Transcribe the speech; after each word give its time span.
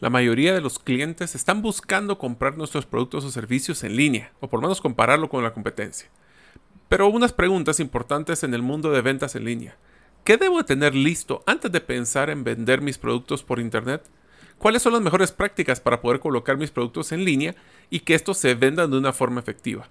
La 0.00 0.10
mayoría 0.10 0.54
de 0.54 0.60
los 0.60 0.78
clientes 0.78 1.34
están 1.34 1.60
buscando 1.60 2.18
comprar 2.18 2.56
nuestros 2.56 2.86
productos 2.86 3.24
o 3.24 3.32
servicios 3.32 3.82
en 3.82 3.96
línea, 3.96 4.30
o 4.38 4.46
por 4.48 4.60
lo 4.60 4.68
menos 4.68 4.80
compararlo 4.80 5.28
con 5.28 5.42
la 5.42 5.52
competencia. 5.52 6.08
Pero 6.88 7.08
unas 7.08 7.32
preguntas 7.32 7.80
importantes 7.80 8.44
en 8.44 8.54
el 8.54 8.62
mundo 8.62 8.92
de 8.92 9.00
ventas 9.00 9.34
en 9.34 9.44
línea. 9.44 9.76
¿Qué 10.22 10.36
debo 10.36 10.64
tener 10.64 10.94
listo 10.94 11.42
antes 11.46 11.72
de 11.72 11.80
pensar 11.80 12.30
en 12.30 12.44
vender 12.44 12.80
mis 12.80 12.96
productos 12.96 13.42
por 13.42 13.58
Internet? 13.58 14.04
¿Cuáles 14.58 14.82
son 14.82 14.92
las 14.92 15.02
mejores 15.02 15.32
prácticas 15.32 15.80
para 15.80 16.00
poder 16.00 16.20
colocar 16.20 16.56
mis 16.56 16.70
productos 16.70 17.10
en 17.10 17.24
línea 17.24 17.56
y 17.90 18.00
que 18.00 18.14
estos 18.14 18.38
se 18.38 18.54
vendan 18.54 18.92
de 18.92 18.98
una 18.98 19.12
forma 19.12 19.40
efectiva? 19.40 19.88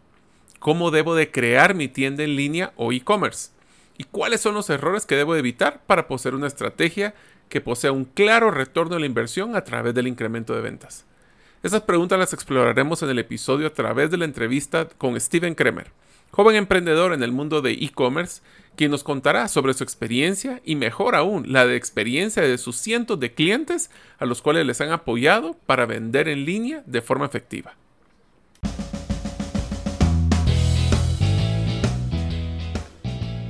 ¿Cómo 0.60 0.90
debo 0.90 1.16
de 1.16 1.32
crear 1.32 1.76
mi 1.76 1.90
tienda 1.90 2.24
en 2.24 2.38
línea 2.38 2.72
o 2.78 2.94
e-commerce? 2.94 3.52
¿Y 3.98 4.06
cuáles 4.06 4.40
son 4.40 4.54
los 4.54 4.70
errores 4.70 5.06
que 5.06 5.16
debo 5.16 5.36
evitar 5.36 5.82
para 5.86 6.08
poseer 6.08 6.34
una 6.34 6.48
estrategia 6.48 7.14
que 7.50 7.62
posea 7.62 7.92
un 7.92 8.06
claro 8.06 8.52
retorno 8.52 8.96
de 8.96 9.02
la 9.02 9.06
inversión 9.06 9.56
a 9.56 9.64
través 9.64 9.94
del 9.94 10.08
incremento 10.08 10.54
de 10.56 10.62
ventas? 10.62 11.06
Esas 11.64 11.82
preguntas 11.82 12.20
las 12.20 12.34
exploraremos 12.34 13.02
en 13.04 13.10
el 13.10 13.20
episodio 13.20 13.68
a 13.68 13.74
través 13.74 14.12
de 14.12 14.18
la 14.18 14.26
entrevista 14.26 14.88
con 14.98 15.20
Steven 15.20 15.56
Kremer, 15.56 15.92
joven 16.32 16.56
emprendedor 16.56 17.14
en 17.14 17.24
el 17.24 17.32
mundo 17.32 17.62
de 17.62 17.72
e-commerce, 17.72 18.42
quien 18.76 18.92
nos 18.92 19.04
contará 19.04 19.48
sobre 19.48 19.74
su 19.74 19.84
experiencia 19.84 20.62
y 20.64 20.76
mejor 20.76 21.16
aún, 21.16 21.52
la 21.52 21.66
de 21.66 21.76
experiencia 21.76 22.44
de 22.44 22.58
sus 22.58 22.76
cientos 22.76 23.20
de 23.20 23.34
clientes 23.34 23.90
a 24.20 24.26
los 24.26 24.42
cuales 24.42 24.66
les 24.66 24.82
han 24.82 24.92
apoyado 24.92 25.56
para 25.66 25.86
vender 25.86 26.28
en 26.28 26.46
línea 26.46 26.84
de 26.86 27.02
forma 27.02 27.26
efectiva. 27.26 27.76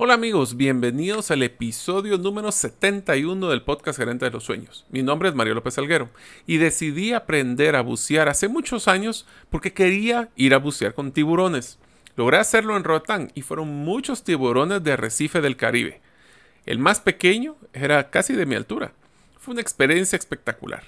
Hola 0.00 0.14
amigos, 0.14 0.56
bienvenidos 0.56 1.32
al 1.32 1.42
episodio 1.42 2.18
número 2.18 2.52
71 2.52 3.48
del 3.48 3.62
podcast 3.62 3.98
Gerente 3.98 4.26
de 4.26 4.30
los 4.30 4.44
Sueños. 4.44 4.86
Mi 4.90 5.02
nombre 5.02 5.28
es 5.28 5.34
Mario 5.34 5.54
López 5.54 5.76
Alguero 5.76 6.08
y 6.46 6.58
decidí 6.58 7.14
aprender 7.14 7.74
a 7.74 7.80
bucear 7.80 8.28
hace 8.28 8.46
muchos 8.46 8.86
años 8.86 9.26
porque 9.50 9.72
quería 9.72 10.28
ir 10.36 10.54
a 10.54 10.58
bucear 10.58 10.94
con 10.94 11.10
tiburones. 11.10 11.80
Logré 12.14 12.36
hacerlo 12.36 12.76
en 12.76 12.84
Roatán 12.84 13.32
y 13.34 13.42
fueron 13.42 13.70
muchos 13.70 14.22
tiburones 14.22 14.84
de 14.84 14.92
arrecife 14.92 15.40
del 15.40 15.56
Caribe. 15.56 16.00
El 16.64 16.78
más 16.78 17.00
pequeño 17.00 17.56
era 17.72 18.08
casi 18.10 18.34
de 18.34 18.46
mi 18.46 18.54
altura. 18.54 18.92
Fue 19.40 19.50
una 19.50 19.62
experiencia 19.62 20.16
espectacular. 20.16 20.84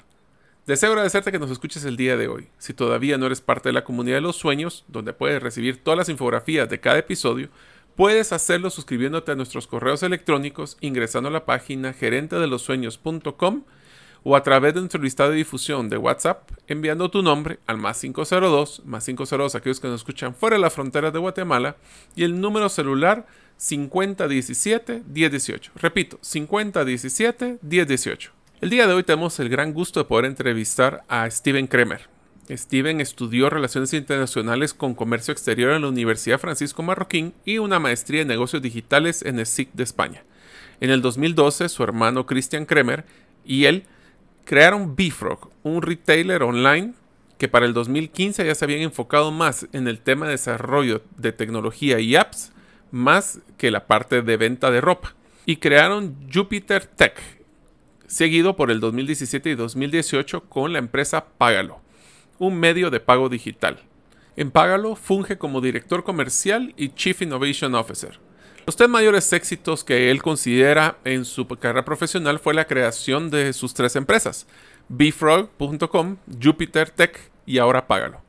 Deseo 0.68 0.90
agradecerte 0.90 1.32
que 1.32 1.40
nos 1.40 1.50
escuches 1.50 1.84
el 1.84 1.96
día 1.96 2.16
de 2.16 2.28
hoy. 2.28 2.46
Si 2.58 2.74
todavía 2.74 3.18
no 3.18 3.26
eres 3.26 3.40
parte 3.40 3.70
de 3.70 3.72
la 3.72 3.82
comunidad 3.82 4.18
de 4.18 4.20
los 4.20 4.36
sueños, 4.36 4.84
donde 4.86 5.12
puedes 5.12 5.42
recibir 5.42 5.82
todas 5.82 5.98
las 5.98 6.08
infografías 6.08 6.68
de 6.68 6.78
cada 6.78 6.98
episodio, 6.98 7.48
Puedes 8.00 8.32
hacerlo 8.32 8.70
suscribiéndote 8.70 9.32
a 9.32 9.34
nuestros 9.34 9.66
correos 9.66 10.02
electrónicos 10.02 10.78
ingresando 10.80 11.28
a 11.28 11.32
la 11.32 11.44
página 11.44 11.92
gerentedelosueños.com 11.92 13.64
o 14.22 14.36
a 14.36 14.42
través 14.42 14.72
de 14.72 14.80
nuestro 14.80 15.02
listado 15.02 15.32
de 15.32 15.36
difusión 15.36 15.90
de 15.90 15.98
WhatsApp 15.98 16.50
enviando 16.66 17.10
tu 17.10 17.22
nombre 17.22 17.58
al 17.66 17.76
más 17.76 18.00
502, 18.00 18.86
más 18.86 19.04
502 19.04 19.54
aquellos 19.54 19.80
que 19.80 19.88
nos 19.88 20.00
escuchan 20.00 20.34
fuera 20.34 20.56
de 20.56 20.62
la 20.62 20.70
frontera 20.70 21.10
de 21.10 21.18
Guatemala 21.18 21.76
y 22.16 22.24
el 22.24 22.40
número 22.40 22.70
celular 22.70 23.26
5017-1018. 23.58 25.72
Repito, 25.74 26.18
5017-1018. 26.20 28.30
El 28.62 28.70
día 28.70 28.86
de 28.86 28.94
hoy 28.94 29.02
tenemos 29.02 29.38
el 29.40 29.50
gran 29.50 29.74
gusto 29.74 30.00
de 30.00 30.06
poder 30.06 30.24
entrevistar 30.24 31.04
a 31.06 31.30
Steven 31.30 31.66
Kremer. 31.66 32.08
Steven 32.56 33.00
estudió 33.00 33.48
Relaciones 33.48 33.92
Internacionales 33.94 34.74
con 34.74 34.94
Comercio 34.94 35.32
Exterior 35.32 35.72
en 35.72 35.82
la 35.82 35.88
Universidad 35.88 36.40
Francisco 36.40 36.82
Marroquín 36.82 37.32
y 37.44 37.58
una 37.58 37.78
maestría 37.78 38.22
en 38.22 38.28
negocios 38.28 38.60
digitales 38.60 39.22
en 39.22 39.38
el 39.38 39.46
SIC 39.46 39.72
de 39.72 39.84
España. 39.84 40.24
En 40.80 40.90
el 40.90 41.00
2012, 41.00 41.68
su 41.68 41.84
hermano 41.84 42.26
Christian 42.26 42.66
Kremer 42.66 43.04
y 43.44 43.66
él 43.66 43.84
crearon 44.44 44.96
Bifrog, 44.96 45.50
un 45.62 45.82
retailer 45.82 46.42
online 46.42 46.94
que 47.38 47.48
para 47.48 47.66
el 47.66 47.72
2015 47.72 48.44
ya 48.44 48.54
se 48.54 48.64
habían 48.64 48.80
enfocado 48.80 49.30
más 49.30 49.66
en 49.72 49.86
el 49.86 50.00
tema 50.00 50.26
de 50.26 50.32
desarrollo 50.32 51.02
de 51.16 51.32
tecnología 51.32 52.00
y 52.00 52.16
apps, 52.16 52.52
más 52.90 53.40
que 53.58 53.70
la 53.70 53.86
parte 53.86 54.22
de 54.22 54.36
venta 54.36 54.70
de 54.70 54.80
ropa. 54.80 55.14
Y 55.46 55.56
crearon 55.56 56.16
Jupiter 56.32 56.84
Tech, 56.84 57.14
seguido 58.06 58.56
por 58.56 58.70
el 58.70 58.80
2017 58.80 59.50
y 59.50 59.54
2018 59.54 60.44
con 60.48 60.72
la 60.72 60.80
empresa 60.80 61.26
Págalo 61.38 61.80
un 62.40 62.58
medio 62.58 62.90
de 62.90 63.00
pago 63.00 63.28
digital. 63.28 63.78
En 64.34 64.50
Págalo 64.50 64.96
funge 64.96 65.36
como 65.36 65.60
director 65.60 66.02
comercial 66.02 66.72
y 66.76 66.88
Chief 66.88 67.20
Innovation 67.20 67.74
Officer. 67.74 68.18
Los 68.66 68.76
tres 68.76 68.88
mayores 68.88 69.30
éxitos 69.34 69.84
que 69.84 70.10
él 70.10 70.22
considera 70.22 70.96
en 71.04 71.26
su 71.26 71.46
carrera 71.46 71.84
profesional 71.84 72.38
fue 72.38 72.54
la 72.54 72.66
creación 72.66 73.30
de 73.30 73.52
sus 73.52 73.74
tres 73.74 73.94
empresas, 73.94 74.46
bfrog.com, 74.88 76.16
Jupiter 76.42 76.88
Tech 76.90 77.30
y 77.44 77.58
ahora 77.58 77.86
Págalo. 77.86 78.22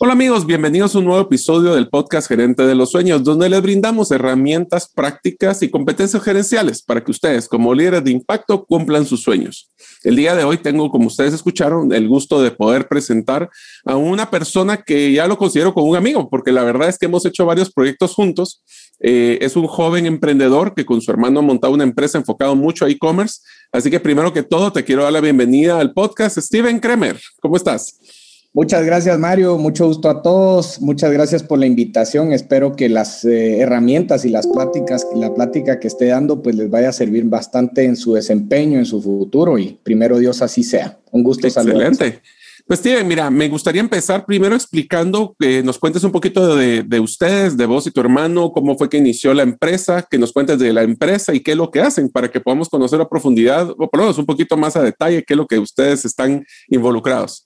Hola 0.00 0.14
amigos, 0.14 0.44
bienvenidos 0.44 0.94
a 0.94 0.98
un 0.98 1.04
nuevo 1.04 1.20
episodio 1.20 1.72
del 1.74 1.88
podcast 1.88 2.26
Gerente 2.26 2.66
de 2.66 2.74
los 2.74 2.90
Sueños, 2.90 3.22
donde 3.22 3.48
les 3.48 3.62
brindamos 3.62 4.10
herramientas 4.10 4.90
prácticas 4.92 5.62
y 5.62 5.70
competencias 5.70 6.20
gerenciales 6.20 6.82
para 6.82 7.04
que 7.04 7.12
ustedes 7.12 7.46
como 7.46 7.72
líderes 7.72 8.02
de 8.02 8.10
impacto 8.10 8.64
cumplan 8.64 9.06
sus 9.06 9.22
sueños. 9.22 9.70
El 10.02 10.16
día 10.16 10.34
de 10.34 10.42
hoy 10.42 10.58
tengo, 10.58 10.90
como 10.90 11.06
ustedes 11.06 11.32
escucharon, 11.32 11.92
el 11.92 12.08
gusto 12.08 12.42
de 12.42 12.50
poder 12.50 12.88
presentar 12.88 13.48
a 13.84 13.94
una 13.94 14.30
persona 14.30 14.78
que 14.78 15.12
ya 15.12 15.28
lo 15.28 15.38
considero 15.38 15.72
como 15.72 15.86
un 15.86 15.96
amigo, 15.96 16.28
porque 16.28 16.50
la 16.50 16.64
verdad 16.64 16.88
es 16.88 16.98
que 16.98 17.06
hemos 17.06 17.24
hecho 17.24 17.46
varios 17.46 17.72
proyectos 17.72 18.14
juntos. 18.14 18.62
Eh, 18.98 19.38
es 19.42 19.54
un 19.54 19.68
joven 19.68 20.06
emprendedor 20.06 20.74
que 20.74 20.84
con 20.84 21.00
su 21.02 21.10
hermano 21.12 21.38
ha 21.38 21.42
montado 21.42 21.72
una 21.72 21.84
empresa 21.84 22.18
enfocado 22.18 22.56
mucho 22.56 22.84
a 22.84 22.90
e-commerce. 22.90 23.42
Así 23.70 23.92
que 23.92 24.00
primero 24.00 24.32
que 24.32 24.42
todo, 24.42 24.72
te 24.72 24.84
quiero 24.84 25.04
dar 25.04 25.12
la 25.12 25.20
bienvenida 25.20 25.78
al 25.78 25.92
podcast. 25.92 26.36
Steven 26.38 26.80
Kremer, 26.80 27.20
¿cómo 27.40 27.56
estás? 27.56 28.23
Muchas 28.56 28.86
gracias, 28.86 29.18
Mario. 29.18 29.58
Mucho 29.58 29.88
gusto 29.88 30.08
a 30.08 30.22
todos. 30.22 30.80
Muchas 30.80 31.12
gracias 31.12 31.42
por 31.42 31.58
la 31.58 31.66
invitación. 31.66 32.32
Espero 32.32 32.76
que 32.76 32.88
las 32.88 33.24
eh, 33.24 33.58
herramientas 33.58 34.24
y 34.24 34.28
las 34.28 34.46
pláticas, 34.46 35.04
la 35.12 35.34
plática 35.34 35.80
que 35.80 35.88
esté 35.88 36.06
dando, 36.06 36.40
pues 36.40 36.54
les 36.54 36.70
vaya 36.70 36.90
a 36.90 36.92
servir 36.92 37.24
bastante 37.24 37.84
en 37.84 37.96
su 37.96 38.14
desempeño, 38.14 38.78
en 38.78 38.86
su 38.86 39.02
futuro 39.02 39.58
y 39.58 39.80
primero 39.82 40.18
Dios 40.18 40.40
así 40.40 40.62
sea. 40.62 41.00
Un 41.10 41.24
gusto 41.24 41.50
saludar. 41.50 41.88
Excelente. 41.88 42.22
Pues 42.64 42.78
Steven, 42.78 43.08
mira, 43.08 43.28
me 43.28 43.48
gustaría 43.48 43.80
empezar 43.80 44.24
primero 44.24 44.54
explicando 44.54 45.34
que 45.36 45.60
nos 45.64 45.76
cuentes 45.76 46.04
un 46.04 46.12
poquito 46.12 46.54
de, 46.54 46.84
de, 46.84 47.00
ustedes, 47.00 47.56
de 47.56 47.66
vos 47.66 47.88
y 47.88 47.90
tu 47.90 48.00
hermano, 48.00 48.52
cómo 48.52 48.78
fue 48.78 48.88
que 48.88 48.98
inició 48.98 49.34
la 49.34 49.42
empresa, 49.42 50.06
que 50.08 50.16
nos 50.16 50.32
cuentes 50.32 50.60
de 50.60 50.72
la 50.72 50.84
empresa 50.84 51.34
y 51.34 51.40
qué 51.40 51.50
es 51.50 51.56
lo 51.56 51.72
que 51.72 51.80
hacen 51.80 52.08
para 52.08 52.30
que 52.30 52.40
podamos 52.40 52.68
conocer 52.68 53.00
a 53.00 53.08
profundidad, 53.08 53.68
o 53.68 53.90
por 53.90 53.98
lo 53.98 54.04
menos 54.04 54.18
un 54.18 54.26
poquito 54.26 54.56
más 54.56 54.76
a 54.76 54.82
detalle, 54.82 55.24
qué 55.24 55.34
es 55.34 55.38
lo 55.38 55.48
que 55.48 55.58
ustedes 55.58 56.04
están 56.04 56.46
involucrados. 56.68 57.43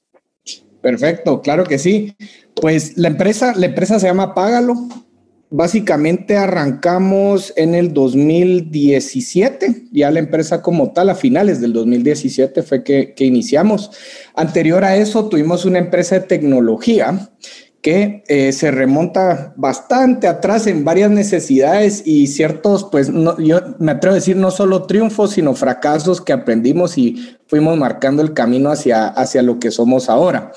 Perfecto, 0.80 1.42
claro 1.42 1.64
que 1.64 1.78
sí. 1.78 2.14
Pues 2.54 2.96
la 2.96 3.08
empresa, 3.08 3.54
la 3.56 3.66
empresa 3.66 3.98
se 3.98 4.06
llama 4.06 4.34
Págalo. 4.34 4.74
Básicamente 5.50 6.36
arrancamos 6.36 7.54
en 7.56 7.74
el 7.74 7.94
2017, 7.94 9.84
ya 9.92 10.10
la 10.10 10.18
empresa 10.18 10.60
como 10.60 10.92
tal, 10.92 11.08
a 11.08 11.14
finales 11.14 11.62
del 11.62 11.72
2017 11.72 12.62
fue 12.62 12.84
que, 12.84 13.14
que 13.14 13.24
iniciamos. 13.24 13.90
Anterior 14.34 14.84
a 14.84 14.96
eso 14.96 15.26
tuvimos 15.30 15.64
una 15.64 15.78
empresa 15.78 16.16
de 16.16 16.26
tecnología 16.26 17.30
que 17.82 18.24
eh, 18.26 18.52
se 18.52 18.70
remonta 18.70 19.52
bastante 19.56 20.26
atrás 20.26 20.66
en 20.66 20.84
varias 20.84 21.10
necesidades 21.10 22.02
y 22.04 22.26
ciertos, 22.26 22.88
pues 22.90 23.10
yo 23.38 23.60
me 23.78 23.92
atrevo 23.92 24.12
a 24.12 24.16
decir, 24.16 24.36
no 24.36 24.50
solo 24.50 24.84
triunfos, 24.84 25.32
sino 25.32 25.54
fracasos 25.54 26.20
que 26.20 26.32
aprendimos 26.32 26.98
y 26.98 27.36
fuimos 27.46 27.78
marcando 27.78 28.22
el 28.22 28.34
camino 28.34 28.70
hacia, 28.70 29.06
hacia 29.06 29.42
lo 29.42 29.60
que 29.60 29.70
somos 29.70 30.08
ahora. 30.08 30.52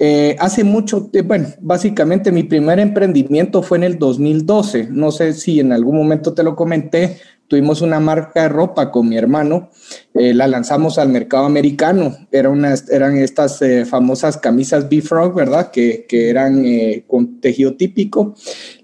Eh, 0.00 0.36
hace 0.38 0.62
mucho, 0.62 1.10
bueno, 1.24 1.48
básicamente 1.60 2.30
mi 2.30 2.44
primer 2.44 2.78
emprendimiento 2.78 3.62
fue 3.62 3.78
en 3.78 3.84
el 3.84 3.98
2012. 3.98 4.88
No 4.90 5.10
sé 5.10 5.32
si 5.32 5.58
en 5.58 5.72
algún 5.72 5.96
momento 5.96 6.34
te 6.34 6.44
lo 6.44 6.54
comenté, 6.54 7.16
tuvimos 7.48 7.80
una 7.80 7.98
marca 7.98 8.42
de 8.42 8.48
ropa 8.50 8.90
con 8.90 9.08
mi 9.08 9.16
hermano, 9.16 9.70
eh, 10.14 10.34
la 10.34 10.46
lanzamos 10.46 10.98
al 10.98 11.08
mercado 11.08 11.46
americano, 11.46 12.16
Era 12.30 12.50
eran 12.90 13.16
estas 13.16 13.60
eh, 13.62 13.84
famosas 13.86 14.36
camisas 14.36 14.88
B-Frog, 14.88 15.34
¿verdad? 15.34 15.70
Que, 15.70 16.04
que 16.08 16.28
eran 16.28 16.64
eh, 16.64 17.04
con 17.06 17.40
tejido 17.40 17.74
típico. 17.74 18.34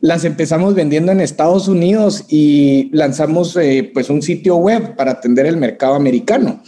Las 0.00 0.25
empezamos 0.25 0.75
vendiendo 0.75 1.12
en 1.12 1.20
Estados 1.20 1.69
Unidos 1.69 2.25
y 2.28 2.90
lanzamos 2.93 3.58
pues 3.93 4.11
un 4.11 4.22
sitio 4.22 4.56
web 4.56 4.96
para 4.96 5.12
atender 5.12 5.46
el 5.46 5.56
mercado 5.56 5.94
americano 5.94 6.62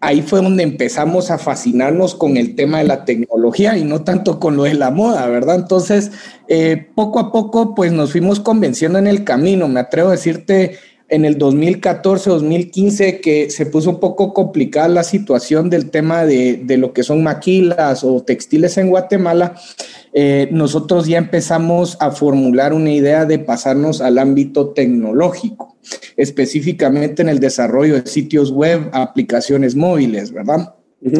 ahí 0.00 0.22
fue 0.22 0.42
donde 0.42 0.62
empezamos 0.62 1.30
a 1.30 1.38
fascinarnos 1.38 2.14
con 2.14 2.36
el 2.36 2.54
tema 2.54 2.78
de 2.78 2.84
la 2.84 3.04
tecnología 3.04 3.76
y 3.76 3.84
no 3.84 4.02
tanto 4.02 4.40
con 4.40 4.56
lo 4.56 4.64
de 4.64 4.74
la 4.74 4.90
moda, 4.90 5.26
¿verdad? 5.26 5.56
Entonces, 5.56 6.10
eh, 6.48 6.88
poco 6.94 7.18
a 7.18 7.30
poco, 7.30 7.74
pues 7.74 7.92
nos 7.92 8.12
fuimos 8.12 8.40
convenciendo 8.40 8.98
en 8.98 9.06
el 9.06 9.24
camino. 9.24 9.68
Me 9.68 9.80
atrevo 9.80 10.08
a 10.08 10.12
decirte 10.12 10.78
en 11.10 11.24
el 11.24 11.36
2014, 11.38 12.30
2015, 12.30 13.20
que 13.20 13.50
se 13.50 13.66
puso 13.66 13.90
un 13.90 14.00
poco 14.00 14.32
complicada 14.32 14.88
la 14.88 15.02
situación 15.02 15.68
del 15.68 15.90
tema 15.90 16.24
de, 16.24 16.60
de 16.64 16.76
lo 16.78 16.92
que 16.92 17.02
son 17.02 17.22
maquilas 17.22 18.02
o 18.04 18.22
textiles 18.22 18.78
en 18.78 18.88
Guatemala. 18.88 19.54
Eh, 20.12 20.48
nosotros 20.50 21.06
ya 21.06 21.18
empezamos 21.18 21.96
a 22.00 22.10
formular 22.10 22.72
una 22.72 22.90
idea 22.90 23.26
de 23.26 23.38
pasarnos 23.38 24.00
al 24.00 24.18
ámbito 24.18 24.70
tecnológico, 24.70 25.76
específicamente 26.16 27.22
en 27.22 27.28
el 27.28 27.38
desarrollo 27.38 27.94
de 27.94 28.10
sitios 28.10 28.50
web, 28.50 28.90
aplicaciones 28.92 29.76
móviles, 29.76 30.32
¿verdad? 30.32 30.74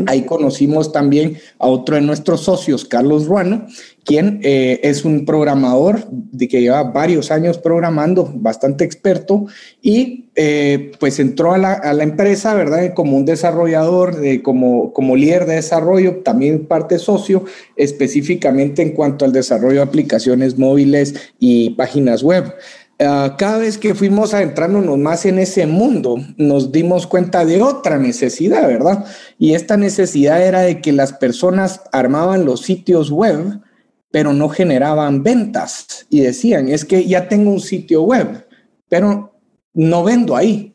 Ahí 0.07 0.23
conocimos 0.27 0.93
también 0.93 1.39
a 1.59 1.67
otro 1.67 1.95
de 1.95 2.03
nuestros 2.03 2.43
socios, 2.43 2.85
Carlos 2.85 3.27
Ruano, 3.27 3.67
quien 4.05 4.41
eh, 4.43 4.81
es 4.83 5.07
un 5.07 5.25
programador 5.25 6.07
de 6.11 6.49
que 6.49 6.61
lleva 6.61 6.83
varios 6.83 7.31
años 7.31 7.57
programando, 7.57 8.31
bastante 8.35 8.85
experto, 8.85 9.47
y 9.81 10.27
eh, 10.37 10.93
pues 11.01 11.19
entró 11.19 11.55
a 11.55 11.59
la, 11.59 12.03
empresa, 12.03 12.55
¿verdad? 12.55 12.93
Como 12.93 13.17
un 13.17 13.25
desarrollador, 13.25 14.19
como, 14.43 14.93
como 14.93 15.17
líder 15.17 15.47
de 15.47 15.55
desarrollo, 15.55 16.19
también 16.19 16.67
parte 16.67 16.99
socio, 16.99 17.45
específicamente 17.77 18.83
en 18.83 18.93
cuanto 18.93 19.25
al 19.25 19.33
desarrollo 19.33 19.77
de 19.77 19.83
aplicaciones 19.83 20.59
móviles 20.59 21.15
y 21.39 21.71
páginas 21.71 22.23
web. 22.23 22.55
Ah, 23.03 23.35
cada 23.39 23.57
vez 23.57 23.79
que 23.79 23.95
fuimos 23.95 24.35
adentrándonos 24.35 24.99
más 24.99 25.25
en 25.25 25.39
ese 25.39 25.67
mundo, 25.67 26.19
nos 26.37 26.71
dimos 26.71 27.07
cuenta 27.07 27.47
de 27.47 27.63
otra 27.63 27.99
necesidad, 27.99 28.69
¿verdad? 28.69 29.07
Y 29.39 29.55
esta 29.55 29.79
necesidad 29.79 30.43
era 30.43 30.61
de 30.61 30.83
que 30.83 30.93
las 30.93 31.15
personas 31.15 31.81
armaban 31.93 32.45
los 32.45 32.61
sitios 32.61 33.11
web, 33.11 33.63
pero 34.11 34.35
no 34.35 34.51
generaban 34.51 35.23
ventas. 35.23 36.07
Y 36.11 36.21
decían, 36.21 36.69
es 36.69 36.85
que 36.85 37.07
ya 37.07 37.27
tengo 37.27 37.51
un 37.51 37.61
sitio 37.61 38.03
web, 38.03 38.47
pero 38.91 39.35
no 39.73 40.05
vendo 40.05 40.37
ahí 40.37 40.75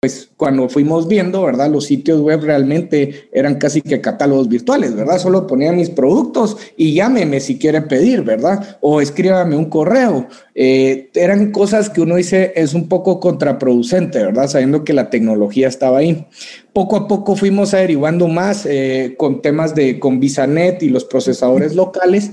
pues 0.00 0.30
cuando 0.36 0.68
fuimos 0.68 1.08
viendo, 1.08 1.42
¿verdad? 1.42 1.68
Los 1.72 1.86
sitios 1.86 2.20
web 2.20 2.40
realmente 2.44 3.28
eran 3.32 3.56
casi 3.56 3.82
que 3.82 4.00
catálogos 4.00 4.48
virtuales, 4.48 4.94
¿verdad? 4.94 5.18
Solo 5.18 5.48
ponía 5.48 5.72
mis 5.72 5.90
productos 5.90 6.56
y 6.76 6.94
llámeme 6.94 7.40
si 7.40 7.58
quiere 7.58 7.82
pedir, 7.82 8.22
¿verdad? 8.22 8.78
O 8.80 9.00
escríbame 9.00 9.56
un 9.56 9.64
correo. 9.64 10.28
Eh, 10.54 11.10
eran 11.14 11.50
cosas 11.50 11.90
que 11.90 12.00
uno 12.00 12.14
dice 12.14 12.52
es 12.54 12.74
un 12.74 12.88
poco 12.88 13.18
contraproducente, 13.18 14.22
¿verdad? 14.22 14.46
Sabiendo 14.46 14.84
que 14.84 14.92
la 14.92 15.10
tecnología 15.10 15.66
estaba 15.66 15.98
ahí. 15.98 16.28
Poco 16.72 16.94
a 16.94 17.08
poco 17.08 17.34
fuimos 17.34 17.74
averiguando 17.74 18.28
más 18.28 18.66
eh, 18.66 19.16
con 19.18 19.42
temas 19.42 19.74
de 19.74 19.98
con 19.98 20.20
VisaNet 20.20 20.80
y 20.84 20.90
los 20.90 21.06
procesadores 21.06 21.74
locales 21.74 22.30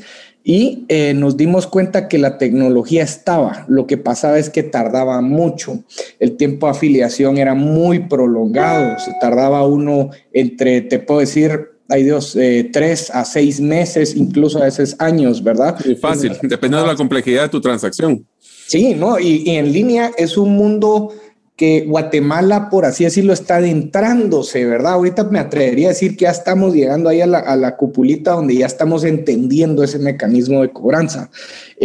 y 0.48 0.86
eh, 0.90 1.16
nos 1.16 1.38
dimos 1.38 1.66
cuenta 1.66 2.08
que 2.08 2.20
la 2.20 2.38
tecnología 2.38 3.02
estaba, 3.02 3.66
lo 3.68 3.88
que 3.88 3.98
pasaba 3.98 4.38
es 4.38 4.52
que 4.52 4.62
tardaba 4.62 5.20
mucho, 5.22 5.84
el 6.20 6.38
tiempo 6.38 6.68
de 6.68 6.74
afiliación 6.74 7.40
era 7.40 7.56
muy 7.56 8.08
prolongado, 8.08 9.00
se 9.00 9.12
tardaba 9.20 9.66
uno 9.66 10.12
entre, 10.32 10.82
te 10.82 11.00
puedo 11.00 11.22
decir, 11.22 11.72
ay 11.90 12.04
Dios, 12.04 12.36
eh, 12.36 12.70
tres 12.72 13.10
a 13.10 13.26
seis 13.26 13.60
meses, 13.60 14.16
incluso 14.16 14.60
a 14.60 14.66
veces 14.66 14.96
años, 15.00 15.44
¿verdad? 15.44 15.84
Muy 15.84 15.96
fácil, 15.96 16.34
dependiendo 16.44 16.82
de 16.82 16.92
la 16.92 16.96
complejidad 16.96 17.44
de 17.44 17.50
tu 17.50 17.60
transacción. 17.60 18.24
Sí, 18.68 18.94
¿no? 18.94 19.20
Y, 19.20 19.44
y 19.48 19.56
en 19.56 19.74
línea 19.74 20.12
es 20.16 20.38
un 20.38 20.56
mundo 20.56 21.12
que 21.56 21.86
Guatemala, 21.88 22.70
por 22.70 22.86
así 22.86 23.06
decirlo, 23.06 23.32
está 23.32 23.58
adentrándose, 23.58 24.66
¿verdad? 24.66 24.94
Ahorita 24.94 25.24
me 25.26 25.40
atrevería 25.40 25.88
a 25.88 25.90
decir 25.90 26.18
que 26.18 26.24
ya 26.24 26.32
estamos 26.32 26.74
llegando 26.74 27.08
ahí 27.10 27.22
a 27.22 27.28
la, 27.28 27.40
a 27.40 27.56
la 27.56 27.78
cupulita 27.78 28.32
donde 28.32 28.58
ya 28.58 28.66
estamos 28.66 29.06
entendiendo 29.06 29.84
ese 29.84 30.00
mecanismo 30.00 30.62
de 30.62 30.72
cobranza. 30.72 31.30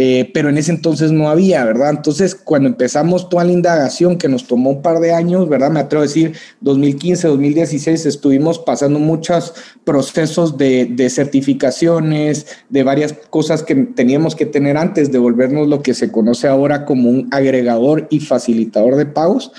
Eh, 0.03 0.31
pero 0.33 0.49
en 0.49 0.57
ese 0.57 0.71
entonces 0.71 1.11
no 1.11 1.29
había, 1.29 1.63
¿verdad? 1.63 1.91
Entonces, 1.91 2.33
cuando 2.33 2.67
empezamos 2.67 3.29
toda 3.29 3.43
la 3.43 3.51
indagación 3.51 4.17
que 4.17 4.27
nos 4.27 4.47
tomó 4.47 4.71
un 4.71 4.81
par 4.81 4.99
de 4.99 5.13
años, 5.13 5.47
¿verdad? 5.47 5.69
Me 5.69 5.79
atrevo 5.79 6.01
a 6.01 6.07
decir, 6.07 6.33
2015, 6.61 7.27
2016, 7.27 8.07
estuvimos 8.07 8.57
pasando 8.57 8.97
muchos 8.97 9.53
procesos 9.83 10.57
de, 10.57 10.85
de 10.87 11.07
certificaciones, 11.11 12.47
de 12.69 12.81
varias 12.81 13.13
cosas 13.29 13.61
que 13.61 13.75
teníamos 13.75 14.35
que 14.35 14.47
tener 14.47 14.75
antes 14.75 15.11
de 15.11 15.19
volvernos 15.19 15.67
lo 15.67 15.83
que 15.83 15.93
se 15.93 16.11
conoce 16.11 16.47
ahora 16.47 16.83
como 16.85 17.07
un 17.07 17.27
agregador 17.29 18.07
y 18.09 18.21
facilitador 18.21 18.95
de 18.95 19.05
pagos. 19.05 19.51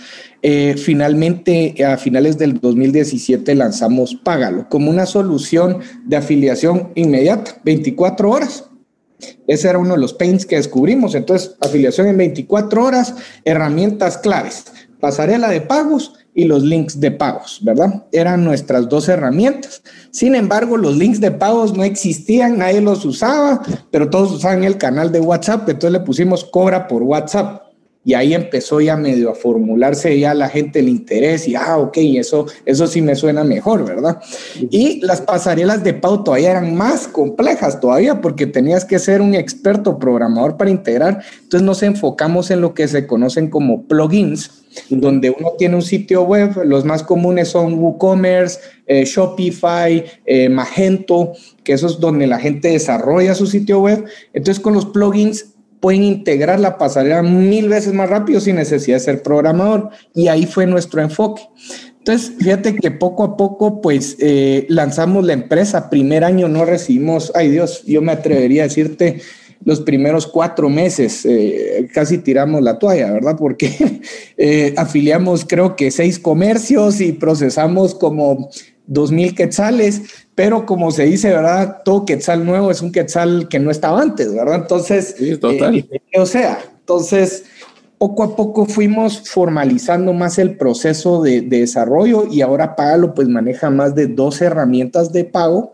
Eh, 0.42 0.74
finalmente, 0.76 1.84
a 1.84 1.96
finales 1.98 2.36
del 2.36 2.58
2017 2.58 3.54
lanzamos 3.54 4.16
Págalo 4.16 4.68
como 4.68 4.90
una 4.90 5.06
solución 5.06 5.78
de 6.04 6.16
afiliación 6.16 6.88
inmediata, 6.96 7.60
24 7.62 8.28
horas. 8.28 8.71
Ese 9.46 9.68
era 9.68 9.78
uno 9.78 9.94
de 9.94 10.00
los 10.00 10.14
pains 10.14 10.46
que 10.46 10.56
descubrimos. 10.56 11.14
Entonces, 11.14 11.56
afiliación 11.60 12.06
en 12.08 12.16
24 12.16 12.84
horas, 12.84 13.14
herramientas 13.44 14.18
claves, 14.18 14.64
pasarela 15.00 15.48
de 15.48 15.60
pagos 15.60 16.14
y 16.34 16.44
los 16.44 16.62
links 16.62 16.98
de 17.00 17.10
pagos, 17.10 17.60
¿verdad? 17.62 18.04
Eran 18.12 18.44
nuestras 18.44 18.88
dos 18.88 19.08
herramientas. 19.08 19.82
Sin 20.10 20.34
embargo, 20.34 20.76
los 20.76 20.96
links 20.96 21.20
de 21.20 21.30
pagos 21.30 21.76
no 21.76 21.84
existían, 21.84 22.58
nadie 22.58 22.80
los 22.80 23.04
usaba, 23.04 23.62
pero 23.90 24.08
todos 24.08 24.32
usaban 24.32 24.64
el 24.64 24.78
canal 24.78 25.12
de 25.12 25.20
WhatsApp, 25.20 25.68
entonces 25.68 25.92
le 25.92 26.04
pusimos 26.04 26.44
cobra 26.44 26.88
por 26.88 27.02
WhatsApp 27.02 27.61
y 28.04 28.14
ahí 28.14 28.34
empezó 28.34 28.80
ya 28.80 28.96
medio 28.96 29.30
a 29.30 29.34
formularse 29.34 30.18
ya 30.18 30.34
la 30.34 30.48
gente 30.48 30.80
el 30.80 30.88
interés 30.88 31.46
y, 31.46 31.54
ah, 31.54 31.78
ok, 31.78 31.96
eso, 31.98 32.46
eso 32.66 32.86
sí 32.88 33.00
me 33.00 33.14
suena 33.14 33.44
mejor, 33.44 33.84
¿verdad? 33.84 34.20
Y 34.70 35.00
las 35.06 35.20
pasarelas 35.20 35.84
de 35.84 35.94
pago 35.94 36.24
todavía 36.24 36.50
eran 36.50 36.74
más 36.74 37.06
complejas 37.06 37.78
todavía 37.80 38.20
porque 38.20 38.46
tenías 38.46 38.84
que 38.84 38.98
ser 38.98 39.20
un 39.20 39.34
experto 39.34 39.98
programador 39.98 40.56
para 40.56 40.70
integrar. 40.70 41.22
Entonces 41.42 41.62
nos 41.62 41.82
enfocamos 41.84 42.50
en 42.50 42.60
lo 42.60 42.74
que 42.74 42.88
se 42.88 43.06
conocen 43.06 43.48
como 43.48 43.84
plugins, 43.84 44.62
donde 44.88 45.30
uno 45.30 45.52
tiene 45.56 45.76
un 45.76 45.82
sitio 45.82 46.22
web, 46.22 46.64
los 46.64 46.84
más 46.84 47.02
comunes 47.02 47.48
son 47.48 47.74
WooCommerce, 47.74 48.58
eh, 48.86 49.04
Shopify, 49.04 50.04
eh, 50.24 50.48
Magento, 50.48 51.32
que 51.62 51.74
eso 51.74 51.86
es 51.86 52.00
donde 52.00 52.26
la 52.26 52.38
gente 52.38 52.68
desarrolla 52.68 53.34
su 53.34 53.46
sitio 53.46 53.80
web. 53.80 54.04
Entonces 54.32 54.60
con 54.60 54.74
los 54.74 54.86
plugins 54.86 55.51
pueden 55.82 56.04
integrar 56.04 56.60
la 56.60 56.78
pasarela 56.78 57.24
mil 57.24 57.68
veces 57.68 57.92
más 57.92 58.08
rápido 58.08 58.40
sin 58.40 58.54
necesidad 58.54 58.98
de 58.98 59.00
ser 59.00 59.22
programador. 59.22 59.90
Y 60.14 60.28
ahí 60.28 60.46
fue 60.46 60.64
nuestro 60.64 61.02
enfoque. 61.02 61.42
Entonces, 61.98 62.34
fíjate 62.38 62.76
que 62.76 62.92
poco 62.92 63.24
a 63.24 63.36
poco, 63.36 63.80
pues, 63.80 64.16
eh, 64.20 64.64
lanzamos 64.68 65.26
la 65.26 65.32
empresa. 65.32 65.90
Primer 65.90 66.22
año 66.22 66.46
no 66.46 66.64
recibimos, 66.64 67.32
ay 67.34 67.48
Dios, 67.50 67.82
yo 67.84 68.00
me 68.00 68.12
atrevería 68.12 68.62
a 68.62 68.68
decirte, 68.68 69.20
los 69.64 69.80
primeros 69.80 70.28
cuatro 70.28 70.68
meses 70.68 71.24
eh, 71.24 71.88
casi 71.92 72.18
tiramos 72.18 72.62
la 72.62 72.78
toalla, 72.78 73.10
¿verdad? 73.12 73.36
Porque 73.36 74.00
eh, 74.36 74.74
afiliamos 74.76 75.44
creo 75.44 75.74
que 75.74 75.90
seis 75.90 76.18
comercios 76.18 77.00
y 77.00 77.12
procesamos 77.12 77.94
como 77.94 78.50
dos 78.86 79.10
mil 79.12 79.34
quetzales, 79.34 80.02
pero 80.34 80.64
como 80.64 80.90
se 80.90 81.04
dice, 81.04 81.30
¿verdad? 81.30 81.82
Todo 81.84 82.06
quetzal 82.06 82.44
nuevo 82.44 82.70
es 82.70 82.80
un 82.80 82.92
quetzal 82.92 83.48
que 83.48 83.58
no 83.58 83.70
estaba 83.70 84.00
antes, 84.00 84.34
¿verdad? 84.34 84.56
Entonces, 84.56 85.14
total. 85.40 85.76
Eh, 85.76 86.00
o 86.18 86.26
sea, 86.26 86.58
entonces, 86.80 87.44
poco 88.02 88.24
a 88.24 88.34
poco 88.34 88.66
fuimos 88.66 89.28
formalizando 89.28 90.12
más 90.12 90.38
el 90.38 90.56
proceso 90.56 91.22
de, 91.22 91.42
desarrollo 91.42 92.26
y 92.28 92.40
ahora 92.40 92.74
Págalo 92.74 93.14
pues 93.14 93.28
maneja 93.28 93.70
más 93.70 93.94
de 93.94 94.08
dos 94.08 94.42
herramientas 94.42 95.12
de 95.12 95.24
pago, 95.24 95.72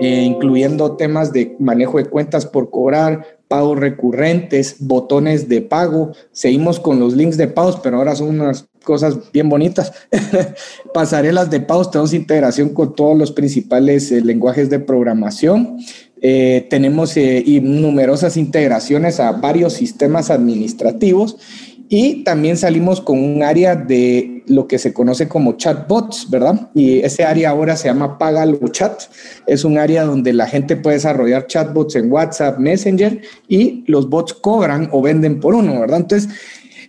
eh, 0.00 0.22
incluyendo 0.22 0.96
temas 0.96 1.34
de 1.34 1.54
manejo 1.58 1.98
de 1.98 2.06
cuentas 2.06 2.46
por 2.46 2.70
cobrar, 2.70 3.38
pagos 3.48 3.78
recurrentes, 3.78 4.76
botones 4.78 5.48
de 5.48 5.60
pago. 5.60 6.12
Seguimos 6.32 6.80
con 6.80 6.98
los 6.98 7.14
links 7.14 7.36
de 7.36 7.48
pagos, 7.48 7.78
pero 7.82 7.98
ahora 7.98 8.16
son 8.16 8.40
unas 8.40 8.66
cosas 8.86 9.32
bien 9.32 9.50
bonitas. 9.50 9.92
Pasarelas 10.94 11.50
de 11.50 11.60
pagos, 11.60 11.90
tenemos 11.90 12.14
integración 12.14 12.70
con 12.70 12.94
todos 12.94 13.18
los 13.18 13.32
principales 13.32 14.10
eh, 14.12 14.22
lenguajes 14.22 14.70
de 14.70 14.78
programación. 14.78 15.78
Eh, 16.22 16.66
tenemos 16.70 17.14
eh, 17.16 17.44
numerosas 17.62 18.38
integraciones 18.38 19.20
a 19.20 19.32
varios 19.32 19.74
sistemas 19.74 20.30
administrativos 20.30 21.36
y 21.88 22.24
también 22.24 22.56
salimos 22.56 23.00
con 23.00 23.18
un 23.18 23.42
área 23.42 23.74
de 23.74 24.44
lo 24.46 24.68
que 24.68 24.78
se 24.78 24.92
conoce 24.92 25.28
como 25.28 25.56
chatbots, 25.56 26.30
¿verdad? 26.30 26.70
Y 26.72 27.00
ese 27.00 27.24
área 27.24 27.50
ahora 27.50 27.76
se 27.76 27.88
llama 27.88 28.18
Págalo 28.18 28.58
Chat. 28.68 29.02
Es 29.46 29.64
un 29.64 29.78
área 29.78 30.04
donde 30.04 30.32
la 30.32 30.46
gente 30.46 30.76
puede 30.76 30.96
desarrollar 30.96 31.48
chatbots 31.48 31.96
en 31.96 32.10
WhatsApp, 32.10 32.58
Messenger 32.58 33.20
y 33.48 33.84
los 33.88 34.08
bots 34.08 34.32
cobran 34.32 34.88
o 34.92 35.02
venden 35.02 35.40
por 35.40 35.54
uno, 35.54 35.80
¿verdad? 35.80 36.00
Entonces, 36.00 36.30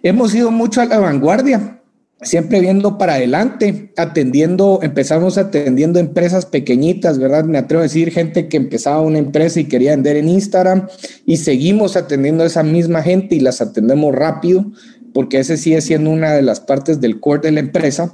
hemos 0.03 0.33
ido 0.35 0.51
mucho 0.51 0.81
a 0.81 0.85
la 0.85 0.99
vanguardia 0.99 1.76
siempre 2.21 2.59
viendo 2.59 2.97
para 2.97 3.13
adelante, 3.15 3.91
atendiendo, 3.95 4.79
empezamos 4.81 5.37
atendiendo 5.37 5.99
empresas 5.99 6.45
pequeñitas, 6.45 7.19
¿verdad? 7.19 7.45
Me 7.45 7.57
atrevo 7.57 7.81
a 7.81 7.83
decir 7.83 8.11
gente 8.11 8.47
que 8.47 8.57
empezaba 8.57 9.01
una 9.01 9.19
empresa 9.19 9.59
y 9.59 9.65
quería 9.65 9.91
vender 9.91 10.17
en 10.17 10.29
Instagram 10.29 10.87
y 11.25 11.37
seguimos 11.37 11.95
atendiendo 11.95 12.43
a 12.43 12.47
esa 12.47 12.63
misma 12.63 13.03
gente 13.03 13.35
y 13.35 13.39
las 13.39 13.61
atendemos 13.61 14.15
rápido 14.15 14.65
porque 15.13 15.39
ese 15.39 15.57
sigue 15.57 15.81
siendo 15.81 16.11
una 16.11 16.33
de 16.33 16.43
las 16.43 16.59
partes 16.59 17.01
del 17.01 17.19
core 17.19 17.41
de 17.41 17.51
la 17.51 17.59
empresa. 17.59 18.13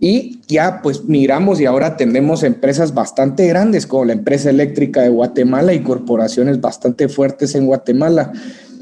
Y 0.00 0.40
ya 0.48 0.82
pues 0.82 1.04
miramos 1.04 1.60
y 1.60 1.64
ahora 1.64 1.86
atendemos 1.86 2.42
empresas 2.42 2.92
bastante 2.92 3.46
grandes 3.46 3.86
como 3.86 4.04
la 4.04 4.12
empresa 4.12 4.50
eléctrica 4.50 5.00
de 5.00 5.08
Guatemala 5.08 5.72
y 5.72 5.80
corporaciones 5.80 6.60
bastante 6.60 7.08
fuertes 7.08 7.54
en 7.54 7.66
Guatemala 7.66 8.32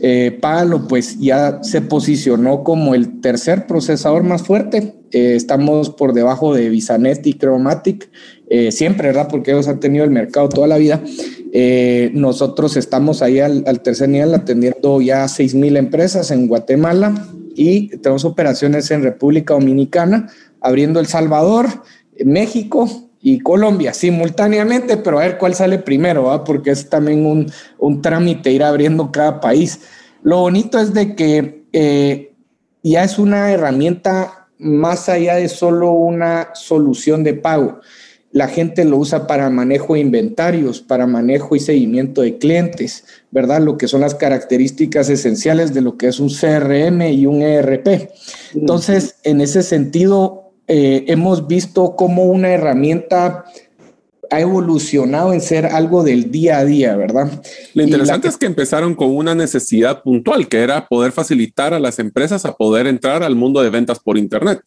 eh, 0.01 0.39
Palo 0.41 0.89
pues 0.89 1.19
ya 1.19 1.63
se 1.63 1.83
posicionó 1.83 2.65
como 2.65 2.95
el 2.95 3.21
tercer 3.21 3.67
procesador 3.67 4.23
más 4.23 4.43
fuerte. 4.43 4.95
Eh, 5.13 5.35
estamos 5.35 5.91
por 5.91 6.13
debajo 6.13 6.55
de 6.55 6.69
Visanet 6.69 7.27
y 7.27 7.35
Chromatic, 7.35 8.11
eh, 8.49 8.71
siempre, 8.71 9.09
¿verdad? 9.09 9.29
Porque 9.29 9.51
ellos 9.51 9.67
han 9.69 9.81
tenido 9.81 10.05
el 10.05 10.11
mercado 10.11 10.49
toda 10.49 10.69
la 10.69 10.79
vida. 10.79 11.03
Eh, 11.53 12.11
nosotros 12.15 12.77
estamos 12.77 13.21
ahí 13.23 13.41
al, 13.41 13.65
tercer 13.83 14.09
nivel 14.09 14.35
atendiendo 14.35 15.01
ya 15.01 15.27
6 15.27 15.55
mil 15.57 15.77
empresas 15.77 16.31
en 16.31 16.47
Guatemala 16.47 17.27
y 17.57 17.89
tenemos 17.99 18.25
operaciones 18.25 18.91
en 18.93 19.03
República 19.03 19.55
Dominicana, 19.55 20.31
abriendo 20.61 21.01
El 21.01 21.07
Salvador, 21.07 21.67
México, 22.25 23.10
y 23.23 23.41
Colombia 23.41 23.93
simultáneamente, 23.93 24.97
pero 24.97 25.19
a 25.19 25.23
ver 25.23 25.39
cuál 25.39 25.55
sale 25.55 25.79
primero, 25.79 26.25
¿va? 26.25 26.45
porque 26.45 26.71
es 26.71 26.89
también 26.89 27.27
un, 27.27 27.51
un, 27.79 28.01
trámite 28.01 28.51
ir 28.51 28.63
abriendo 28.63 29.13
cada 29.13 29.41
país. 29.41 29.81
Lo 30.23 30.39
bonito 30.41 30.79
es 30.79 30.95
de 30.95 31.15
que 31.15 31.65
eh, 31.73 32.33
ya 32.83 33.05
es 33.05 33.19
una 33.19 33.53
herramienta 33.53 34.49
más 34.59 35.09
allá 35.09 35.37
de 35.37 35.49
solo 35.49 35.93
una 35.93 36.51
solución 36.55 37.25
de 37.25 37.35
pago. 37.35 37.81
La 38.33 38.47
gente 38.47 38.85
lo 38.85 38.99
usa 38.99 39.27
para 39.27 39.51
manejo 39.51 39.95
de 39.95 40.01
inventarios, 40.01 40.81
para 40.81 41.07
manejo 41.07 41.57
y 41.57 41.61
seguimiento 41.61 42.23
de 42.23 42.39
clientes, 42.39 43.05
¿verdad? 43.33 43.61
Lo 43.61 43.77
que 43.77 43.89
son 43.89 44.03
las 44.03 44.15
características 44.15 45.09
esenciales 45.09 45.75
de 45.75 45.81
lo 45.81 45.97
que 45.97 46.07
es 46.07 46.21
un 46.21 46.29
CRM 46.29 47.03
y 47.11 47.27
un 47.27 47.43
ERP. 47.43 48.11
Entonces, 48.55 49.17
en 49.25 49.41
ese 49.41 49.63
sentido, 49.63 50.40
eh, 50.73 51.05
hemos 51.09 51.49
visto 51.49 51.97
cómo 51.97 52.27
una 52.27 52.51
herramienta 52.51 53.45
ha 54.31 54.41
evolucionado 54.41 55.33
en 55.33 55.41
ser 55.41 55.67
algo 55.67 56.05
del 56.05 56.31
día 56.31 56.59
a 56.59 56.65
día, 56.65 56.95
¿verdad? 56.95 57.43
Lo 57.75 57.83
interesante 57.83 58.29
es 58.29 58.37
que 58.37 58.47
empezaron 58.47 58.95
con 58.95 59.17
una 59.17 59.35
necesidad 59.35 60.05
puntual, 60.05 60.47
que 60.47 60.59
era 60.59 60.87
poder 60.87 61.11
facilitar 61.11 61.75
a 61.75 61.81
las 61.81 61.99
empresas 61.99 62.45
a 62.45 62.55
poder 62.55 62.87
entrar 62.87 63.25
al 63.25 63.35
mundo 63.35 63.61
de 63.61 63.71
ventas 63.71 63.99
por 63.99 64.17
Internet. 64.17 64.61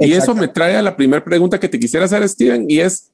Y 0.00 0.12
eso 0.12 0.34
me 0.34 0.48
trae 0.48 0.74
a 0.74 0.82
la 0.82 0.96
primera 0.96 1.24
pregunta 1.24 1.60
que 1.60 1.68
te 1.68 1.78
quisiera 1.78 2.06
hacer, 2.06 2.28
Steven, 2.28 2.64
y 2.68 2.80
es, 2.80 3.12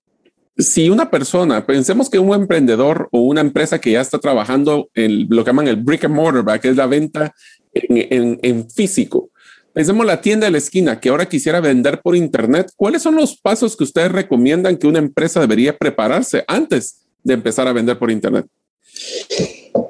si 0.57 0.89
una 0.89 1.11
persona, 1.11 1.67
pensemos 1.67 2.09
que 2.09 2.19
un 2.19 2.35
emprendedor 2.35 3.11
o 3.13 3.21
una 3.21 3.43
empresa 3.43 3.79
que 3.83 3.93
ya 3.93 4.01
está 4.01 4.19
trabajando 4.19 4.89
en 4.95 5.27
lo 5.29 5.45
que 5.45 5.51
llaman 5.51 5.69
el 5.69 5.77
brick 5.77 6.05
and 6.05 6.15
mortar, 6.15 6.59
que 6.59 6.71
es 6.71 6.77
la 6.77 6.87
venta 6.87 7.35
en, 7.75 8.39
en 8.43 8.71
físico, 8.71 9.29
Pensemos 9.75 10.07
la 10.07 10.21
tienda 10.21 10.47
de 10.47 10.53
la 10.53 10.59
esquina 10.59 11.01
que 11.01 11.09
ahora 11.09 11.27
quisiera 11.27 11.61
vender 11.61 12.01
por 12.01 12.15
internet. 12.15 12.71
¿Cuáles 12.77 13.03
son 13.03 13.17
los 13.17 13.37
pasos 13.37 13.77
que 13.77 13.83
ustedes 13.83 14.13
recomiendan 14.13 14.77
que 14.77 14.87
una 14.87 15.01
empresa 15.01 15.41
debería 15.41 15.77
prepararse 15.77 16.45
antes 16.47 17.01
de 17.25 17.35
empezar 17.35 17.67
a 17.67 17.73
vender 17.73 17.99
por 17.99 18.13
internet? 18.13 18.47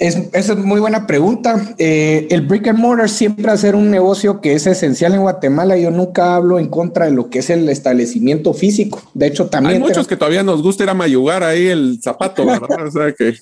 Es, 0.01 0.17
esa 0.33 0.53
es 0.55 0.59
muy 0.59 0.81
buena 0.81 1.07
pregunta. 1.07 1.75
Eh, 1.77 2.27
el 2.31 2.41
brick 2.47 2.69
and 2.69 2.79
mortar 2.79 3.11
siempre 3.11 3.45
va 3.45 3.53
a 3.53 3.59
ser 3.59 3.77
un 3.77 3.91
negocio 3.91 4.41
que 4.41 4.55
es 4.55 4.67
esencial 4.67 5.13
en 5.13 5.21
Guatemala. 5.21 5.77
Yo 5.77 5.91
nunca 5.91 6.35
hablo 6.35 6.59
en 6.59 6.69
contra 6.69 7.05
de 7.05 7.11
lo 7.11 7.29
que 7.29 7.41
es 7.41 7.51
el 7.51 7.69
establecimiento 7.69 8.55
físico. 8.55 9.03
De 9.13 9.27
hecho, 9.27 9.49
también. 9.49 9.75
Hay 9.75 9.81
muchos 9.81 10.09
que 10.09 10.17
todavía 10.17 10.43
nos 10.43 10.63
gusta 10.63 10.85
ir 10.85 10.89
a 10.89 10.95
mayugar 10.95 11.43
ahí 11.43 11.67
el 11.67 12.01
zapato, 12.03 12.47
¿verdad? 12.47 12.87
o 12.87 12.91
sea 12.91 13.13
que. 13.13 13.35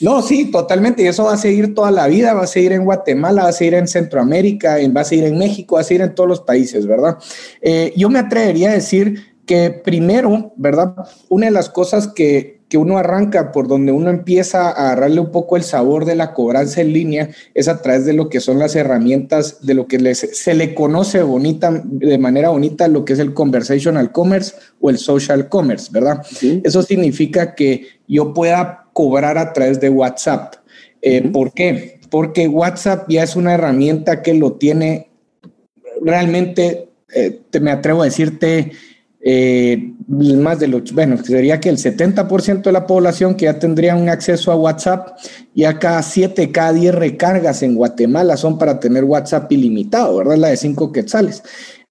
No, 0.00 0.22
sí, 0.22 0.50
totalmente. 0.50 1.02
Y 1.02 1.06
eso 1.06 1.24
va 1.24 1.34
a 1.34 1.38
seguir 1.38 1.74
toda 1.74 1.90
la 1.90 2.06
vida, 2.06 2.34
va 2.34 2.44
a 2.44 2.46
seguir 2.46 2.72
en 2.72 2.84
Guatemala, 2.84 3.44
va 3.44 3.48
a 3.48 3.52
seguir 3.52 3.74
en 3.74 3.86
Centroamérica, 3.86 4.76
va 4.94 5.02
a 5.02 5.04
seguir 5.04 5.24
en 5.24 5.38
México, 5.38 5.76
va 5.76 5.82
a 5.82 5.84
seguir 5.84 6.02
en 6.02 6.14
todos 6.14 6.28
los 6.28 6.40
países, 6.40 6.86
¿verdad? 6.86 7.16
Eh, 7.60 7.92
yo 7.96 8.10
me 8.10 8.18
atrevería 8.18 8.70
a 8.70 8.74
decir 8.74 9.34
que 9.46 9.70
primero, 9.70 10.52
¿verdad? 10.56 10.94
Una 11.28 11.46
de 11.46 11.52
las 11.52 11.68
cosas 11.68 12.08
que, 12.08 12.60
que 12.68 12.78
uno 12.78 12.98
arranca 12.98 13.52
por 13.52 13.68
donde 13.68 13.92
uno 13.92 14.10
empieza 14.10 14.68
a 14.68 14.70
agarrarle 14.70 15.20
un 15.20 15.30
poco 15.30 15.56
el 15.56 15.62
sabor 15.62 16.04
de 16.06 16.16
la 16.16 16.32
cobranza 16.32 16.80
en 16.80 16.92
línea 16.92 17.30
es 17.52 17.68
a 17.68 17.80
través 17.82 18.04
de 18.04 18.14
lo 18.14 18.28
que 18.28 18.40
son 18.40 18.58
las 18.58 18.74
herramientas, 18.74 19.64
de 19.64 19.74
lo 19.74 19.86
que 19.86 19.98
les, 19.98 20.18
se 20.18 20.54
le 20.54 20.74
conoce 20.74 21.22
bonita, 21.22 21.82
de 21.84 22.18
manera 22.18 22.48
bonita, 22.48 22.88
lo 22.88 23.04
que 23.04 23.12
es 23.12 23.18
el 23.18 23.34
conversational 23.34 24.12
commerce 24.12 24.54
o 24.80 24.90
el 24.90 24.98
social 24.98 25.48
commerce, 25.48 25.88
¿verdad? 25.92 26.22
Eso 26.64 26.82
significa 26.82 27.54
que 27.54 27.86
yo 28.08 28.32
pueda 28.32 28.83
cobrar 28.94 29.36
a 29.36 29.52
través 29.52 29.78
de 29.80 29.90
WhatsApp. 29.90 30.54
Eh, 31.02 31.28
¿Por 31.30 31.52
qué? 31.52 32.00
Porque 32.10 32.48
WhatsApp 32.48 33.06
ya 33.10 33.24
es 33.24 33.36
una 33.36 33.52
herramienta 33.52 34.22
que 34.22 34.32
lo 34.32 34.54
tiene 34.54 35.10
realmente, 36.00 36.88
eh, 37.14 37.42
te, 37.50 37.60
me 37.60 37.70
atrevo 37.70 38.02
a 38.02 38.06
decirte, 38.06 38.72
eh, 39.20 39.92
más 40.06 40.58
de 40.60 40.68
los, 40.68 40.92
bueno, 40.92 41.16
sería 41.22 41.58
que 41.58 41.70
el 41.70 41.78
70% 41.78 42.62
de 42.62 42.72
la 42.72 42.86
población 42.86 43.34
que 43.34 43.46
ya 43.46 43.58
tendría 43.58 43.96
un 43.96 44.08
acceso 44.08 44.52
a 44.52 44.56
WhatsApp, 44.56 45.16
ya 45.54 45.78
cada 45.78 46.02
7, 46.02 46.52
cada 46.52 46.72
10 46.72 46.94
recargas 46.94 47.62
en 47.62 47.74
Guatemala 47.74 48.36
son 48.36 48.58
para 48.58 48.78
tener 48.80 49.04
WhatsApp 49.04 49.50
ilimitado, 49.50 50.18
¿verdad? 50.18 50.36
La 50.36 50.48
de 50.48 50.56
5 50.56 50.92
quetzales. 50.92 51.42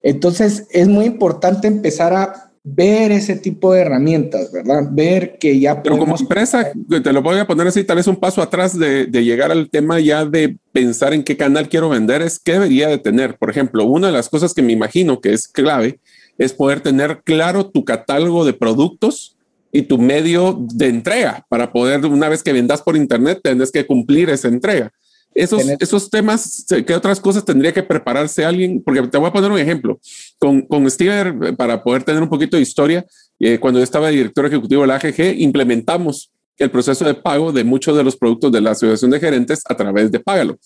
Entonces, 0.01 0.67
es 0.69 0.87
muy 0.87 1.05
importante 1.05 1.67
empezar 1.67 2.13
a 2.13 2.52
ver 2.63 3.11
ese 3.11 3.35
tipo 3.35 3.73
de 3.73 3.81
herramientas, 3.81 4.51
¿verdad? 4.51 4.87
Ver 4.91 5.37
que 5.37 5.59
ya 5.59 5.83
Pero 5.83 5.97
como 5.97 6.15
empresa, 6.17 6.71
te 7.03 7.11
lo 7.11 7.21
voy 7.21 7.37
a 7.37 7.45
poner 7.45 7.67
así, 7.67 7.83
tal 7.83 7.97
vez 7.97 8.07
un 8.07 8.15
paso 8.15 8.41
atrás 8.41 8.77
de, 8.79 9.05
de, 9.05 9.23
llegar 9.23 9.51
al 9.51 9.69
tema 9.69 9.99
ya 9.99 10.25
de 10.25 10.57
pensar 10.71 11.13
en 11.13 11.23
qué 11.23 11.35
canal 11.35 11.67
quiero 11.67 11.89
vender, 11.89 12.21
es 12.21 12.39
qué 12.39 12.53
debería 12.53 12.87
de 12.87 12.97
tener. 12.97 13.37
Por 13.37 13.49
ejemplo, 13.49 13.83
una 13.83 14.07
de 14.07 14.13
las 14.13 14.29
cosas 14.29 14.53
que 14.53 14.61
me 14.61 14.71
imagino 14.71 15.19
que 15.19 15.33
es 15.33 15.49
clave 15.49 15.99
es 16.37 16.53
poder 16.53 16.79
tener 16.79 17.21
claro 17.23 17.69
tu 17.69 17.83
catálogo 17.83 18.45
de 18.45 18.53
productos 18.53 19.35
y 19.71 19.83
tu 19.83 19.97
medio 19.97 20.57
de 20.73 20.87
entrega 20.87 21.45
para 21.49 21.73
poder, 21.73 22.05
una 22.05 22.29
vez 22.29 22.43
que 22.43 22.53
vendas 22.53 22.81
por 22.81 22.95
internet, 22.95 23.39
tenés 23.43 23.71
que 23.71 23.85
cumplir 23.85 24.29
esa 24.29 24.47
entrega. 24.47 24.91
Esos, 25.35 25.63
esos 25.79 26.09
temas, 26.09 26.65
¿qué 26.85 26.93
otras 26.93 27.19
cosas 27.19 27.43
tendría 27.43 27.73
que 27.73 27.83
prepararse 27.83 28.45
alguien? 28.45 28.81
Porque 28.83 29.01
te 29.07 29.17
voy 29.17 29.27
a 29.27 29.33
poner 29.33 29.51
un 29.51 29.59
ejemplo. 29.59 29.99
Con, 30.37 30.61
con 30.61 30.89
Steve, 30.89 31.53
para 31.53 31.83
poder 31.83 32.03
tener 32.03 32.21
un 32.21 32.29
poquito 32.29 32.57
de 32.57 32.63
historia, 32.63 33.05
eh, 33.39 33.59
cuando 33.59 33.79
yo 33.79 33.83
estaba 33.83 34.09
director 34.09 34.45
ejecutivo 34.45 34.81
de 34.81 34.87
la 34.87 34.95
AGG, 34.95 35.39
implementamos 35.39 36.31
el 36.57 36.69
proceso 36.69 37.05
de 37.05 37.15
pago 37.15 37.51
de 37.51 37.63
muchos 37.63 37.97
de 37.97 38.03
los 38.03 38.15
productos 38.15 38.51
de 38.51 38.61
la 38.61 38.71
asociación 38.71 39.11
de 39.11 39.19
gerentes 39.19 39.61
a 39.67 39.75
través 39.75 40.11
de 40.11 40.19
Págalo. 40.19 40.59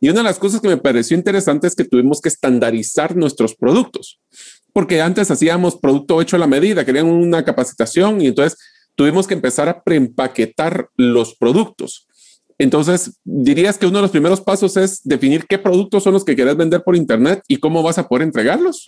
Y 0.00 0.08
una 0.08 0.20
de 0.20 0.24
las 0.24 0.38
cosas 0.38 0.60
que 0.60 0.68
me 0.68 0.76
pareció 0.76 1.16
interesante 1.16 1.66
es 1.66 1.74
que 1.74 1.84
tuvimos 1.84 2.20
que 2.20 2.28
estandarizar 2.28 3.14
nuestros 3.16 3.54
productos, 3.54 4.20
porque 4.72 5.00
antes 5.02 5.30
hacíamos 5.30 5.76
producto 5.76 6.20
hecho 6.20 6.36
a 6.36 6.38
la 6.38 6.46
medida, 6.46 6.84
querían 6.84 7.06
una 7.06 7.44
capacitación 7.44 8.20
y 8.20 8.28
entonces 8.28 8.58
tuvimos 8.94 9.26
que 9.26 9.34
empezar 9.34 9.68
a 9.68 9.82
preempaquetar 9.82 10.88
los 10.96 11.36
productos. 11.36 12.06
Entonces, 12.58 13.18
dirías 13.24 13.78
que 13.78 13.86
uno 13.86 13.98
de 13.98 14.02
los 14.02 14.10
primeros 14.10 14.40
pasos 14.40 14.76
es 14.76 15.00
definir 15.04 15.46
qué 15.46 15.58
productos 15.58 16.02
son 16.02 16.12
los 16.12 16.24
que 16.24 16.34
quieres 16.34 16.56
vender 16.56 16.82
por 16.82 16.96
Internet 16.96 17.42
y 17.48 17.56
cómo 17.56 17.82
vas 17.82 17.98
a 17.98 18.08
poder 18.08 18.22
entregarlos. 18.22 18.84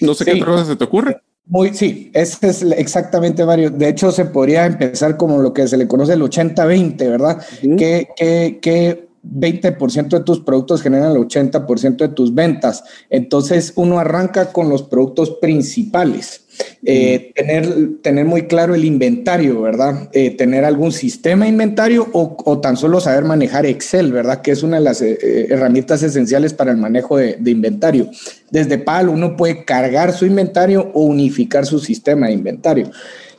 No 0.00 0.14
sé 0.14 0.24
qué 0.24 0.40
cosa 0.40 0.64
se 0.64 0.76
te 0.76 0.84
ocurre. 0.84 1.20
Muy, 1.46 1.72
sí, 1.72 2.10
ese 2.12 2.48
es 2.48 2.62
exactamente 2.62 3.42
varios. 3.42 3.76
De 3.78 3.88
hecho, 3.88 4.12
se 4.12 4.26
podría 4.26 4.66
empezar 4.66 5.16
como 5.16 5.40
lo 5.40 5.54
que 5.54 5.66
se 5.66 5.78
le 5.78 5.88
conoce 5.88 6.12
el 6.12 6.20
80-20, 6.20 6.98
¿verdad? 6.98 7.42
que, 7.78 8.08
que, 8.16 8.58
que 8.60 9.07
20% 9.24 10.08
de 10.08 10.20
tus 10.20 10.40
productos 10.40 10.82
generan 10.82 11.12
el 11.12 11.18
80% 11.18 11.96
de 11.96 12.08
tus 12.08 12.34
ventas. 12.34 12.84
Entonces, 13.10 13.72
uno 13.76 13.98
arranca 13.98 14.52
con 14.52 14.68
los 14.68 14.82
productos 14.82 15.30
principales. 15.40 16.44
Eh, 16.84 17.32
tener, 17.34 18.00
tener 18.02 18.24
muy 18.24 18.46
claro 18.46 18.74
el 18.74 18.84
inventario, 18.84 19.62
¿verdad? 19.62 20.08
Eh, 20.12 20.30
tener 20.30 20.64
algún 20.64 20.90
sistema 20.92 21.44
de 21.44 21.52
inventario 21.52 22.08
o, 22.12 22.36
o, 22.44 22.60
tan 22.60 22.76
solo 22.76 23.00
saber 23.00 23.24
manejar 23.24 23.66
Excel, 23.66 24.12
¿verdad? 24.12 24.42
Que 24.42 24.52
es 24.52 24.62
una 24.62 24.78
de 24.78 24.82
las 24.82 25.00
eh, 25.02 25.46
herramientas 25.50 26.02
esenciales 26.02 26.54
para 26.54 26.72
el 26.72 26.76
manejo 26.76 27.16
de, 27.16 27.36
de, 27.38 27.50
inventario. 27.50 28.10
Desde 28.50 28.78
PAL 28.78 29.08
uno 29.08 29.36
puede 29.36 29.64
cargar 29.64 30.12
su 30.12 30.26
inventario 30.26 30.90
o 30.94 31.02
unificar 31.02 31.66
su 31.66 31.78
sistema 31.78 32.26
de 32.26 32.32
inventario. 32.32 32.90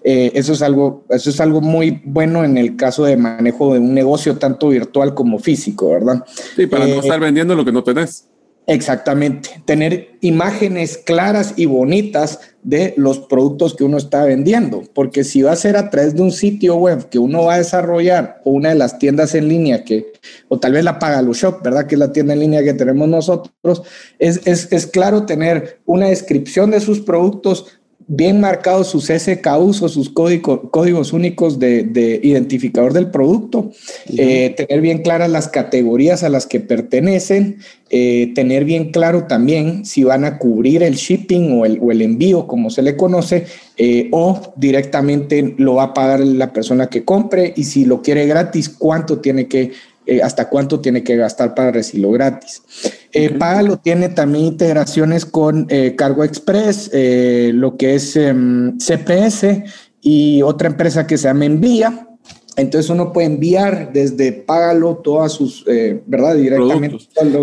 Eso, 0.04 0.54
es 0.54 0.62
algo, 0.62 1.06
eso 1.10 1.30
es 1.30 1.40
algo 1.40 1.62
muy 1.62 2.02
bueno 2.06 2.44
en 2.44 2.58
el 2.58 2.76
caso 2.76 3.06
de 3.06 3.18
manejo 3.18 3.74
de 3.74 3.80
un 3.80 3.94
negocio 3.94 4.38
tanto 4.38 4.70
virtual 4.70 5.14
como 5.14 5.40
físico, 5.40 5.90
¿verdad? 5.92 6.24
Sí, 6.56 6.68
para 6.68 6.88
no 6.88 7.00
estar 7.00 7.20
vendiendo 7.20 7.56
lo 7.56 7.66
que 7.66 7.72
no 7.72 7.84
tenés. 7.84 8.30
Exactamente, 8.70 9.50
tener 9.66 10.12
imágenes 10.22 11.00
claras 11.00 11.56
y 11.56 11.66
bonitas 11.66 12.40
de 12.62 12.94
los 12.98 13.18
productos 13.18 13.76
que 13.76 13.84
uno 13.84 13.98
está 13.98 14.26
vendiendo, 14.26 14.84
porque 14.94 15.24
si 15.24 15.42
va 15.42 15.54
a 15.54 15.56
ser 15.56 15.76
a 15.76 15.90
través 15.90 16.14
de 16.14 16.22
un 16.22 16.32
sitio 16.32 16.76
web 16.76 17.10
que 17.10 17.18
uno 17.18 17.46
va 17.46 17.56
a 17.56 17.58
desarrollar 17.58 18.42
o 18.46 18.52
una 18.52 18.70
de 18.70 18.76
las 18.76 19.00
tiendas 19.00 19.34
en 19.34 19.48
línea 19.48 19.84
que, 19.84 20.12
o 20.50 20.60
tal 20.60 20.74
vez 20.74 20.84
la 20.84 21.00
Pagalo 21.00 21.34
Shop, 21.34 21.64
¿verdad? 21.64 21.88
Que 21.88 21.96
es 21.96 22.00
la 22.00 22.12
tienda 22.12 22.34
en 22.34 22.42
línea 22.42 22.64
que 22.64 22.76
tenemos 22.76 23.10
nosotros, 23.10 23.82
es, 24.20 24.46
es, 24.46 24.72
es 24.72 24.86
claro 24.86 25.26
tener 25.26 25.80
una 25.86 26.10
descripción 26.10 26.70
de 26.70 26.80
sus 26.80 27.00
productos, 27.00 27.79
bien 28.10 28.42
marcados 28.42 28.88
sus 28.88 29.06
SKUs 29.06 29.84
o 29.84 29.88
sus 29.88 30.10
códigos 30.10 31.14
únicos 31.14 31.60
de, 31.60 32.20
identificador 32.24 32.92
del 32.92 33.12
producto, 33.12 33.72
eh, 34.18 34.56
tener 34.58 34.82
bien 34.82 35.04
claras 35.04 35.30
las 35.30 35.48
categorías 35.48 36.24
a 36.24 36.30
las 36.30 36.48
que 36.48 36.60
pertenecen, 36.60 37.60
eh, 37.92 38.32
tener 38.34 38.66
bien 38.66 38.92
claro 38.92 39.26
también 39.28 39.86
si 39.86 40.04
van 40.04 40.26
a 40.26 40.40
cubrir 40.40 40.82
el 40.82 40.96
shipping 40.96 41.60
o 41.60 41.66
el, 41.66 41.78
o 41.80 41.92
el 41.92 42.02
envío, 42.02 42.48
como 42.48 42.72
se 42.72 42.82
le 42.82 42.98
conoce, 42.98 43.46
eh, 43.78 44.10
o 44.12 44.54
directamente 44.56 45.54
lo 45.58 45.76
va 45.76 45.84
a 45.84 45.94
pagar 45.94 46.20
la 46.22 46.52
persona 46.52 46.88
que 46.88 47.06
compre 47.06 47.54
y 47.56 47.64
si 47.66 47.86
lo 47.86 48.02
quiere 48.02 48.26
gratis, 48.26 48.70
cuánto 48.70 49.20
tiene 49.20 49.48
que 49.48 49.72
eh, 50.10 50.24
hasta 50.24 50.50
cuánto 50.50 50.80
tiene 50.80 51.04
que 51.04 51.16
gastar 51.16 51.54
para 51.54 51.72
recibirlo 51.72 52.12
gratis. 52.12 52.64
Eh, 53.12 53.30
Pagalo 53.30 53.78
tiene 53.78 54.10
también 54.10 54.46
integraciones 54.46 55.24
con 55.24 55.68
eh, 55.70 55.96
Cargo 55.96 56.24
Express, 56.24 56.90
eh, 56.94 57.52
lo 57.54 57.78
que 57.78 57.94
es 57.94 58.16
em, 58.16 58.76
CPS 58.80 59.64
y 60.02 60.42
otra 60.42 60.70
empresa 60.70 61.06
que 61.06 61.16
se 61.16 61.28
llama 61.28 61.46
Envía. 61.46 62.08
Entonces 62.56 62.90
uno 62.90 63.14
puede 63.14 63.28
enviar 63.28 63.94
desde 63.94 64.32
Págalo 64.32 64.98
todas 64.98 65.32
sus, 65.32 65.64
¿verdad? 66.08 66.36
Directamente. 66.36 66.98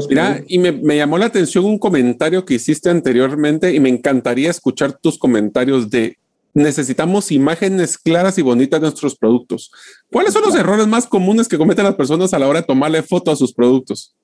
Mira, 0.08 0.42
y 0.46 0.58
me, 0.58 0.72
me, 0.72 0.96
llamó 0.96 1.18
la 1.18 1.26
atención 1.26 1.64
un 1.64 1.78
comentario 1.78 2.44
que 2.44 2.54
hiciste 2.54 2.90
anteriormente 2.90 3.72
y 3.72 3.78
me 3.78 3.88
encantaría 3.88 4.50
escuchar 4.50 4.92
tus 4.92 5.16
comentarios 5.16 5.88
de 5.88 6.18
necesitamos 6.56 7.30
imágenes 7.32 7.98
claras 7.98 8.38
y 8.38 8.42
bonitas 8.42 8.80
de 8.80 8.86
nuestros 8.86 9.14
productos. 9.14 9.70
¿Cuáles 10.10 10.32
son 10.32 10.42
los 10.42 10.54
errores 10.54 10.86
más 10.86 11.06
comunes 11.06 11.48
que 11.48 11.58
cometen 11.58 11.84
las 11.84 11.96
personas 11.96 12.32
a 12.32 12.38
la 12.38 12.48
hora 12.48 12.62
de 12.62 12.66
tomarle 12.66 13.02
foto 13.02 13.30
a 13.30 13.36
sus 13.36 13.52
productos? 13.52 14.16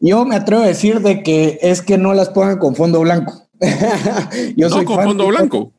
Yo 0.00 0.24
me 0.24 0.34
atrevo 0.34 0.62
a 0.62 0.66
decir 0.66 1.00
de 1.00 1.22
que 1.22 1.60
es 1.62 1.80
que 1.80 1.98
no 1.98 2.14
las 2.14 2.30
pongan 2.30 2.58
con 2.58 2.74
fondo 2.74 3.00
blanco. 3.00 3.48
Yo 4.56 4.68
no, 4.68 4.74
soy 4.74 4.84
con 4.84 5.04
fondo 5.04 5.28
blanco. 5.28 5.72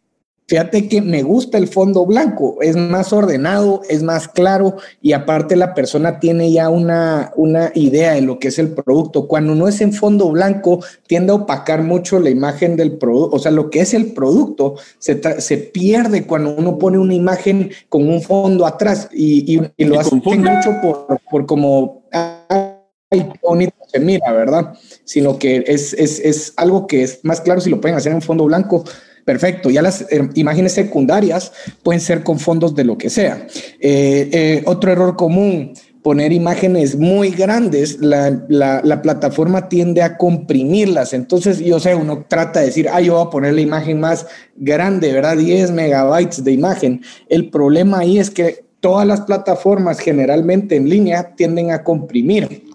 Fíjate 0.45 0.89
que 0.89 1.01
me 1.01 1.23
gusta 1.23 1.57
el 1.57 1.69
fondo 1.69 2.05
blanco, 2.05 2.57
es 2.61 2.75
más 2.75 3.13
ordenado, 3.13 3.81
es 3.89 4.03
más 4.03 4.27
claro 4.27 4.75
y 5.01 5.13
aparte 5.13 5.55
la 5.55 5.73
persona 5.73 6.19
tiene 6.19 6.51
ya 6.51 6.69
una, 6.69 7.31
una 7.37 7.71
idea 7.75 8.13
de 8.13 8.21
lo 8.21 8.39
que 8.39 8.49
es 8.49 8.59
el 8.59 8.73
producto. 8.73 9.27
Cuando 9.27 9.55
no 9.55 9.69
es 9.69 9.79
en 9.79 9.93
fondo 9.93 10.29
blanco, 10.29 10.83
tiende 11.07 11.31
a 11.31 11.35
opacar 11.35 11.81
mucho 11.81 12.19
la 12.19 12.29
imagen 12.29 12.75
del 12.75 12.97
producto, 12.97 13.37
o 13.37 13.39
sea, 13.39 13.51
lo 13.51 13.69
que 13.69 13.79
es 13.79 13.93
el 13.93 14.07
producto 14.07 14.75
se, 14.99 15.21
se, 15.39 15.57
pierde 15.57 16.27
cuando 16.27 16.53
uno 16.53 16.77
pone 16.77 16.97
una 16.97 17.13
imagen 17.13 17.71
con 17.87 18.09
un 18.09 18.21
fondo 18.21 18.65
atrás 18.65 19.07
y, 19.13 19.61
y, 19.77 19.85
lo 19.85 19.99
hace 19.99 20.15
mucho 20.15 20.81
por, 20.81 21.19
por 21.31 21.45
como... 21.45 22.03
Ay, 22.11 23.29
bonito 23.41 23.75
se 23.87 23.99
mira, 23.99 24.31
¿verdad? 24.33 24.73
Sino 25.05 25.37
que 25.39 25.63
es, 25.67 25.93
es, 25.93 26.19
es 26.19 26.53
algo 26.57 26.85
que 26.85 27.03
es 27.03 27.19
más 27.23 27.39
claro 27.41 27.61
si 27.61 27.69
lo 27.69 27.79
pueden 27.79 27.97
hacer 27.97 28.11
en 28.11 28.21
fondo 28.21 28.45
blanco 28.45 28.83
Perfecto, 29.25 29.69
ya 29.69 29.81
las 29.81 30.01
eh, 30.01 30.29
imágenes 30.35 30.73
secundarias 30.73 31.53
pueden 31.81 32.01
ser 32.01 32.23
con 32.23 32.39
fondos 32.39 32.75
de 32.75 32.83
lo 32.83 32.97
que 32.97 33.09
sea. 33.09 33.47
Eh, 33.79 34.29
eh, 34.31 34.63
otro 34.65 34.91
error 34.91 35.15
común, 35.15 35.73
poner 36.01 36.33
imágenes 36.33 36.97
muy 36.97 37.31
grandes, 37.31 37.99
la, 38.01 38.43
la, 38.49 39.01
plataforma 39.01 39.69
tiende 39.69 40.01
a 40.01 40.17
comprimirlas. 40.17 41.13
Entonces, 41.13 41.59
yo 41.59 41.79
sé, 41.79 41.95
uno 41.95 42.25
trata 42.27 42.59
de 42.59 42.65
decir, 42.65 42.89
ah, 42.91 42.99
yo 42.99 43.13
voy 43.13 43.27
a 43.27 43.29
poner 43.29 43.53
la 43.53 43.61
imagen 43.61 44.01
más 44.01 44.27
grande, 44.57 45.13
¿verdad? 45.13 45.37
10 45.37 45.71
megabytes 45.71 46.43
de 46.43 46.51
imagen. 46.51 47.01
El 47.29 47.49
problema 47.49 47.99
ahí 47.99 48.19
es 48.19 48.29
que 48.29 48.65
todas 48.81 49.07
las 49.07 49.21
plataformas 49.21 49.99
generalmente 49.99 50.75
en 50.75 50.89
línea 50.89 51.33
tienden 51.37 51.71
a 51.71 51.83
comprimir. 51.83 52.65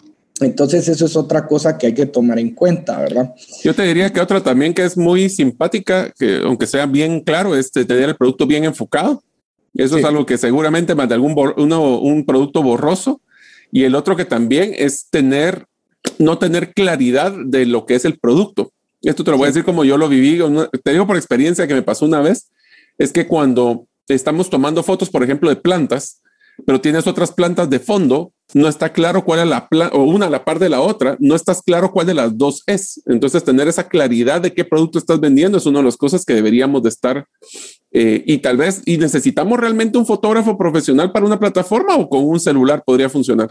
Entonces 0.40 0.88
eso 0.88 1.06
es 1.06 1.16
otra 1.16 1.46
cosa 1.46 1.76
que 1.76 1.88
hay 1.88 1.94
que 1.94 2.06
tomar 2.06 2.38
en 2.38 2.54
cuenta, 2.54 3.00
¿verdad? 3.00 3.34
Yo 3.62 3.74
te 3.74 3.82
diría 3.82 4.12
que 4.12 4.20
otra 4.20 4.42
también 4.42 4.72
que 4.72 4.84
es 4.84 4.96
muy 4.96 5.28
simpática, 5.28 6.12
que 6.16 6.42
aunque 6.44 6.66
sea 6.66 6.86
bien 6.86 7.20
claro, 7.20 7.56
es 7.56 7.72
tener 7.72 8.08
el 8.08 8.16
producto 8.16 8.46
bien 8.46 8.64
enfocado. 8.64 9.22
Eso 9.74 9.98
es 9.98 10.04
algo 10.04 10.26
que 10.26 10.38
seguramente 10.38 10.94
más 10.94 11.08
de 11.08 11.14
algún 11.14 11.34
uno, 11.56 12.00
un 12.00 12.24
producto 12.24 12.62
borroso. 12.62 13.20
Y 13.70 13.84
el 13.84 13.94
otro 13.94 14.16
que 14.16 14.24
también 14.24 14.74
es 14.76 15.08
tener, 15.10 15.66
no 16.18 16.38
tener 16.38 16.72
claridad 16.72 17.32
de 17.46 17.66
lo 17.66 17.84
que 17.84 17.94
es 17.94 18.04
el 18.04 18.18
producto. 18.18 18.72
Esto 19.02 19.24
te 19.24 19.30
lo 19.30 19.36
voy 19.36 19.46
a 19.46 19.48
decir 19.48 19.64
como 19.64 19.84
yo 19.84 19.96
lo 19.96 20.08
viví, 20.08 20.40
te 20.82 20.92
digo 20.92 21.06
por 21.06 21.16
experiencia 21.16 21.66
que 21.66 21.74
me 21.74 21.82
pasó 21.82 22.04
una 22.04 22.20
vez, 22.20 22.50
es 22.96 23.12
que 23.12 23.28
cuando 23.28 23.86
estamos 24.08 24.50
tomando 24.50 24.82
fotos, 24.82 25.10
por 25.10 25.22
ejemplo, 25.22 25.48
de 25.48 25.56
plantas, 25.56 26.20
pero 26.66 26.80
tienes 26.80 27.06
otras 27.06 27.30
plantas 27.32 27.70
de 27.70 27.78
fondo, 27.78 28.32
no 28.54 28.68
está 28.68 28.92
claro 28.92 29.24
cuál 29.24 29.40
es 29.40 29.46
la 29.46 29.68
o 29.92 30.04
una 30.04 30.26
a 30.26 30.30
la 30.30 30.44
par 30.44 30.58
de 30.58 30.68
la 30.68 30.80
otra, 30.80 31.16
no 31.20 31.34
estás 31.34 31.62
claro 31.62 31.92
cuál 31.92 32.06
de 32.06 32.14
las 32.14 32.36
dos 32.36 32.62
es. 32.66 33.02
Entonces, 33.06 33.44
tener 33.44 33.68
esa 33.68 33.88
claridad 33.88 34.40
de 34.40 34.54
qué 34.54 34.64
producto 34.64 34.98
estás 34.98 35.20
vendiendo 35.20 35.58
es 35.58 35.66
una 35.66 35.80
de 35.80 35.84
las 35.84 35.96
cosas 35.96 36.24
que 36.24 36.34
deberíamos 36.34 36.82
de 36.82 36.88
estar 36.88 37.26
eh, 37.92 38.22
y 38.26 38.38
tal 38.38 38.56
vez, 38.56 38.82
y 38.84 38.98
necesitamos 38.98 39.58
realmente 39.58 39.98
un 39.98 40.06
fotógrafo 40.06 40.56
profesional 40.56 41.12
para 41.12 41.26
una 41.26 41.38
plataforma 41.38 41.96
o 41.96 42.08
con 42.08 42.24
un 42.24 42.40
celular 42.40 42.82
podría 42.84 43.08
funcionar 43.08 43.50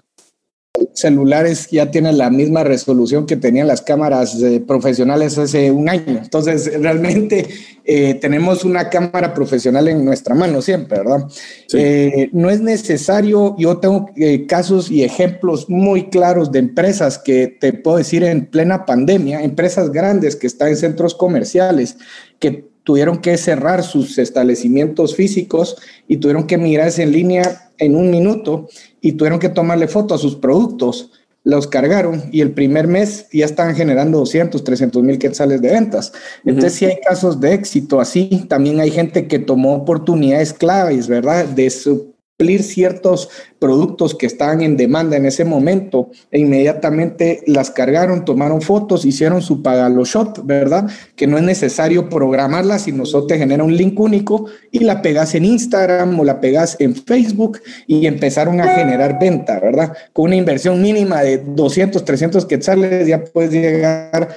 celulares 0.94 1.68
ya 1.70 1.92
tienen 1.92 2.18
la 2.18 2.30
misma 2.30 2.64
resolución 2.64 3.26
que 3.26 3.38
tenían 3.38 3.68
las 3.68 3.82
cámaras 3.82 4.42
eh, 4.42 4.60
profesionales 4.60 5.38
hace 5.38 5.72
un 5.72 5.90
año. 5.90 6.20
Entonces, 6.24 6.72
realmente 6.82 7.48
eh, 7.86 8.16
tenemos 8.16 8.66
una 8.66 8.90
cámara 8.90 9.34
profesional 9.34 9.88
en 9.88 10.04
nuestra 10.04 10.34
mano 10.36 10.62
siempre, 10.62 10.98
¿verdad? 11.00 11.28
Eh, 11.74 12.30
no 12.34 12.50
es 12.50 12.62
necesario, 12.62 13.56
yo 13.58 13.78
tengo 13.78 14.10
casos 14.48 14.90
y 14.90 15.04
ejemplos 15.04 15.70
muy 15.70 16.10
claros 16.10 16.52
de 16.52 16.60
empresas 16.60 17.20
que 17.20 17.48
te 17.48 17.74
puedo 17.74 17.98
decir 17.98 18.24
en 18.24 18.46
plena 18.48 18.86
pandemia, 18.86 19.44
empresas 19.44 19.92
grandes 19.92 20.36
que 20.36 20.48
están 20.48 20.70
en 20.70 20.78
centros 20.78 21.14
comerciales, 21.16 21.98
que 22.40 22.77
tuvieron 22.88 23.18
que 23.18 23.36
cerrar 23.36 23.84
sus 23.84 24.18
establecimientos 24.18 25.14
físicos 25.14 25.76
y 26.08 26.18
tuvieron 26.18 26.48
que 26.48 26.58
mirarse 26.58 27.04
en 27.04 27.12
línea 27.12 27.70
en 27.80 27.98
un 27.98 28.10
minuto 28.10 28.70
y 29.02 29.12
tuvieron 29.12 29.40
que 29.40 29.50
tomarle 29.50 29.90
foto 29.90 30.16
a 30.16 30.18
sus 30.18 30.38
productos. 30.38 31.12
Los 31.44 31.68
cargaron 31.68 32.24
y 32.32 32.40
el 32.40 32.52
primer 32.52 32.88
mes 32.88 33.28
ya 33.34 33.44
estaban 33.44 33.76
generando 33.76 34.20
200, 34.20 34.64
300 34.64 35.04
mil 35.04 35.20
quetzales 35.20 35.62
de 35.62 35.70
ventas. 35.70 36.14
Entonces, 36.46 36.76
si 36.76 36.86
hay 36.86 37.02
casos 37.06 37.42
de 37.42 37.56
éxito 37.56 38.00
así, 38.00 38.46
también 38.48 38.80
hay 38.80 38.90
gente 38.90 39.28
que 39.28 39.40
tomó 39.40 39.74
oportunidades 39.74 40.54
claves, 40.54 41.10
¿verdad? 41.10 41.44
De 41.44 41.70
su 41.70 42.14
ciertos 42.38 43.30
productos 43.58 44.14
que 44.14 44.28
estaban 44.28 44.62
en 44.62 44.78
demanda 44.78 45.18
en 45.18 45.26
ese 45.26 45.44
momento 45.44 46.12
e 46.30 46.40
inmediatamente 46.40 47.42
las 47.48 47.72
cargaron, 47.72 48.26
tomaron 48.26 48.62
fotos, 48.62 49.06
hicieron 49.06 49.42
su 49.42 49.64
Pagalo 49.64 50.06
Shop, 50.06 50.46
¿verdad? 50.46 50.88
Que 51.16 51.26
no 51.26 51.38
es 51.38 51.44
necesario 51.44 52.10
programarla, 52.10 52.78
sino 52.78 53.08
solo 53.08 53.26
te 53.26 53.40
genera 53.40 53.64
un 53.64 53.76
link 53.76 54.00
único 54.00 54.46
y 54.72 54.82
la 54.82 55.02
pegas 55.02 55.34
en 55.34 55.46
Instagram 55.46 56.20
o 56.20 56.24
la 56.24 56.40
pegas 56.40 56.76
en 56.80 56.94
Facebook 56.94 57.60
y 57.88 58.06
empezaron 58.06 58.62
a 58.62 58.68
generar 58.68 59.18
venta, 59.20 59.60
¿verdad? 59.60 59.94
Con 60.14 60.26
una 60.26 60.36
inversión 60.36 60.80
mínima 60.80 61.24
de 61.24 61.40
200, 61.40 62.06
300 62.06 62.46
quetzales 62.46 63.08
ya 63.08 63.24
puedes 63.24 63.52
llegar 63.52 64.30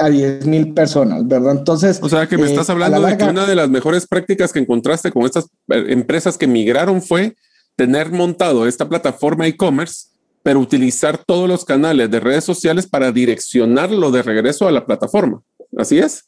a 0.00 0.08
10 0.08 0.46
mil 0.46 0.72
personas, 0.74 1.26
¿verdad? 1.26 1.58
Entonces... 1.58 2.00
O 2.02 2.08
sea, 2.08 2.26
que 2.26 2.38
me 2.38 2.46
estás 2.46 2.68
eh, 2.68 2.72
hablando 2.72 3.00
de 3.02 3.16
que 3.16 3.24
una 3.24 3.46
de 3.46 3.54
las 3.54 3.68
mejores 3.68 4.06
prácticas 4.06 4.52
que 4.52 4.58
encontraste 4.58 5.12
con 5.12 5.24
estas 5.24 5.44
eh, 5.68 5.86
empresas 5.88 6.38
que 6.38 6.46
migraron 6.46 7.02
fue 7.02 7.36
tener 7.76 8.10
montado 8.10 8.66
esta 8.66 8.88
plataforma 8.88 9.46
e-commerce, 9.46 10.08
pero 10.42 10.60
utilizar 10.60 11.18
todos 11.18 11.48
los 11.48 11.64
canales 11.64 12.10
de 12.10 12.20
redes 12.20 12.44
sociales 12.44 12.86
para 12.86 13.12
direccionarlo 13.12 14.10
de 14.10 14.22
regreso 14.22 14.66
a 14.66 14.72
la 14.72 14.86
plataforma. 14.86 15.42
¿Así 15.76 15.98
es? 15.98 16.24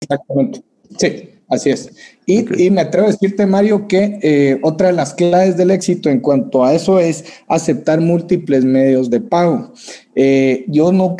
Exactamente. 0.00 0.62
Sí, 0.98 1.30
así 1.48 1.70
es. 1.70 1.90
Y, 2.26 2.70
me 2.70 2.80
atrevo 2.80 3.06
a 3.06 3.10
decirte, 3.10 3.46
Mario, 3.46 3.86
que 3.88 4.18
eh, 4.22 4.58
otra 4.62 4.88
de 4.88 4.94
las 4.94 5.14
claves 5.14 5.56
del 5.56 5.70
éxito 5.70 6.08
en 6.08 6.20
cuanto 6.20 6.64
a 6.64 6.74
eso 6.74 6.98
es 6.98 7.24
aceptar 7.48 8.00
múltiples 8.00 8.64
medios 8.64 9.10
de 9.10 9.20
pago. 9.20 9.72
Eh, 10.18 10.64
yo 10.68 10.92
no, 10.92 11.14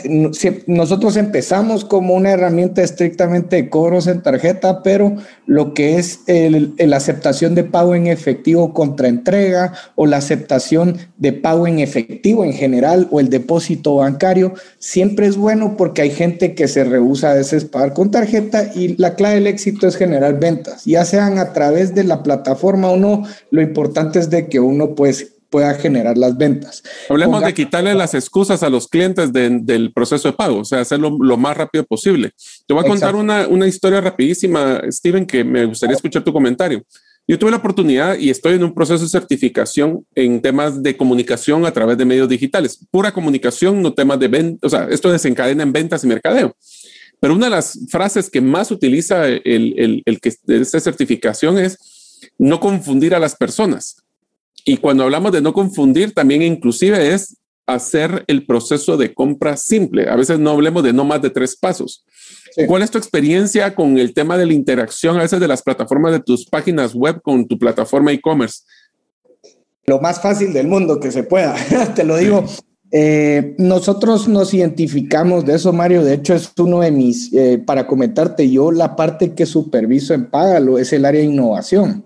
nosotros 0.66 1.18
empezamos 1.18 1.84
como 1.84 2.14
una 2.14 2.32
herramienta 2.32 2.82
estrictamente 2.82 3.56
de 3.56 3.68
cobros 3.68 4.06
en 4.06 4.22
tarjeta, 4.22 4.82
pero 4.82 5.16
lo 5.44 5.74
que 5.74 5.98
es 5.98 6.20
la 6.26 6.96
aceptación 6.96 7.54
de 7.54 7.64
pago 7.64 7.94
en 7.94 8.06
efectivo 8.06 8.72
contra 8.72 9.08
entrega 9.08 9.74
o 9.96 10.06
la 10.06 10.16
aceptación 10.16 10.96
de 11.18 11.34
pago 11.34 11.66
en 11.66 11.80
efectivo 11.80 12.42
en 12.42 12.54
general 12.54 13.06
o 13.10 13.20
el 13.20 13.28
depósito 13.28 13.96
bancario, 13.96 14.54
siempre 14.78 15.26
es 15.26 15.36
bueno 15.36 15.76
porque 15.76 16.00
hay 16.00 16.10
gente 16.10 16.54
que 16.54 16.66
se 16.66 16.82
rehúsa 16.84 17.32
a 17.32 17.34
veces 17.34 17.66
pagar 17.66 17.92
con 17.92 18.10
tarjeta 18.10 18.72
y 18.74 18.96
la 18.96 19.14
clave 19.14 19.36
del 19.36 19.46
éxito 19.46 19.86
es 19.86 19.96
generar 19.96 20.40
ventas, 20.40 20.86
ya 20.86 21.04
sean 21.04 21.38
a 21.38 21.52
través 21.52 21.94
de 21.94 22.04
la 22.04 22.22
plataforma 22.22 22.88
o 22.88 22.96
no, 22.96 23.24
lo 23.50 23.60
importante 23.60 24.18
es 24.18 24.30
de 24.30 24.46
que 24.46 24.58
uno 24.58 24.94
pues 24.94 25.35
pueda 25.50 25.74
generar 25.74 26.18
las 26.18 26.36
ventas. 26.36 26.82
Hablemos 27.08 27.42
de 27.42 27.54
quitarle 27.54 27.94
las 27.94 28.14
excusas 28.14 28.62
a 28.62 28.70
los 28.70 28.88
clientes 28.88 29.32
del 29.32 29.92
proceso 29.92 30.28
de 30.28 30.36
pago, 30.36 30.60
o 30.60 30.64
sea, 30.64 30.80
hacerlo 30.80 31.16
lo 31.20 31.36
más 31.36 31.56
rápido 31.56 31.84
posible. 31.84 32.32
Te 32.66 32.74
voy 32.74 32.84
a 32.84 32.88
contar 32.88 33.14
una, 33.14 33.46
una, 33.48 33.66
historia 33.66 34.00
rapidísima, 34.00 34.80
Steven, 34.90 35.26
que 35.26 35.44
me 35.44 35.64
gustaría 35.66 35.96
escuchar 35.96 36.24
tu 36.24 36.32
comentario. 36.32 36.82
Yo 37.28 37.38
tuve 37.38 37.50
la 37.50 37.56
oportunidad 37.56 38.16
y 38.16 38.30
estoy 38.30 38.54
en 38.54 38.62
un 38.62 38.72
proceso 38.72 39.02
de 39.02 39.08
certificación 39.08 40.06
en 40.14 40.40
temas 40.40 40.80
de 40.82 40.96
comunicación 40.96 41.66
a 41.66 41.72
través 41.72 41.98
de 41.98 42.04
medios 42.04 42.28
digitales, 42.28 42.78
pura 42.90 43.12
comunicación, 43.12 43.82
no 43.82 43.92
temas 43.92 44.20
de 44.20 44.28
venta, 44.28 44.64
o 44.66 44.70
sea, 44.70 44.86
esto 44.90 45.10
desencadena 45.10 45.64
en 45.64 45.72
ventas 45.72 46.04
y 46.04 46.06
mercadeo. 46.06 46.54
Pero 47.18 47.34
una 47.34 47.46
de 47.46 47.50
las 47.50 47.78
frases 47.88 48.30
que 48.30 48.40
más 48.40 48.70
utiliza 48.70 49.26
el, 49.26 49.42
el, 49.44 50.02
el 50.04 50.20
que 50.20 50.32
de 50.44 50.60
esta 50.60 50.78
certificación 50.78 51.58
es 51.58 51.78
no 52.38 52.60
confundir 52.60 53.14
a 53.14 53.18
las 53.18 53.34
personas. 53.34 54.05
Y 54.68 54.78
cuando 54.78 55.04
hablamos 55.04 55.30
de 55.30 55.40
no 55.40 55.52
confundir, 55.52 56.12
también 56.12 56.42
inclusive 56.42 57.14
es 57.14 57.36
hacer 57.66 58.24
el 58.26 58.44
proceso 58.44 58.96
de 58.96 59.14
compra 59.14 59.56
simple. 59.56 60.08
A 60.10 60.16
veces 60.16 60.40
no 60.40 60.50
hablemos 60.50 60.82
de 60.82 60.92
no 60.92 61.04
más 61.04 61.22
de 61.22 61.30
tres 61.30 61.56
pasos. 61.56 62.04
¿Cuál 62.66 62.82
es 62.82 62.90
tu 62.90 62.98
experiencia 62.98 63.76
con 63.76 63.96
el 63.96 64.12
tema 64.12 64.36
de 64.36 64.44
la 64.44 64.54
interacción 64.54 65.16
a 65.16 65.22
veces 65.22 65.38
de 65.38 65.46
las 65.46 65.62
plataformas 65.62 66.12
de 66.12 66.20
tus 66.20 66.46
páginas 66.46 66.94
web 66.94 67.22
con 67.22 67.46
tu 67.46 67.56
plataforma 67.56 68.12
e-commerce? 68.12 68.62
Lo 69.86 70.00
más 70.00 70.20
fácil 70.20 70.52
del 70.52 70.66
mundo 70.66 70.98
que 70.98 71.12
se 71.12 71.22
pueda, 71.22 71.54
te 71.94 72.02
lo 72.02 72.16
digo. 72.16 72.44
Eh, 72.90 73.54
nosotros 73.58 74.26
nos 74.26 74.52
identificamos 74.52 75.44
de 75.44 75.54
eso, 75.54 75.72
Mario. 75.72 76.02
De 76.02 76.14
hecho, 76.14 76.34
es 76.34 76.50
uno 76.58 76.80
de 76.80 76.90
mis, 76.90 77.32
eh, 77.32 77.62
para 77.64 77.86
comentarte, 77.86 78.50
yo 78.50 78.72
la 78.72 78.96
parte 78.96 79.34
que 79.34 79.46
superviso 79.46 80.12
en 80.12 80.28
Págalo 80.28 80.78
es 80.78 80.92
el 80.92 81.04
área 81.04 81.20
de 81.20 81.28
innovación. 81.28 82.04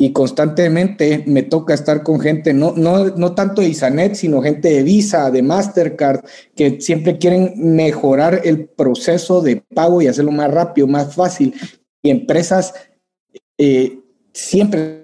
Y 0.00 0.12
constantemente 0.14 1.24
me 1.26 1.42
toca 1.42 1.74
estar 1.74 2.02
con 2.02 2.20
gente, 2.20 2.54
no, 2.54 2.72
no, 2.74 3.04
no 3.04 3.34
tanto 3.34 3.60
de 3.60 3.68
Isanet, 3.68 4.14
sino 4.14 4.40
gente 4.40 4.70
de 4.70 4.82
Visa, 4.82 5.30
de 5.30 5.42
Mastercard, 5.42 6.24
que 6.56 6.80
siempre 6.80 7.18
quieren 7.18 7.52
mejorar 7.56 8.40
el 8.44 8.64
proceso 8.64 9.42
de 9.42 9.56
pago 9.56 10.00
y 10.00 10.06
hacerlo 10.06 10.32
más 10.32 10.50
rápido, 10.50 10.86
más 10.86 11.14
fácil. 11.14 11.54
Y 12.02 12.08
empresas 12.08 12.72
eh, 13.58 13.98
siempre 14.32 15.02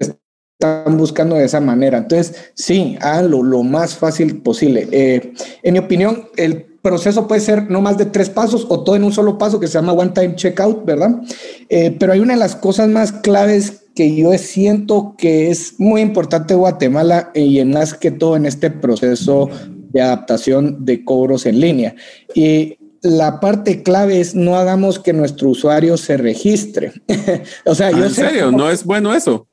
están 0.58 0.96
buscando 0.96 1.36
de 1.36 1.44
esa 1.44 1.60
manera. 1.60 1.98
Entonces, 1.98 2.52
sí, 2.54 2.96
háganlo 3.02 3.42
lo 3.42 3.62
más 3.62 3.96
fácil 3.96 4.40
posible. 4.40 4.88
Eh, 4.92 5.34
en 5.62 5.74
mi 5.74 5.78
opinión, 5.78 6.30
el 6.38 6.62
proceso 6.80 7.28
puede 7.28 7.42
ser 7.42 7.70
no 7.70 7.82
más 7.82 7.98
de 7.98 8.06
tres 8.06 8.30
pasos 8.30 8.64
o 8.70 8.82
todo 8.82 8.96
en 8.96 9.04
un 9.04 9.12
solo 9.12 9.36
paso 9.36 9.60
que 9.60 9.66
se 9.66 9.74
llama 9.74 9.92
one 9.92 10.12
time 10.14 10.36
checkout, 10.36 10.86
¿verdad? 10.86 11.20
Eh, 11.68 11.94
pero 12.00 12.14
hay 12.14 12.20
una 12.20 12.32
de 12.32 12.40
las 12.40 12.56
cosas 12.56 12.88
más 12.88 13.12
claves 13.12 13.82
que 13.96 14.14
yo 14.14 14.36
siento 14.38 15.14
que 15.16 15.50
es 15.50 15.80
muy 15.80 16.02
importante 16.02 16.54
Guatemala 16.54 17.30
y 17.34 17.58
en 17.58 17.72
más 17.72 17.94
que 17.94 18.10
todo 18.10 18.36
en 18.36 18.44
este 18.44 18.70
proceso 18.70 19.48
de 19.90 20.02
adaptación 20.02 20.84
de 20.84 21.02
cobros 21.02 21.46
en 21.46 21.60
línea. 21.60 21.96
Y 22.34 22.78
la 23.00 23.40
parte 23.40 23.82
clave 23.82 24.20
es 24.20 24.34
no 24.34 24.56
hagamos 24.56 24.98
que 24.98 25.14
nuestro 25.14 25.48
usuario 25.48 25.96
se 25.96 26.18
registre. 26.18 26.92
o 27.64 27.74
sea, 27.74 27.90
yo 27.90 28.04
¿En 28.04 28.14
serio? 28.14 28.52
¿No 28.52 28.70
es 28.70 28.84
bueno 28.84 29.14
eso? 29.14 29.48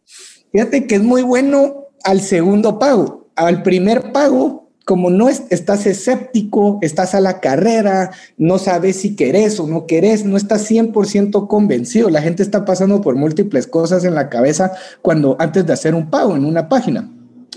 Fíjate 0.51 0.87
que 0.87 0.95
es 0.95 1.03
muy 1.03 1.21
bueno 1.21 1.87
al 2.03 2.19
segundo 2.19 2.77
pago. 2.77 3.31
Al 3.35 3.63
primer 3.63 4.11
pago, 4.11 4.62
como 4.85 5.09
no 5.09 5.29
estás 5.29 5.85
escéptico, 5.85 6.79
estás 6.81 7.15
a 7.15 7.21
la 7.21 7.39
carrera, 7.39 8.11
no 8.37 8.57
sabes 8.57 8.97
si 8.97 9.15
querés 9.15 9.59
o 9.59 9.67
no 9.67 9.85
querés, 9.85 10.25
no 10.25 10.35
estás 10.35 10.69
100% 10.69 11.47
convencido. 11.47 12.09
La 12.09 12.21
gente 12.21 12.43
está 12.43 12.65
pasando 12.65 13.01
por 13.01 13.15
múltiples 13.15 13.65
cosas 13.67 14.03
en 14.03 14.15
la 14.15 14.29
cabeza 14.29 14.73
cuando 15.01 15.37
antes 15.39 15.65
de 15.65 15.73
hacer 15.73 15.95
un 15.95 16.09
pago 16.09 16.35
en 16.35 16.43
una 16.43 16.67
página. 16.67 17.09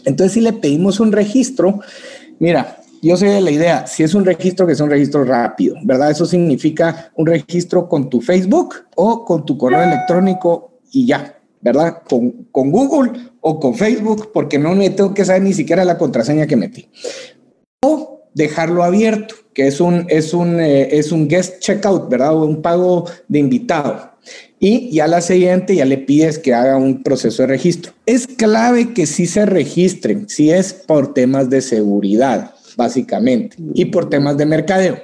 Entonces, 0.05 0.33
si 0.35 0.41
le 0.41 0.53
pedimos 0.53 1.01
un 1.01 1.11
registro, 1.11 1.81
mira, 2.39 2.79
yo 3.03 3.17
sé 3.17 3.27
de 3.27 3.41
la 3.41 3.51
idea, 3.51 3.87
si 3.87 4.05
es 4.05 4.15
un 4.15 4.25
registro 4.25 4.67
que 4.67 4.73
es 4.73 4.81
un 4.81 4.91
registro 4.91 5.25
rápido, 5.25 5.77
¿verdad? 5.83 6.13
Eso 6.13 6.27
significa 6.27 7.11
un 7.17 7.27
registro 7.27 7.89
con 7.89 8.09
tu 8.09 8.21
Facebook 8.21 8.75
o 8.95 9.25
con 9.25 9.45
tu 9.45 9.59
correo 9.59 9.83
electrónico 9.83 10.79
y 10.93 11.07
ya, 11.07 11.36
¿verdad? 11.67 12.03
Con, 12.09 12.47
con, 12.53 12.71
Google 12.71 13.11
o 13.41 13.59
con 13.59 13.75
Facebook, 13.75 14.31
porque 14.33 14.57
no 14.57 14.77
me 14.77 14.91
tengo 14.91 15.13
que 15.13 15.25
saber 15.25 15.43
ni 15.43 15.53
siquiera 15.53 15.85
la 15.85 15.99
contraseña 15.99 16.47
que 16.47 16.55
metí. 16.55 16.89
O 17.83 18.23
dejarlo 18.35 18.85
abierto, 18.85 19.35
que 19.53 19.67
es 19.67 19.81
un, 19.81 20.07
es 20.09 20.33
un, 20.33 20.61
eh, 20.61 20.97
es 20.97 21.11
un 21.11 21.27
guest 21.27 21.59
checkout, 21.59 22.09
¿verdad? 22.09 22.37
O 22.37 22.45
un 22.45 22.63
pago 22.63 23.07
de 23.27 23.41
invitado. 23.41 24.13
Y 24.61 24.91
ya 24.93 25.09
la 25.09 25.21
siguiente 25.21 25.75
ya 25.75 25.85
le 25.85 25.99
pides 25.99 26.39
que 26.39 26.55
haga 26.55 26.77
un 26.77 27.03
proceso 27.03 27.43
de 27.43 27.49
registro. 27.49 27.93
Es 28.07 28.29
clave 28.29 28.95
que 28.95 29.07
sí 29.07 29.27
se 29.27 29.45
registren, 29.45 30.29
si 30.29 30.53
es 30.53 30.73
por 30.73 31.15
temas 31.15 31.51
de 31.51 31.63
seguridad, 31.63 32.55
básicamente, 32.77 33.57
y 33.75 33.87
por 33.87 34.09
temas 34.09 34.37
de 34.37 34.47
mercadeo 34.47 34.99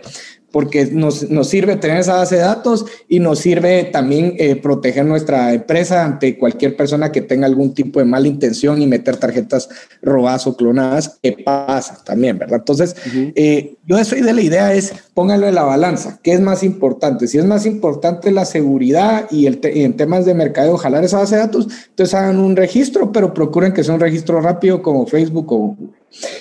porque 0.53 0.87
nos, 0.87 1.29
nos, 1.31 1.49
sirve 1.49 1.77
tener 1.77 1.99
esa 1.99 2.15
base 2.15 2.37
de 2.37 2.43
datos 2.43 2.85
y 3.09 3.19
nos 3.19 3.38
sirve 3.38 3.85
también 3.85 4.35
eh, 4.38 4.55
proteger 4.57 5.05
nuestra 5.05 5.53
empresa 5.55 6.05
ante 6.05 6.38
cualquier 6.38 6.77
persona 6.77 7.11
que 7.11 7.23
tenga 7.23 7.47
algún 7.47 7.75
tipo 7.75 7.99
de 7.99 8.05
mala 8.05 8.29
intención 8.29 8.81
y 8.81 8.87
meter 8.87 9.17
tarjetas 9.17 9.69
robadas 10.03 10.47
o 10.47 10.57
clonadas, 10.57 11.19
que 11.23 11.33
pasa 11.33 12.03
también, 12.05 12.38
¿verdad? 12.38 12.59
Entonces, 12.59 12.95
eh, 13.35 13.77
yo 13.87 14.05
soy 14.05 14.21
de 14.21 14.33
la 14.33 14.43
idea 14.43 14.75
es 14.75 14.93
póngalo 15.15 15.49
en 15.49 15.55
la 15.55 15.65
balanza, 15.65 16.21
¿qué 16.23 16.33
es 16.33 16.41
más 16.41 16.62
importante? 16.62 17.27
Si 17.27 17.38
es 17.38 17.45
más 17.45 17.67
importante 17.67 18.31
la 18.31 18.45
seguridad 18.45 19.27
y, 19.31 19.47
el 19.47 19.61
en 19.62 19.97
temas 19.97 20.25
de 20.25 20.35
mercadeo 20.35 20.77
jalar 20.77 21.05
esa 21.05 21.19
base 21.19 21.37
de 21.37 21.43
datos, 21.43 21.69
entonces 21.88 22.15
hagan 22.15 22.38
un 22.38 22.57
registro, 22.57 23.11
pero 23.11 23.33
procuren 23.33 23.73
que 23.73 23.85
sea 23.85 23.95
un 23.95 24.01
registro 24.01 24.41
rápido 24.41 24.83
como 24.83 25.07
Facebook 25.07 25.51
o 25.53 25.57
Google. 25.57 25.88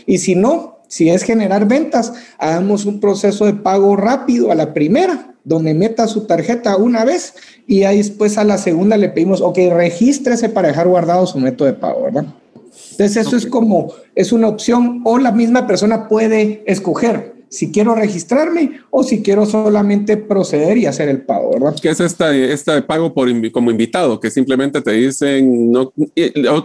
Y 0.06 0.18
si 0.18 0.36
no, 0.36 0.81
si 0.92 1.10
es 1.10 1.24
generar 1.24 1.70
ventas, 1.70 2.12
hagamos 2.38 2.86
un 2.86 3.00
proceso 3.00 3.46
de 3.46 3.54
pago 3.54 3.96
rápido 3.96 4.52
a 4.52 4.56
la 4.56 4.74
primera, 4.74 5.36
donde 5.46 5.74
meta 5.74 6.06
su 6.06 6.26
tarjeta 6.28 6.76
una 6.76 7.06
vez 7.06 7.34
y 7.66 7.84
ahí 7.84 8.00
después 8.00 8.38
a 8.38 8.44
la 8.44 8.58
segunda 8.58 8.98
le 8.98 9.08
pedimos, 9.08 9.40
ok, 9.40 9.58
regístrese 9.72 10.50
para 10.50 10.68
dejar 10.68 10.90
guardado 10.90 11.26
su 11.28 11.40
método 11.40 11.68
de 11.70 11.76
pago, 11.76 12.04
¿verdad? 12.04 12.26
Entonces 12.92 13.16
eso 13.16 13.38
es 13.38 13.46
como, 13.46 13.94
es 14.16 14.34
una 14.34 14.50
opción 14.50 15.00
o 15.06 15.18
la 15.18 15.32
misma 15.32 15.66
persona 15.66 16.10
puede 16.10 16.62
escoger 16.68 17.41
si 17.52 17.70
quiero 17.70 17.94
registrarme 17.94 18.80
o 18.90 19.04
si 19.04 19.22
quiero 19.22 19.46
solamente 19.46 20.16
proceder 20.16 20.78
y 20.78 20.86
hacer 20.86 21.10
el 21.10 21.24
pago, 21.24 21.52
¿verdad? 21.52 21.76
¿Qué 21.82 21.90
es 21.90 22.00
este 22.00 22.82
pago 22.84 23.14
por 23.14 23.30
como 23.52 23.70
invitado? 23.70 24.22
Que 24.22 24.32
simplemente 24.32 24.82
te 24.82 24.92
dicen, 24.94 25.70
no, 25.70 25.92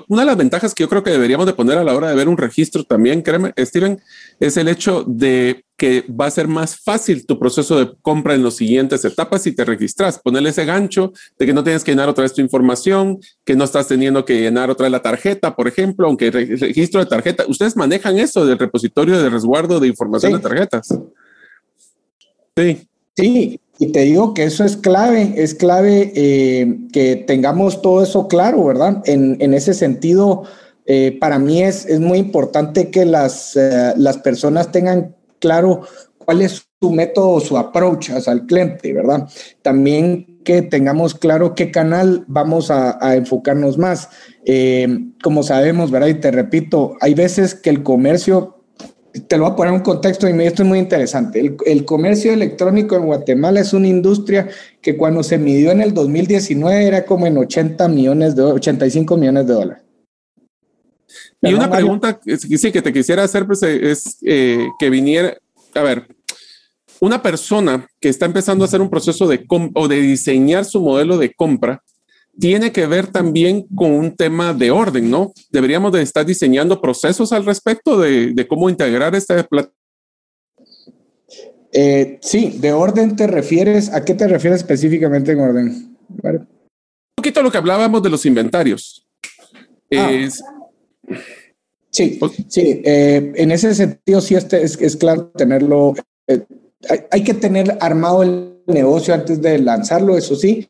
una 0.08 0.22
de 0.22 0.26
las 0.26 0.36
ventajas 0.36 0.72
que 0.74 0.84
yo 0.84 0.88
creo 0.88 1.02
que 1.02 1.10
deberíamos 1.10 1.44
de 1.44 1.54
poner 1.54 1.76
a 1.76 1.84
la 1.84 1.94
hora 1.94 2.08
de 2.08 2.14
ver 2.14 2.28
un 2.28 2.38
registro 2.38 2.84
también, 2.84 3.22
créeme, 3.22 3.52
Steven, 3.58 4.00
es 4.38 4.56
el 4.56 4.68
hecho 4.68 5.02
de 5.06 5.65
que 5.76 6.04
va 6.08 6.26
a 6.26 6.30
ser 6.30 6.48
más 6.48 6.78
fácil 6.78 7.26
tu 7.26 7.38
proceso 7.38 7.78
de 7.78 7.92
compra 8.00 8.34
en 8.34 8.42
las 8.42 8.56
siguientes 8.56 9.04
etapas 9.04 9.42
si 9.42 9.52
te 9.52 9.64
registras. 9.64 10.18
Ponerle 10.18 10.50
ese 10.50 10.64
gancho 10.64 11.12
de 11.38 11.46
que 11.46 11.52
no 11.52 11.62
tienes 11.62 11.84
que 11.84 11.92
llenar 11.92 12.08
otra 12.08 12.22
vez 12.22 12.32
tu 12.32 12.40
información, 12.40 13.18
que 13.44 13.54
no 13.54 13.64
estás 13.64 13.88
teniendo 13.88 14.24
que 14.24 14.40
llenar 14.40 14.70
otra 14.70 14.84
vez 14.84 14.92
la 14.92 15.02
tarjeta, 15.02 15.54
por 15.54 15.68
ejemplo, 15.68 16.06
aunque 16.06 16.28
el 16.28 16.32
registro 16.32 17.00
de 17.00 17.06
tarjeta. 17.06 17.44
¿Ustedes 17.46 17.76
manejan 17.76 18.18
eso 18.18 18.46
del 18.46 18.58
repositorio 18.58 19.20
de 19.22 19.28
resguardo 19.28 19.78
de 19.78 19.88
información 19.88 20.32
de 20.32 20.38
tarjetas? 20.38 20.88
Sí. 22.56 22.88
Sí, 23.18 23.60
y 23.78 23.92
te 23.92 24.00
digo 24.00 24.34
que 24.34 24.44
eso 24.44 24.62
es 24.64 24.76
clave, 24.76 25.34
es 25.36 25.54
clave 25.54 26.12
eh, 26.14 26.78
que 26.92 27.16
tengamos 27.16 27.80
todo 27.80 28.02
eso 28.02 28.28
claro, 28.28 28.64
¿verdad? 28.64 29.02
En, 29.06 29.38
en 29.40 29.54
ese 29.54 29.72
sentido, 29.72 30.44
eh, 30.84 31.16
para 31.18 31.38
mí 31.38 31.62
es, 31.62 31.86
es, 31.86 31.98
muy 31.98 32.18
importante 32.18 32.90
que 32.90 33.04
las, 33.04 33.56
eh, 33.56 33.94
las 33.96 34.18
personas 34.18 34.70
tengan 34.70 35.15
claro 35.38 35.82
cuál 36.18 36.42
es 36.42 36.66
su 36.80 36.90
método, 36.90 37.40
su 37.40 37.56
approach 37.56 38.10
al 38.10 38.46
cliente, 38.46 38.92
¿verdad? 38.92 39.28
También 39.62 40.40
que 40.44 40.62
tengamos 40.62 41.14
claro 41.14 41.54
qué 41.54 41.70
canal 41.70 42.24
vamos 42.26 42.70
a, 42.70 43.14
enfocarnos 43.14 43.78
más. 43.78 44.10
Eh, 44.44 44.86
como 45.22 45.42
sabemos, 45.42 45.90
¿verdad? 45.90 46.08
Y 46.08 46.14
te 46.14 46.30
repito, 46.30 46.94
hay 47.00 47.14
veces 47.14 47.54
que 47.54 47.70
el 47.70 47.82
comercio, 47.82 48.62
te 49.28 49.38
lo 49.38 49.44
voy 49.44 49.52
a 49.52 49.56
poner 49.56 49.72
en 49.72 49.80
un 49.80 49.84
contexto 49.84 50.28
y 50.28 50.42
esto 50.42 50.62
es 50.62 50.68
muy 50.68 50.78
interesante. 50.78 51.40
El, 51.40 51.56
el, 51.64 51.84
comercio 51.84 52.32
electrónico 52.32 52.96
en 52.96 53.06
Guatemala 53.06 53.60
es 53.60 53.72
una 53.72 53.88
industria 53.88 54.48
que 54.82 54.96
cuando 54.96 55.22
se 55.22 55.38
midió 55.38 55.70
en 55.70 55.80
el 55.80 55.94
2019 55.94 56.86
era 56.86 57.04
como 57.06 57.26
en 57.26 57.38
80 57.38 57.88
millones 57.88 58.36
de 58.36 58.42
85 58.42 59.16
millones 59.16 59.46
de 59.46 59.54
dólares. 59.54 59.85
Y 61.46 61.54
una 61.54 61.70
pregunta 61.70 62.18
que 62.18 62.36
sí 62.38 62.72
que 62.72 62.82
te 62.82 62.92
quisiera 62.92 63.22
hacer 63.22 63.46
pues, 63.46 63.62
es 63.62 64.18
eh, 64.22 64.66
que 64.78 64.90
viniera, 64.90 65.36
a 65.74 65.82
ver, 65.82 66.06
una 67.00 67.22
persona 67.22 67.86
que 68.00 68.08
está 68.08 68.26
empezando 68.26 68.64
a 68.64 68.66
hacer 68.68 68.80
un 68.80 68.90
proceso 68.90 69.26
de 69.28 69.44
o 69.74 69.88
de 69.88 70.00
diseñar 70.00 70.64
su 70.64 70.80
modelo 70.80 71.18
de 71.18 71.34
compra 71.34 71.82
tiene 72.38 72.70
que 72.70 72.86
ver 72.86 73.06
también 73.06 73.66
con 73.74 73.92
un 73.92 74.14
tema 74.14 74.52
de 74.52 74.70
orden, 74.70 75.10
¿no? 75.10 75.32
Deberíamos 75.50 75.92
de 75.92 76.02
estar 76.02 76.26
diseñando 76.26 76.80
procesos 76.80 77.32
al 77.32 77.46
respecto 77.46 77.98
de, 77.98 78.32
de 78.34 78.46
cómo 78.46 78.68
integrar 78.68 79.14
esta 79.14 79.42
plataforma. 79.42 79.74
Eh, 81.72 82.18
sí, 82.22 82.56
de 82.58 82.72
orden 82.72 83.16
te 83.16 83.26
refieres, 83.26 83.92
¿a 83.92 84.04
qué 84.04 84.14
te 84.14 84.26
refieres 84.26 84.60
específicamente 84.60 85.32
en 85.32 85.40
orden? 85.40 85.96
Un 86.22 86.46
poquito 87.14 87.42
lo 87.42 87.50
que 87.50 87.58
hablábamos 87.58 88.02
de 88.02 88.08
los 88.08 88.24
inventarios. 88.24 89.06
Ah. 89.94 90.10
Es, 90.10 90.42
Sí, 91.96 92.20
sí, 92.48 92.82
eh, 92.84 93.32
en 93.36 93.50
ese 93.50 93.74
sentido 93.74 94.20
sí 94.20 94.34
este 94.34 94.62
es, 94.62 94.78
es 94.82 94.96
claro 94.96 95.30
tenerlo, 95.34 95.94
eh, 96.26 96.44
hay, 97.10 97.24
que 97.24 97.32
tener 97.32 97.78
armado 97.80 98.22
el 98.22 98.60
negocio 98.66 99.14
antes 99.14 99.40
de 99.40 99.58
lanzarlo, 99.58 100.14
eso 100.18 100.36
sí, 100.36 100.68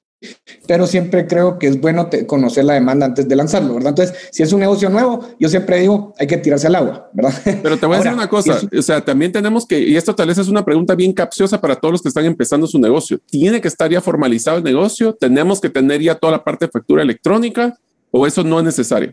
pero 0.69 0.87
siempre 0.87 1.27
creo 1.27 1.59
que 1.59 1.67
es 1.67 1.81
bueno 1.81 2.09
conocer 2.29 2.65
la 2.65 2.75
demanda 2.75 3.07
antes 3.07 3.27
de 3.27 3.35
lanzarlo, 3.35 3.75
¿verdad? 3.75 3.89
Entonces, 3.89 4.17
si 4.31 4.45
es 4.45 4.53
un 4.53 4.61
negocio 4.61 4.89
nuevo, 4.89 5.29
yo 5.41 5.49
siempre 5.49 5.81
digo, 5.81 6.15
hay 6.17 6.29
que 6.29 6.37
tirarse 6.37 6.69
al 6.69 6.77
agua, 6.77 7.11
¿verdad? 7.13 7.35
Pero 7.61 7.77
te 7.77 7.87
voy 7.87 7.97
a 7.97 7.99
decir 7.99 8.13
una 8.13 8.29
cosa, 8.29 8.61
o 8.79 8.83
sea, 8.83 9.05
también 9.05 9.33
tenemos 9.33 9.67
que, 9.67 9.81
y 9.81 9.97
esto 9.97 10.15
tal 10.15 10.29
vez 10.29 10.39
es 10.39 10.47
una 10.47 10.65
pregunta 10.65 10.95
bien 10.95 11.13
capciosa 11.13 11.61
para 11.61 11.75
todos 11.75 11.91
los 11.91 12.03
que 12.03 12.09
están 12.09 12.25
empezando 12.25 12.69
su 12.69 12.79
negocio, 12.79 13.19
¿tiene 13.29 13.61
que 13.61 13.67
estar 13.67 13.91
ya 13.91 14.01
formalizado 14.01 14.59
el 14.59 14.63
negocio? 14.63 15.13
¿Tenemos 15.13 15.61
que 15.61 15.71
tener 15.71 16.01
ya 16.01 16.15
toda 16.15 16.35
la 16.35 16.45
parte 16.45 16.67
de 16.67 16.71
factura 16.71 17.03
electrónica 17.03 17.77
o 18.13 18.29
eso 18.29 18.45
no 18.45 18.61
es 18.61 18.65
necesario? 18.65 19.13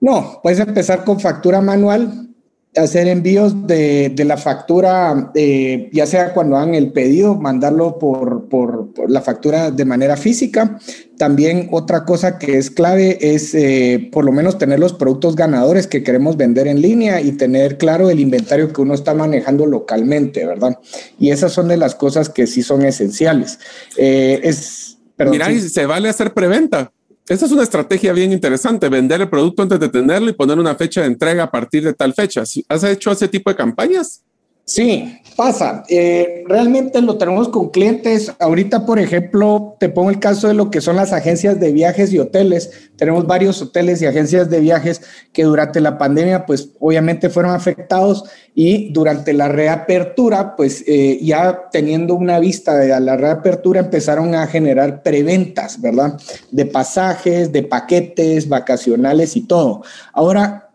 No, 0.00 0.40
puedes 0.42 0.60
empezar 0.60 1.04
con 1.04 1.18
factura 1.18 1.60
manual, 1.60 2.28
hacer 2.76 3.08
envíos 3.08 3.66
de, 3.66 4.12
la 4.24 4.36
factura, 4.36 5.30
eh, 5.34 5.88
ya 5.92 6.06
sea 6.06 6.32
cuando 6.32 6.56
hagan 6.56 6.74
el 6.74 6.92
pedido, 6.92 7.34
mandarlo 7.34 7.98
por, 7.98 8.48
por, 8.48 8.88
la 9.08 9.20
factura 9.20 9.70
de 9.70 9.84
manera 9.84 10.16
física. 10.16 10.78
También 11.16 11.68
otra 11.72 12.04
cosa 12.04 12.38
que 12.38 12.58
es 12.58 12.70
clave 12.70 13.18
es 13.20 13.54
eh, 13.54 14.08
por 14.12 14.24
lo 14.24 14.32
menos 14.32 14.58
tener 14.58 14.78
los 14.78 14.92
productos 14.92 15.34
ganadores 15.34 15.86
que 15.86 16.02
queremos 16.02 16.36
vender 16.36 16.68
en 16.68 16.80
línea 16.80 17.20
y 17.20 17.32
tener 17.32 17.78
claro 17.78 18.10
el 18.10 18.20
inventario 18.20 18.72
que 18.72 18.80
uno 18.80 18.94
está 18.94 19.14
manejando 19.14 19.66
localmente, 19.66 20.46
¿verdad? 20.46 20.78
Y 21.18 21.30
esas 21.30 21.52
son 21.52 21.68
de 21.68 21.76
las 21.76 21.94
cosas 21.94 22.28
que 22.28 22.46
sí 22.46 22.62
son 22.62 22.84
esenciales. 22.84 23.58
Eh, 23.96 24.40
es, 24.44 24.98
Mira, 25.18 25.50
y 25.50 25.60
se 25.60 25.86
vale 25.86 26.08
hacer 26.08 26.32
preventa. 26.32 26.92
Esa 27.28 27.44
es 27.44 27.52
una 27.52 27.62
estrategia 27.62 28.14
bien 28.14 28.32
interesante, 28.32 28.88
vender 28.88 29.20
el 29.20 29.28
producto 29.28 29.62
antes 29.62 29.78
de 29.78 29.90
tenerlo 29.90 30.30
y 30.30 30.32
poner 30.32 30.58
una 30.58 30.74
fecha 30.74 31.02
de 31.02 31.08
entrega 31.08 31.44
a 31.44 31.50
partir 31.50 31.84
de 31.84 31.92
tal 31.92 32.14
fecha. 32.14 32.42
¿Has 32.68 32.84
hecho 32.84 33.12
ese 33.12 33.28
tipo 33.28 33.50
de 33.50 33.56
campañas? 33.56 34.24
Sí, 34.68 35.18
pasa. 35.34 35.82
Eh, 35.88 36.44
realmente 36.46 37.00
lo 37.00 37.16
tenemos 37.16 37.48
con 37.48 37.70
clientes. 37.70 38.30
Ahorita, 38.38 38.84
por 38.84 38.98
ejemplo, 38.98 39.76
te 39.80 39.88
pongo 39.88 40.10
el 40.10 40.18
caso 40.18 40.46
de 40.46 40.52
lo 40.52 40.70
que 40.70 40.82
son 40.82 40.96
las 40.96 41.14
agencias 41.14 41.58
de 41.58 41.72
viajes 41.72 42.12
y 42.12 42.18
hoteles. 42.18 42.70
Tenemos 42.96 43.26
varios 43.26 43.62
hoteles 43.62 44.02
y 44.02 44.06
agencias 44.06 44.50
de 44.50 44.60
viajes 44.60 45.00
que 45.32 45.44
durante 45.44 45.80
la 45.80 45.96
pandemia, 45.96 46.44
pues 46.44 46.68
obviamente 46.80 47.30
fueron 47.30 47.52
afectados 47.52 48.24
y 48.54 48.92
durante 48.92 49.32
la 49.32 49.48
reapertura, 49.48 50.54
pues 50.54 50.84
eh, 50.86 51.18
ya 51.22 51.70
teniendo 51.72 52.14
una 52.14 52.38
vista 52.38 52.76
de 52.76 53.00
la 53.00 53.16
reapertura, 53.16 53.80
empezaron 53.80 54.34
a 54.34 54.46
generar 54.48 55.02
preventas, 55.02 55.80
¿verdad? 55.80 56.20
De 56.50 56.66
pasajes, 56.66 57.52
de 57.52 57.62
paquetes 57.62 58.46
vacacionales 58.46 59.34
y 59.34 59.46
todo. 59.46 59.82
Ahora, 60.12 60.68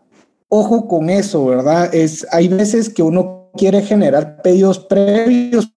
ojo 0.48 0.88
con 0.88 1.10
eso, 1.10 1.46
¿verdad? 1.46 1.94
Es, 1.94 2.26
hay 2.32 2.48
veces 2.48 2.88
que 2.88 3.04
uno 3.04 3.43
quiere 3.56 3.82
generar 3.82 4.42
pedidos 4.42 4.78
previos 4.78 5.72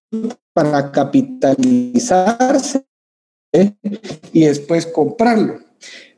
para 0.53 0.91
capitalizarse 0.91 2.85
y 4.33 4.45
después 4.45 4.85
comprarlo. 4.85 5.59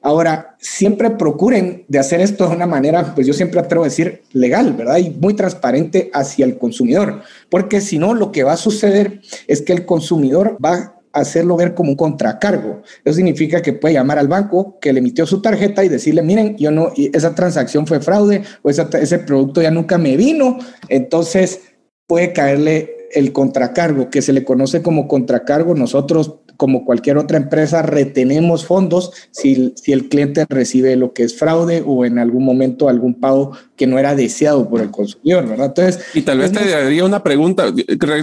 Ahora, 0.02 0.56
siempre 0.60 1.10
procuren 1.10 1.84
de 1.90 2.00
hacer 2.00 2.22
esto 2.22 2.48
de 2.48 2.56
una 2.56 2.66
manera, 2.66 3.14
pues 3.14 3.28
yo 3.28 3.34
siempre 3.34 3.60
atrevo 3.60 3.84
a 3.84 3.88
decir 3.88 4.22
legal, 4.32 4.74
¿verdad? 4.74 4.98
Y 4.98 5.10
muy 5.10 5.34
transparente 5.34 6.10
hacia 6.14 6.46
el 6.46 6.58
consumidor, 6.58 7.22
porque 7.50 7.82
si 7.82 8.00
no, 8.00 8.14
lo 8.14 8.32
que 8.32 8.44
va 8.44 8.54
a 8.54 8.58
suceder 8.58 9.20
es 9.48 9.62
que 9.62 9.74
el 9.74 9.86
consumidor 9.86 10.58
va 10.64 10.99
hacerlo 11.14 11.58
ver 11.58 11.74
como 11.74 11.92
un 11.92 11.96
contracargo. 11.96 12.82
Eso 13.04 13.16
significa 13.16 13.62
que 13.62 13.74
puede 13.74 13.96
llamar 13.96 14.20
al 14.20 14.28
banco 14.28 14.78
que 14.80 14.94
le 14.94 15.00
emitió 15.00 15.26
su 15.26 15.42
tarjeta 15.42 15.84
y 15.84 15.90
decirle, 15.90 16.22
miren, 16.22 16.56
yo 16.58 16.72
no, 16.72 16.92
esa 16.96 17.36
transacción 17.36 17.88
fue 17.88 18.00
fraude 18.00 18.44
o 18.62 18.70
ese 18.70 19.20
producto 19.20 19.62
ya 19.62 19.72
nunca 19.72 19.98
me 19.98 20.18
vino. 20.18 20.58
Entonces 20.88 21.62
puede 22.08 22.34
caerle 22.34 22.96
el 23.14 23.32
contracargo, 23.32 24.10
que 24.10 24.22
se 24.22 24.34
le 24.34 24.44
conoce 24.44 24.82
como 24.82 25.08
contracargo. 25.08 25.76
Nosotros 25.76 26.40
como 26.60 26.84
cualquier 26.84 27.18
otra 27.18 27.38
empresa, 27.38 27.84
retenemos 27.84 28.66
fondos 28.66 29.14
si, 29.32 29.74
si, 29.78 29.94
el 29.94 30.10
cliente 30.10 30.46
recibe 30.50 30.98
lo 30.98 31.14
que 31.14 31.24
es 31.24 31.40
fraude 31.40 31.82
o 31.88 32.04
en 32.04 32.20
algún 32.20 32.44
momento 32.44 32.90
algún 32.90 33.14
pago 33.14 33.58
que 33.78 33.88
no 33.88 33.98
era 33.98 34.14
deseado 34.14 34.68
por 34.68 34.82
el 34.82 34.92
consumidor, 34.92 35.48
¿verdad? 35.48 35.68
Entonces, 35.68 36.06
y 36.14 36.22
tal 36.22 36.40
vez 36.40 36.52
te 36.52 36.70
daría 36.70 37.06
una 37.06 37.24
pregunta, 37.24 37.74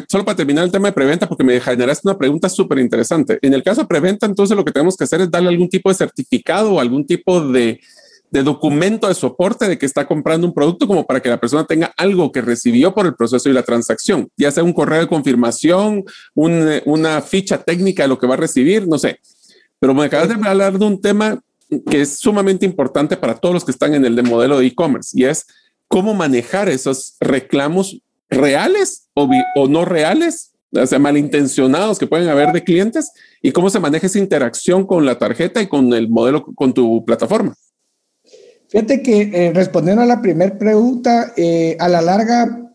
solo 0.06 0.26
para 0.26 0.36
terminar 0.36 0.64
el 0.64 0.70
tema 0.70 0.88
de 0.88 0.92
preventa, 0.92 1.26
porque 1.26 1.44
me 1.44 1.58
generaste 1.58 2.06
una 2.06 2.18
pregunta 2.18 2.50
súper 2.50 2.78
interesante. 2.78 3.38
En 3.40 3.54
el 3.54 3.62
caso 3.62 3.80
de 3.80 3.86
preventa, 3.86 4.26
entonces 4.26 4.54
lo 4.54 4.66
que 4.66 4.72
tenemos 4.72 4.98
que 4.98 5.04
hacer 5.04 5.22
es 5.22 5.30
darle 5.30 5.48
algún 5.48 5.70
tipo 5.70 5.88
de 5.88 5.94
certificado 5.94 6.74
o 6.74 6.80
algún 6.80 7.06
tipo 7.06 7.40
de, 7.40 7.80
de 8.36 8.42
documento 8.42 9.08
de 9.08 9.14
soporte 9.14 9.66
de 9.66 9.78
que 9.78 9.86
está 9.86 10.06
comprando 10.06 10.46
un 10.46 10.52
producto 10.52 10.86
como 10.86 11.06
para 11.06 11.20
que 11.20 11.30
la 11.30 11.40
persona 11.40 11.64
tenga 11.64 11.94
algo 11.96 12.30
que 12.30 12.42
recibió 12.42 12.92
por 12.92 13.06
el 13.06 13.14
proceso 13.14 13.48
y 13.48 13.54
la 13.54 13.62
transacción, 13.62 14.28
ya 14.36 14.50
sea 14.50 14.62
un 14.62 14.74
correo 14.74 15.00
de 15.00 15.06
confirmación, 15.06 16.04
una 16.34 17.22
ficha 17.22 17.62
técnica 17.62 18.02
de 18.02 18.10
lo 18.10 18.18
que 18.18 18.26
va 18.26 18.34
a 18.34 18.36
recibir, 18.36 18.86
no 18.86 18.98
sé. 18.98 19.20
Pero 19.80 19.94
me 19.94 20.04
acabas 20.04 20.28
de 20.28 20.34
hablar 20.34 20.78
de 20.78 20.84
un 20.84 21.00
tema 21.00 21.40
que 21.90 22.02
es 22.02 22.18
sumamente 22.18 22.66
importante 22.66 23.16
para 23.16 23.36
todos 23.36 23.54
los 23.54 23.64
que 23.64 23.70
están 23.70 23.94
en 23.94 24.04
el 24.04 24.22
modelo 24.22 24.58
de 24.58 24.66
e-commerce 24.66 25.18
y 25.18 25.24
es 25.24 25.46
cómo 25.88 26.12
manejar 26.12 26.68
esos 26.68 27.16
reclamos 27.20 28.02
reales 28.28 29.08
o, 29.14 29.30
o 29.56 29.66
no 29.66 29.86
reales, 29.86 30.52
o 30.72 30.86
sea, 30.86 30.98
malintencionados 30.98 31.98
que 31.98 32.06
pueden 32.06 32.28
haber 32.28 32.52
de 32.52 32.62
clientes 32.62 33.12
y 33.40 33.52
cómo 33.52 33.70
se 33.70 33.80
maneja 33.80 34.08
esa 34.08 34.18
interacción 34.18 34.86
con 34.86 35.06
la 35.06 35.18
tarjeta 35.18 35.62
y 35.62 35.68
con 35.68 35.94
el 35.94 36.10
modelo, 36.10 36.44
con 36.54 36.74
tu 36.74 37.02
plataforma. 37.06 37.54
Fíjate 38.76 39.02
que 39.02 39.30
eh, 39.32 39.52
respondiendo 39.54 40.02
a 40.02 40.06
la 40.06 40.20
primera 40.20 40.58
pregunta, 40.58 41.32
eh, 41.34 41.78
a 41.80 41.88
la 41.88 42.02
larga 42.02 42.74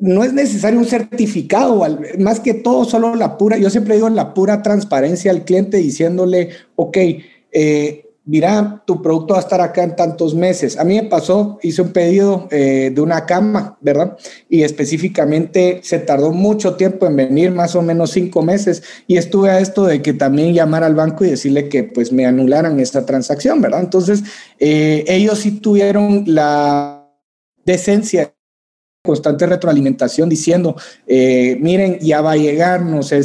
no 0.00 0.24
es 0.24 0.32
necesario 0.32 0.76
un 0.76 0.86
certificado, 0.86 1.86
más 2.18 2.40
que 2.40 2.52
todo 2.52 2.84
solo 2.84 3.14
la 3.14 3.38
pura, 3.38 3.56
yo 3.56 3.70
siempre 3.70 3.94
digo 3.94 4.08
la 4.08 4.34
pura 4.34 4.60
transparencia 4.60 5.30
al 5.30 5.44
cliente 5.44 5.76
diciéndole, 5.76 6.50
ok, 6.74 6.96
eh, 7.52 8.05
mira, 8.26 8.82
tu 8.84 9.00
producto 9.00 9.34
va 9.34 9.40
a 9.40 9.42
estar 9.42 9.60
acá 9.60 9.84
en 9.84 9.94
tantos 9.94 10.34
meses. 10.34 10.76
A 10.78 10.84
mí 10.84 10.96
me 10.96 11.04
pasó, 11.08 11.58
hice 11.62 11.80
un 11.80 11.92
pedido 11.92 12.48
eh, 12.50 12.90
de 12.92 13.00
una 13.00 13.24
cama, 13.24 13.78
¿verdad? 13.80 14.18
Y 14.48 14.62
específicamente 14.62 15.80
se 15.82 16.00
tardó 16.00 16.32
mucho 16.32 16.74
tiempo 16.74 17.06
en 17.06 17.16
venir, 17.16 17.52
más 17.52 17.76
o 17.76 17.82
menos 17.82 18.10
cinco 18.10 18.42
meses, 18.42 18.82
y 19.06 19.16
estuve 19.16 19.50
a 19.50 19.60
esto 19.60 19.86
de 19.86 20.02
que 20.02 20.12
también 20.12 20.52
llamar 20.52 20.82
al 20.82 20.96
banco 20.96 21.24
y 21.24 21.30
decirle 21.30 21.68
que 21.68 21.84
pues 21.84 22.12
me 22.12 22.26
anularan 22.26 22.80
esta 22.80 23.06
transacción, 23.06 23.62
¿verdad? 23.62 23.80
Entonces, 23.80 24.24
eh, 24.58 25.04
ellos 25.06 25.38
sí 25.38 25.52
tuvieron 25.60 26.24
la 26.26 27.08
decencia 27.64 28.34
constante 29.04 29.46
retroalimentación 29.46 30.28
diciendo, 30.28 30.74
eh, 31.06 31.56
miren, 31.60 32.00
ya 32.00 32.20
va 32.20 32.32
a 32.32 32.36
llegar, 32.36 32.82
no 32.82 33.04
sé 33.04 33.22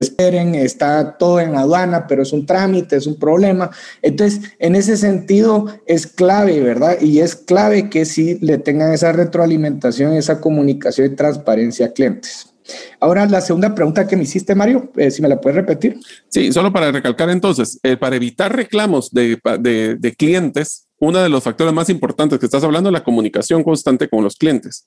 esperen, 0.00 0.54
está 0.54 1.16
todo 1.18 1.40
en 1.40 1.56
aduana, 1.56 2.06
pero 2.06 2.22
es 2.22 2.32
un 2.32 2.46
trámite, 2.46 2.96
es 2.96 3.06
un 3.06 3.18
problema. 3.18 3.70
Entonces, 4.00 4.52
en 4.58 4.76
ese 4.76 4.96
sentido 4.96 5.66
es 5.86 6.06
clave, 6.06 6.60
¿verdad? 6.60 7.00
Y 7.00 7.18
es 7.18 7.34
clave 7.34 7.90
que 7.90 8.04
sí 8.04 8.38
le 8.40 8.58
tengan 8.58 8.92
esa 8.92 9.12
retroalimentación, 9.12 10.12
esa 10.12 10.40
comunicación 10.40 11.12
y 11.12 11.16
transparencia 11.16 11.86
a 11.86 11.92
clientes. 11.92 12.54
Ahora, 13.00 13.26
la 13.26 13.40
segunda 13.40 13.74
pregunta 13.74 14.06
que 14.06 14.16
me 14.16 14.22
hiciste, 14.22 14.54
Mario, 14.54 14.92
eh, 14.96 15.10
si 15.10 15.22
me 15.22 15.28
la 15.28 15.40
puedes 15.40 15.56
repetir. 15.56 15.98
Sí, 16.28 16.52
solo 16.52 16.72
para 16.72 16.92
recalcar 16.92 17.30
entonces, 17.30 17.80
eh, 17.82 17.96
para 17.96 18.16
evitar 18.16 18.54
reclamos 18.54 19.10
de, 19.10 19.40
de, 19.58 19.96
de 19.96 20.14
clientes, 20.14 20.86
uno 21.00 21.18
de 21.18 21.28
los 21.28 21.42
factores 21.42 21.72
más 21.72 21.88
importantes 21.88 22.38
que 22.38 22.46
estás 22.46 22.62
hablando 22.62 22.90
es 22.90 22.92
la 22.92 23.04
comunicación 23.04 23.64
constante 23.64 24.08
con 24.08 24.22
los 24.22 24.36
clientes. 24.36 24.86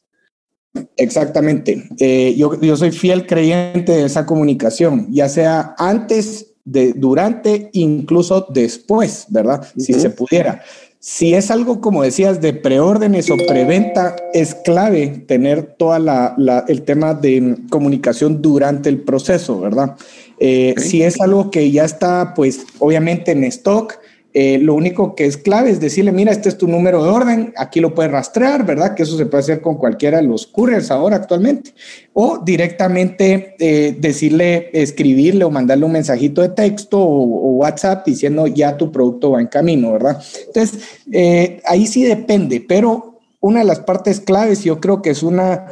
Exactamente. 0.97 1.87
Eh, 1.99 2.35
yo, 2.37 2.59
yo 2.61 2.77
soy 2.77 2.91
fiel 2.91 3.25
creyente 3.25 3.91
de 3.91 4.05
esa 4.05 4.25
comunicación, 4.25 5.07
ya 5.11 5.27
sea 5.27 5.75
antes, 5.77 6.47
de, 6.63 6.93
durante, 6.93 7.69
incluso 7.73 8.47
después, 8.49 9.25
¿verdad? 9.29 9.67
Si 9.77 9.93
se 9.93 10.09
pudiera. 10.09 10.61
Si 10.99 11.33
es 11.33 11.49
algo, 11.49 11.81
como 11.81 12.03
decías, 12.03 12.41
de 12.41 12.53
preórdenes 12.53 13.31
o 13.31 13.37
preventa, 13.47 14.15
es 14.33 14.53
clave 14.53 15.23
tener 15.27 15.63
toda 15.63 15.97
la, 15.97 16.65
el 16.67 16.83
tema 16.83 17.15
de 17.15 17.57
comunicación 17.71 18.41
durante 18.41 18.87
el 18.89 19.01
proceso, 19.01 19.59
¿verdad? 19.59 19.95
Eh, 20.39 20.75
si 20.77 21.01
es 21.01 21.19
algo 21.19 21.49
que 21.49 21.71
ya 21.71 21.85
está, 21.85 22.33
pues, 22.35 22.61
obviamente 22.77 23.31
en 23.31 23.43
stock, 23.45 23.97
eh, 24.33 24.59
lo 24.59 24.75
único 24.75 25.13
que 25.13 25.25
es 25.25 25.35
clave 25.35 25.71
es 25.71 25.81
decirle, 25.81 26.13
mira, 26.13 26.31
este 26.31 26.47
es 26.47 26.57
tu 26.57 26.67
número 26.67 27.03
de 27.03 27.09
orden, 27.09 27.53
aquí 27.57 27.81
lo 27.81 27.93
puedes 27.93 28.11
rastrear, 28.11 28.65
¿verdad? 28.65 28.95
Que 28.95 29.03
eso 29.03 29.17
se 29.17 29.25
puede 29.25 29.41
hacer 29.41 29.61
con 29.61 29.75
cualquiera 29.75 30.17
de 30.17 30.23
los 30.23 30.47
couriers 30.47 30.89
ahora 30.89 31.17
actualmente. 31.17 31.73
O 32.13 32.37
directamente 32.37 33.55
eh, 33.59 33.97
decirle, 33.99 34.69
escribirle 34.71 35.43
o 35.43 35.49
mandarle 35.49 35.85
un 35.85 35.91
mensajito 35.91 36.41
de 36.41 36.49
texto 36.49 36.99
o, 36.99 37.51
WhatsApp 37.61 38.07
diciendo 38.07 38.47
ya 38.47 38.75
tu 38.75 38.91
producto 38.91 39.31
va 39.31 39.41
en 39.41 39.47
camino, 39.47 39.91
¿verdad? 39.91 40.23
Entonces, 40.47 40.79
eh, 41.11 41.61
ahí 41.65 41.85
sí 41.85 42.03
depende, 42.03 42.63
pero 42.67 43.19
una 43.39 43.59
de 43.59 43.65
las 43.65 43.81
partes 43.81 44.19
claves, 44.19 44.63
yo 44.63 44.79
creo 44.79 45.01
que 45.03 45.11
es 45.11 45.21
una 45.21 45.67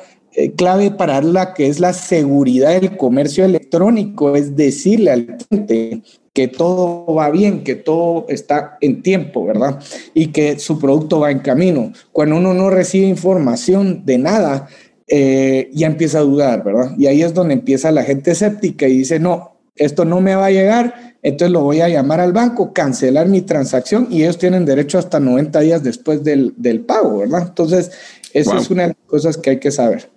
clave 0.56 0.92
para 0.92 1.22
la 1.22 1.54
que 1.54 1.68
es 1.68 1.80
la 1.80 1.94
seguridad 1.94 2.80
del 2.80 2.96
comercio 2.96 3.44
electrónico, 3.44 4.36
es 4.36 4.56
decirle 4.56 5.12
al 5.12 5.38
cliente 5.38 6.04
que 6.34 6.48
todo 6.48 7.14
va 7.14 7.30
bien, 7.30 7.64
que 7.64 7.76
todo 7.76 8.26
está 8.30 8.78
en 8.82 9.02
tiempo, 9.02 9.46
¿verdad? 9.46 9.80
Y 10.14 10.28
que 10.28 10.60
su 10.60 10.80
producto 10.80 11.20
va 11.20 11.32
en 11.32 11.40
camino. 11.40 11.92
Cuando 12.12 12.38
uno 12.38 12.54
no 12.54 12.70
recibe 12.70 13.08
información 13.08 14.06
de 14.06 14.18
nada, 14.18 14.68
eh, 15.08 15.70
ya 15.74 15.88
empieza 15.88 16.20
a 16.20 16.22
dudar, 16.22 16.64
¿verdad? 16.64 16.92
Y 16.98 17.08
ahí 17.08 17.24
es 17.24 17.34
donde 17.34 17.56
empieza 17.56 17.92
la 17.92 18.04
gente 18.04 18.32
escéptica 18.32 18.88
y 18.88 19.00
dice, 19.00 19.20
no, 19.20 19.58
esto 19.76 20.06
no 20.06 20.22
me 20.22 20.36
va 20.36 20.48
a 20.48 20.52
llegar, 20.52 21.16
entonces 21.24 21.52
lo 21.52 21.64
voy 21.64 21.82
a 21.82 21.90
llamar 21.90 22.20
al 22.20 22.34
banco, 22.34 22.74
cancelar 22.74 23.28
mi 23.28 23.42
transacción 23.42 24.08
y 24.12 24.24
ellos 24.24 24.38
tienen 24.38 24.66
derecho 24.66 25.00
hasta 25.00 25.20
90 25.20 25.60
días 25.62 25.84
después 25.84 26.24
del, 26.24 26.84
pago, 26.86 27.20
¿verdad? 27.20 27.48
Entonces, 27.48 27.92
eso 28.34 28.58
es 28.58 28.70
una 28.70 28.84
de 28.84 28.88
las 28.90 28.98
cosas 29.08 29.38
que 29.38 29.52
hay 29.52 29.60
que 29.60 29.72
saber. 29.72 30.10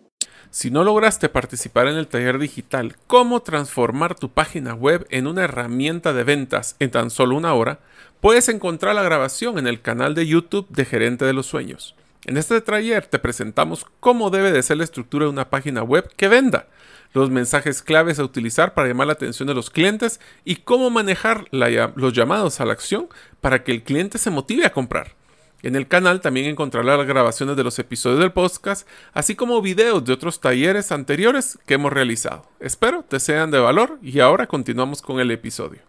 Si 0.52 0.70
no 0.70 0.84
lograste 0.84 1.30
participar 1.30 1.88
en 1.88 1.96
el 1.96 2.08
taller 2.08 2.38
digital 2.38 2.94
Cómo 3.06 3.40
transformar 3.40 4.14
tu 4.14 4.28
página 4.28 4.74
web 4.74 5.06
en 5.08 5.26
una 5.26 5.44
herramienta 5.44 6.12
de 6.12 6.24
ventas 6.24 6.76
en 6.78 6.90
tan 6.90 7.08
solo 7.08 7.36
una 7.36 7.54
hora, 7.54 7.78
puedes 8.20 8.50
encontrar 8.50 8.94
la 8.94 9.02
grabación 9.02 9.58
en 9.58 9.66
el 9.66 9.80
canal 9.80 10.14
de 10.14 10.26
YouTube 10.26 10.68
de 10.68 10.84
Gerente 10.84 11.24
de 11.24 11.32
los 11.32 11.46
Sueños. 11.46 11.94
En 12.26 12.36
este 12.36 12.60
taller 12.60 13.06
te 13.06 13.18
presentamos 13.18 13.86
cómo 13.98 14.28
debe 14.28 14.52
de 14.52 14.62
ser 14.62 14.76
la 14.76 14.84
estructura 14.84 15.24
de 15.24 15.30
una 15.30 15.48
página 15.48 15.82
web 15.82 16.12
que 16.18 16.28
venda, 16.28 16.66
los 17.14 17.30
mensajes 17.30 17.82
claves 17.82 18.18
a 18.18 18.24
utilizar 18.24 18.74
para 18.74 18.88
llamar 18.88 19.06
la 19.06 19.14
atención 19.14 19.46
de 19.46 19.54
los 19.54 19.70
clientes 19.70 20.20
y 20.44 20.56
cómo 20.56 20.90
manejar 20.90 21.46
los 21.50 22.12
llamados 22.12 22.60
a 22.60 22.66
la 22.66 22.74
acción 22.74 23.08
para 23.40 23.64
que 23.64 23.72
el 23.72 23.84
cliente 23.84 24.18
se 24.18 24.28
motive 24.28 24.66
a 24.66 24.72
comprar. 24.74 25.14
En 25.62 25.76
el 25.76 25.86
canal 25.86 26.20
también 26.20 26.46
encontrarás 26.46 26.98
las 26.98 27.06
grabaciones 27.06 27.56
de 27.56 27.62
los 27.62 27.78
episodios 27.78 28.18
del 28.18 28.32
podcast, 28.32 28.86
así 29.12 29.36
como 29.36 29.62
videos 29.62 30.04
de 30.04 30.12
otros 30.12 30.40
talleres 30.40 30.90
anteriores 30.90 31.58
que 31.66 31.74
hemos 31.74 31.92
realizado. 31.92 32.48
Espero 32.58 33.04
te 33.08 33.20
sean 33.20 33.50
de 33.50 33.60
valor 33.60 33.98
y 34.02 34.18
ahora 34.18 34.48
continuamos 34.48 35.02
con 35.02 35.20
el 35.20 35.30
episodio. 35.30 35.80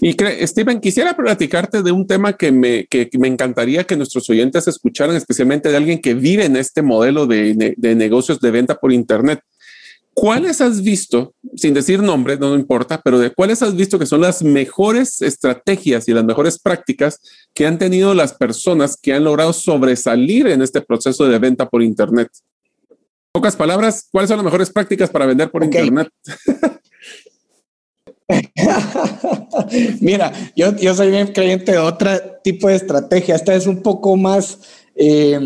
Y 0.00 0.16
Steven, 0.46 0.80
quisiera 0.80 1.16
platicarte 1.16 1.82
de 1.82 1.92
un 1.92 2.06
tema 2.06 2.32
que 2.32 2.50
me, 2.50 2.88
me 3.18 3.28
encantaría 3.28 3.84
que 3.84 3.96
nuestros 3.96 4.28
oyentes 4.30 4.66
escucharan, 4.66 5.14
especialmente 5.14 5.68
de 5.68 5.76
alguien 5.76 6.00
que 6.00 6.14
vive 6.14 6.44
en 6.44 6.56
este 6.56 6.82
modelo 6.82 7.26
de, 7.26 7.74
de 7.76 7.94
negocios 7.94 8.40
de 8.40 8.50
venta 8.50 8.74
por 8.74 8.92
Internet. 8.92 9.42
¿Cuáles 10.14 10.60
has 10.60 10.82
visto, 10.82 11.34
sin 11.56 11.72
decir 11.72 12.02
nombres, 12.02 12.38
no 12.38 12.54
importa, 12.54 13.00
pero 13.02 13.18
de 13.18 13.30
cuáles 13.30 13.62
has 13.62 13.74
visto 13.74 13.98
que 13.98 14.06
son 14.06 14.20
las 14.20 14.42
mejores 14.42 15.22
estrategias 15.22 16.06
y 16.06 16.12
las 16.12 16.24
mejores 16.24 16.58
prácticas 16.58 17.18
que 17.54 17.66
han 17.66 17.78
tenido 17.78 18.14
las 18.14 18.34
personas 18.34 18.98
que 19.00 19.14
han 19.14 19.24
logrado 19.24 19.52
sobresalir 19.52 20.48
en 20.48 20.60
este 20.60 20.82
proceso 20.82 21.26
de 21.26 21.38
venta 21.38 21.68
por 21.68 21.82
Internet? 21.82 22.28
pocas 23.32 23.56
palabras, 23.56 24.08
¿cuáles 24.12 24.28
son 24.28 24.36
las 24.36 24.44
mejores 24.44 24.70
prácticas 24.70 25.08
para 25.08 25.24
vender 25.24 25.50
por 25.50 25.64
Internet? 25.64 26.08
Mira, 30.00 30.32
yo, 30.54 30.76
yo 30.76 30.94
soy 30.94 31.10
bien 31.10 31.28
creyente 31.28 31.72
de 31.72 31.78
otro 31.78 32.10
tipo 32.44 32.68
de 32.68 32.76
estrategia. 32.76 33.34
Esta 33.34 33.54
es 33.54 33.66
un 33.66 33.82
poco 33.82 34.16
más... 34.16 34.60
Eh, 34.94 35.40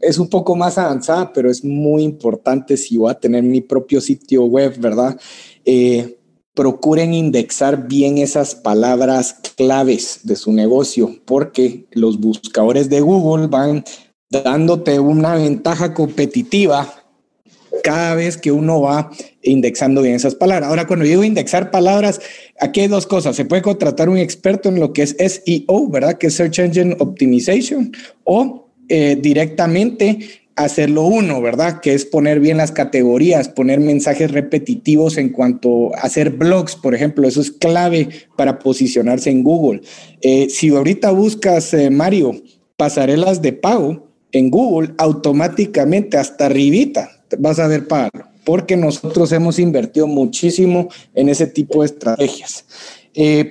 es 0.00 0.18
un 0.18 0.28
poco 0.28 0.56
más 0.56 0.78
avanzada, 0.78 1.32
pero 1.32 1.50
es 1.50 1.64
muy 1.64 2.02
importante 2.02 2.76
si 2.76 2.96
voy 2.96 3.10
a 3.10 3.20
tener 3.20 3.42
mi 3.42 3.60
propio 3.60 4.00
sitio 4.00 4.44
web, 4.44 4.78
¿verdad? 4.78 5.18
Eh, 5.64 6.18
procuren 6.54 7.14
indexar 7.14 7.86
bien 7.86 8.18
esas 8.18 8.54
palabras 8.54 9.36
claves 9.56 10.20
de 10.24 10.36
su 10.36 10.52
negocio, 10.52 11.16
porque 11.24 11.86
los 11.92 12.18
buscadores 12.18 12.88
de 12.90 13.00
Google 13.00 13.46
van 13.46 13.84
dándote 14.30 15.00
una 15.00 15.34
ventaja 15.34 15.94
competitiva 15.94 16.94
cada 17.82 18.14
vez 18.14 18.36
que 18.36 18.52
uno 18.52 18.80
va 18.80 19.10
indexando 19.42 20.02
bien 20.02 20.16
esas 20.16 20.34
palabras. 20.34 20.68
Ahora, 20.68 20.86
cuando 20.86 21.04
digo 21.04 21.24
indexar 21.24 21.70
palabras, 21.70 22.20
aquí 22.58 22.80
hay 22.80 22.88
dos 22.88 23.06
cosas. 23.06 23.36
Se 23.36 23.44
puede 23.44 23.62
contratar 23.62 24.08
un 24.08 24.18
experto 24.18 24.68
en 24.68 24.80
lo 24.80 24.92
que 24.92 25.02
es 25.02 25.16
SEO, 25.18 25.88
¿verdad? 25.88 26.18
Que 26.18 26.28
es 26.28 26.34
Search 26.34 26.58
Engine 26.58 26.96
Optimization, 26.98 27.92
o 28.24 28.69
eh, 28.90 29.16
directamente 29.20 30.18
hacerlo 30.56 31.04
uno, 31.04 31.40
¿verdad? 31.40 31.80
Que 31.80 31.94
es 31.94 32.04
poner 32.04 32.40
bien 32.40 32.56
las 32.56 32.72
categorías, 32.72 33.48
poner 33.48 33.78
mensajes 33.78 34.32
repetitivos 34.32 35.16
en 35.16 35.30
cuanto 35.30 35.94
a 35.94 36.00
hacer 36.00 36.30
blogs, 36.30 36.74
por 36.74 36.94
ejemplo, 36.94 37.26
eso 37.26 37.40
es 37.40 37.52
clave 37.52 38.08
para 38.36 38.58
posicionarse 38.58 39.30
en 39.30 39.44
Google. 39.44 39.82
Eh, 40.22 40.48
si 40.50 40.70
ahorita 40.70 41.12
buscas, 41.12 41.72
eh, 41.72 41.88
Mario, 41.88 42.42
pasarelas 42.76 43.40
de 43.42 43.52
pago 43.52 44.08
en 44.32 44.50
Google, 44.50 44.92
automáticamente 44.98 46.18
hasta 46.18 46.46
arribita 46.46 47.10
vas 47.38 47.60
a 47.60 47.68
ver 47.68 47.86
pago, 47.86 48.10
porque 48.44 48.76
nosotros 48.76 49.30
hemos 49.30 49.60
invertido 49.60 50.08
muchísimo 50.08 50.88
en 51.14 51.28
ese 51.28 51.46
tipo 51.46 51.82
de 51.82 51.86
estrategias. 51.86 52.64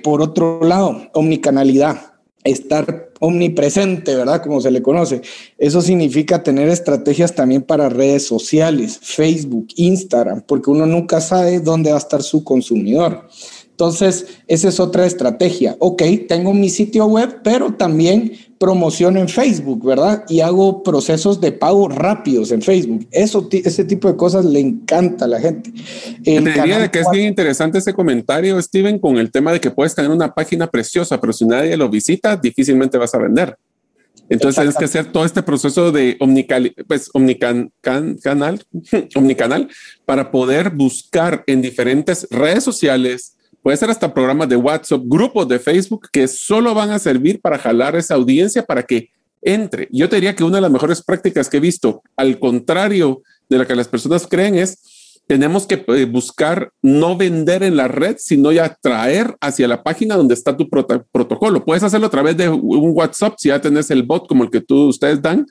por 0.02 0.20
otro 0.20 0.60
lado, 0.64 1.08
omnicanalidad 1.14 2.09
estar 2.44 3.10
omnipresente, 3.20 4.14
¿verdad? 4.14 4.42
Como 4.42 4.60
se 4.60 4.70
le 4.70 4.82
conoce. 4.82 5.20
Eso 5.58 5.80
significa 5.82 6.42
tener 6.42 6.68
estrategias 6.68 7.34
también 7.34 7.62
para 7.62 7.88
redes 7.88 8.26
sociales, 8.26 8.98
Facebook, 9.02 9.68
Instagram, 9.76 10.42
porque 10.46 10.70
uno 10.70 10.86
nunca 10.86 11.20
sabe 11.20 11.60
dónde 11.60 11.90
va 11.90 11.96
a 11.96 12.00
estar 12.00 12.22
su 12.22 12.42
consumidor. 12.42 13.28
Entonces, 13.80 14.26
esa 14.46 14.68
es 14.68 14.78
otra 14.78 15.06
estrategia. 15.06 15.74
Ok, 15.78 16.02
tengo 16.28 16.52
mi 16.52 16.68
sitio 16.68 17.06
web, 17.06 17.40
pero 17.42 17.72
también 17.72 18.32
promoción 18.58 19.16
en 19.16 19.26
Facebook, 19.26 19.82
¿verdad? 19.82 20.22
Y 20.28 20.40
hago 20.40 20.82
procesos 20.82 21.40
de 21.40 21.50
pago 21.52 21.88
rápidos 21.88 22.52
en 22.52 22.60
Facebook. 22.60 23.08
Eso, 23.10 23.48
ese 23.50 23.84
tipo 23.84 24.06
de 24.08 24.18
cosas 24.18 24.44
le 24.44 24.60
encanta 24.60 25.24
a 25.24 25.28
la 25.28 25.40
gente. 25.40 25.72
Te 26.22 26.40
diría 26.42 26.78
de 26.78 26.90
que 26.90 27.00
es 27.00 27.06
bien 27.10 27.28
interesante 27.28 27.78
ese 27.78 27.94
comentario, 27.94 28.60
Steven, 28.60 28.98
con 28.98 29.16
el 29.16 29.30
tema 29.30 29.50
de 29.50 29.62
que 29.62 29.70
puedes 29.70 29.94
tener 29.94 30.10
una 30.10 30.34
página 30.34 30.66
preciosa, 30.66 31.18
pero 31.18 31.32
si 31.32 31.46
nadie 31.46 31.74
lo 31.74 31.88
visita, 31.88 32.36
difícilmente 32.36 32.98
vas 32.98 33.14
a 33.14 33.18
vender. 33.18 33.56
Entonces 34.28 34.56
tienes 34.56 34.76
que 34.76 34.84
hacer 34.84 35.10
todo 35.10 35.24
este 35.24 35.42
proceso 35.42 35.90
de 35.90 36.18
omnical, 36.20 36.74
pues, 36.86 37.08
omnican, 37.14 37.72
canal, 37.80 38.62
omnicanal 39.14 39.70
para 40.04 40.30
poder 40.30 40.68
buscar 40.68 41.44
en 41.46 41.62
diferentes 41.62 42.28
redes 42.30 42.62
sociales, 42.62 43.38
Puede 43.62 43.76
ser 43.76 43.90
hasta 43.90 44.12
programas 44.12 44.48
de 44.48 44.56
WhatsApp, 44.56 45.02
grupos 45.04 45.46
de 45.48 45.58
Facebook 45.58 46.08
que 46.12 46.26
solo 46.26 46.74
van 46.74 46.90
a 46.90 46.98
servir 46.98 47.40
para 47.40 47.58
jalar 47.58 47.94
esa 47.96 48.14
audiencia 48.14 48.62
para 48.62 48.82
que 48.82 49.10
entre. 49.42 49.88
Yo 49.90 50.08
te 50.08 50.16
diría 50.16 50.34
que 50.34 50.44
una 50.44 50.56
de 50.56 50.62
las 50.62 50.70
mejores 50.70 51.02
prácticas 51.02 51.48
que 51.48 51.58
he 51.58 51.60
visto, 51.60 52.02
al 52.16 52.38
contrario 52.38 53.22
de 53.48 53.58
la 53.58 53.66
que 53.66 53.74
las 53.74 53.88
personas 53.88 54.26
creen, 54.26 54.56
es 54.56 55.22
tenemos 55.26 55.66
que 55.66 55.84
eh, 55.86 56.06
buscar 56.06 56.72
no 56.82 57.16
vender 57.16 57.62
en 57.62 57.76
la 57.76 57.86
red, 57.86 58.16
sino 58.18 58.50
ya 58.50 58.76
traer 58.80 59.36
hacia 59.40 59.68
la 59.68 59.82
página 59.84 60.16
donde 60.16 60.34
está 60.34 60.56
tu 60.56 60.68
protocolo. 60.68 61.64
Puedes 61.64 61.84
hacerlo 61.84 62.08
a 62.08 62.10
través 62.10 62.36
de 62.36 62.48
un 62.48 62.90
WhatsApp 62.96 63.34
si 63.38 63.48
ya 63.48 63.60
tenés 63.60 63.92
el 63.92 64.02
bot 64.02 64.26
como 64.26 64.42
el 64.42 64.50
que 64.50 64.60
tú, 64.60 64.88
ustedes 64.88 65.22
dan, 65.22 65.46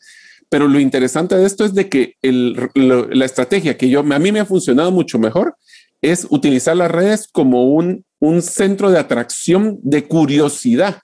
pero 0.49 0.67
lo 0.67 0.79
interesante 0.79 1.35
de 1.35 1.45
esto 1.45 1.63
es 1.63 1.73
de 1.73 1.87
que 1.87 2.15
la 2.21 3.23
estrategia 3.23 3.77
que 3.77 3.89
yo, 3.89 4.01
a 4.01 4.19
mí 4.19 4.31
me 4.31 4.41
ha 4.41 4.45
funcionado 4.45 4.91
mucho 4.91 5.17
mejor 5.17 5.55
es 6.01 6.27
utilizar 6.29 6.75
las 6.75 6.91
redes 6.91 7.27
como 7.31 7.73
un, 7.73 8.05
centro 8.41 8.91
de 8.91 8.99
atracción 8.99 9.79
de 9.81 10.05
curiosidad 10.05 11.01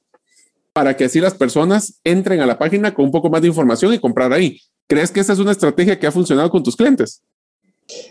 para 0.73 0.97
que 0.97 1.05
así 1.05 1.21
las 1.21 1.34
personas 1.34 1.99
entren 2.03 2.41
a 2.41 2.45
la 2.45 2.60
página 2.60 2.93
con 2.93 3.05
un 3.05 3.12
poco 3.12 3.29
más 3.29 3.41
de 3.41 3.47
información 3.47 3.93
y 3.93 3.99
comprar 3.99 4.34
ahí. 4.34 4.60
¿Crees 4.88 5.12
que 5.12 5.21
esa 5.21 5.31
es 5.31 5.39
una 5.39 5.53
estrategia 5.53 5.97
que 5.97 6.08
ha 6.08 6.12
funcionado 6.12 6.49
con 6.49 6.62
tus 6.62 6.75
clientes? 6.75 7.21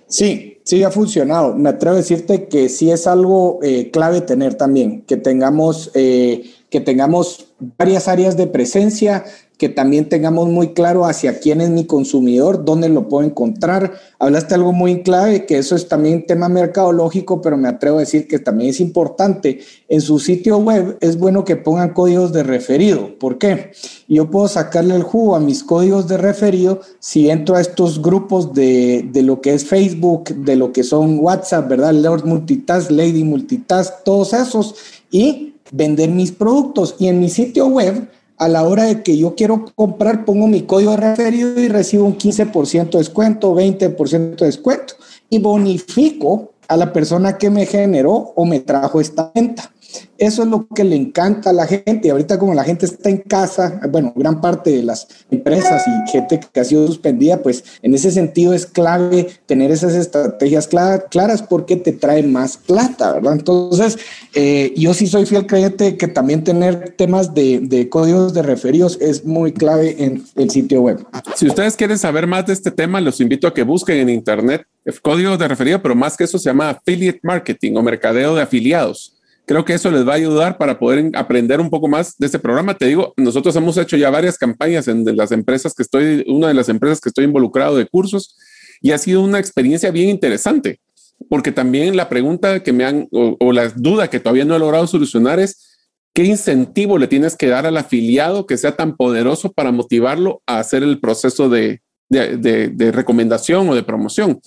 Sí, 0.07 0.59
sí 0.65 0.83
ha 0.83 0.91
funcionado. 0.91 1.55
Me 1.55 1.69
atrevo 1.69 1.97
a 1.97 1.99
decirte 1.99 2.47
que 2.49 2.69
sí 2.69 2.91
es 2.91 3.07
algo 3.07 3.59
eh, 3.63 3.91
clave 3.91 4.21
tener 4.21 4.55
también, 4.55 5.03
que 5.03 5.17
tengamos, 5.17 5.91
eh, 5.95 6.51
que 6.71 6.81
tengamos 6.81 7.49
varias 7.77 8.09
áreas 8.09 8.37
de 8.37 8.47
presencia, 8.47 9.25
que 9.59 9.69
también 9.69 10.09
tengamos 10.09 10.49
muy 10.49 10.75
claro 10.75 11.05
hacia 11.05 11.39
quién 11.39 11.61
es 11.61 11.71
mi 11.71 11.85
consumidor, 11.85 12.65
dónde 12.65 12.89
lo 12.89 13.09
puedo 13.09 13.25
encontrar. 13.25 13.93
Hablaste 14.19 14.55
algo 14.55 14.73
muy 14.73 15.03
clave, 15.03 15.47
que 15.47 15.59
eso 15.59 15.77
es 15.77 15.89
también 15.89 16.27
tema 16.27 16.49
mercadológico, 16.49 17.41
pero 17.41 17.57
me 17.57 17.69
atrevo 17.69 17.99
a 17.99 18.01
decir 18.01 18.27
que 18.27 18.41
también 18.41 18.71
es 18.71 18.81
importante. 18.81 19.61
En 19.89 20.01
su 20.01 20.19
sitio 20.19 20.59
web 20.59 20.99
es 21.01 21.19
bueno 21.19 21.45
que 21.45 21.55
pongan 21.55 21.95
códigos 21.95 22.33
de 22.33 22.43
referido. 22.43 23.17
¿Por 23.19 23.39
qué? 23.39 23.71
Yo 24.09 24.29
puedo 24.29 24.49
sacarle 24.49 24.97
el 24.97 25.05
jugo 25.05 25.37
a 25.37 25.41
mis 25.41 25.63
códigos 25.63 26.09
de 26.09 26.17
referido 26.17 26.81
si 26.99 27.31
entro 27.31 27.55
a 27.55 27.61
estos 27.61 28.03
grupos 28.03 28.55
de, 28.55 29.09
de 29.13 29.23
lo 29.23 29.41
que 29.41 29.55
es 29.55 29.65
Facebook, 29.65 30.35
de 30.35 30.57
lo 30.57 30.73
que 30.73 30.83
son 30.83 31.21
WhatsApp, 31.21 31.69
¿verdad? 31.69 31.95
Lord 31.95 32.25
Multitask, 32.25 32.91
Lady 32.91 33.23
Multitask, 33.23 34.03
todos 34.05 34.33
esos, 34.33 34.75
y 35.13 35.55
vender 35.71 36.11
mis 36.11 36.33
productos. 36.33 36.97
Y 36.99 37.07
en 37.07 37.21
mi 37.21 37.29
sitio 37.29 37.69
web 37.69 38.09
a 38.39 38.49
la 38.49 38.65
hora 38.65 38.85
de 38.85 39.03
que 39.03 39.17
yo 39.17 39.35
quiero 39.35 39.65
comprar, 39.75 40.25
pongo 40.25 40.47
mi 40.47 40.63
código 40.63 40.97
referido 40.97 41.61
y 41.61 41.69
recibo 41.69 42.05
un 42.05 42.19
15% 42.19 42.91
de 42.91 42.99
descuento, 42.99 43.55
20% 43.55 44.37
de 44.37 44.47
descuento 44.47 44.95
y 45.31 45.39
bonifico 45.39 46.53
a 46.69 46.77
la 46.77 46.93
persona 46.93 47.39
que 47.39 47.51
me 47.51 47.67
generó 47.67 48.33
o 48.35 48.45
me 48.45 48.61
trajo 48.61 49.01
esta 49.01 49.31
venta. 49.35 49.74
Eso 50.19 50.43
es 50.43 50.49
lo 50.49 50.67
que 50.69 50.85
le 50.85 50.97
encanta 50.97 51.51
a 51.51 51.53
la 51.53 51.67
gente. 51.67 52.01
Y 52.05 52.11
ahorita 52.11 52.39
como 52.39 52.55
la 52.55 52.65
gente 52.65 52.87
está 52.87 53.11
en 53.11 53.19
casa, 53.19 53.81
bueno, 53.91 54.13
gran 54.17 54.41
parte 54.41 54.71
de 54.71 54.83
las 54.83 55.07
empresas 55.31 55.85
y 55.87 56.11
gente 56.11 56.41
que 56.53 56.61
ha 56.61 56.65
sido 56.65 56.87
suspendida, 56.87 57.43
pues 57.43 57.65
en 57.83 57.95
ese 57.95 58.11
sentido 58.11 58.55
es 58.55 58.67
clave 58.67 59.29
tener 59.47 59.71
esas 59.71 59.95
estrategias 59.95 60.69
claras 60.69 61.43
porque 61.43 61.77
te 61.77 61.93
trae 61.93 62.23
más 62.23 62.57
plata, 62.57 63.13
¿verdad? 63.15 63.35
Entonces, 63.35 63.99
eh, 64.35 64.73
yo 64.77 64.95
sí 64.95 65.07
soy 65.07 65.27
fiel 65.27 65.47
creyente 65.47 65.97
que 65.97 66.09
también 66.09 66.45
tener 66.45 66.95
temas 66.97 67.35
de, 67.35 67.61
de 67.61 67.89
códigos 67.89 68.35
de 68.35 68.43
referidos 68.43 68.99
es 69.01 69.25
muy 69.25 69.53
clave 69.53 69.97
en 69.99 70.25
el 70.37 70.51
sitio 70.51 70.83
web. 70.83 71.05
Si 71.35 71.47
ustedes 71.47 71.77
quieren 71.77 71.99
saber 71.99 72.27
más 72.27 72.47
de 72.47 72.53
este 72.53 72.71
tema, 72.71 73.01
los 73.01 73.21
invito 73.21 73.47
a 73.47 73.55
que 73.55 73.63
busquen 73.63 73.99
en 73.99 74.09
internet 74.09 74.67
el 74.85 75.01
código 75.01 75.37
de 75.37 75.49
referido, 75.49 75.81
pero 75.81 75.95
más 75.95 76.17
que 76.17 76.25
eso 76.25 76.39
se 76.39 76.51
llama 76.51 76.71
affiliate 76.71 77.21
marketing 77.23 77.77
o 77.77 77.83
mercadeo 77.83 78.35
de 78.35 78.43
afiliados 78.43 79.14
Creo 79.47 79.65
que 79.65 79.75
eso 79.75 79.91
les 79.91 80.09
va 80.09 80.13
a 80.13 80.17
ayudar 80.17 80.57
para 80.57 80.79
poder 80.79 81.11
aprender 81.15 81.61
un 81.61 81.69
poco 81.69 81.87
más 81.87 82.17
de 82.17 82.27
este 82.27 82.39
programa. 82.39 82.79
Te 82.79 82.87
digo, 82.87 83.13
nosotros 83.17 83.55
hemos 83.57 83.77
hecho 83.77 83.97
ya 83.97 84.09
varias 84.09 84.39
campañas 84.39 84.89
en 84.89 85.05
de 85.05 85.13
las 85.13 85.33
empresas 85.33 85.75
que 85.75 85.83
estoy, 85.83 86.25
una 86.29 86.49
de 86.49 86.55
las 86.55 86.71
empresas 86.71 87.01
que 87.01 87.11
estoy 87.11 87.25
involucrado 87.25 87.77
de 87.77 87.87
cursos 87.87 88.37
y 88.81 88.93
ha 88.93 88.99
sido 88.99 89.21
una 89.21 89.39
experiencia 89.39 89.91
bien 89.91 90.09
interesante, 90.09 90.81
porque 91.29 91.53
también 91.53 91.95
la 91.97 92.09
pregunta 92.09 92.63
que 92.63 92.73
me 92.73 92.85
han 92.85 93.07
o, 93.13 93.53
la 93.53 93.69
duda 93.69 94.09
que 94.09 94.21
todavía 94.21 94.47
no 94.47 94.57
he 94.57 94.59
logrado 94.59 94.87
solucionar 94.87 95.39
es 95.41 95.77
qué 96.15 96.25
incentivo 96.25 96.97
le 96.97 97.07
tienes 97.07 97.37
que 97.37 97.49
dar 97.49 97.67
al 97.67 97.77
afiliado 97.77 98.47
que 98.47 98.57
sea 98.57 98.77
tan 98.77 98.97
poderoso 98.97 99.53
para 99.53 99.73
motivarlo 99.73 100.43
a 100.47 100.59
hacer 100.59 100.83
el 100.83 101.01
proceso 101.01 101.51
de, 101.51 101.83
de, 102.09 102.93
recomendación 102.93 103.69
o 103.69 103.75
de 103.75 103.83
promoción. 103.83 104.41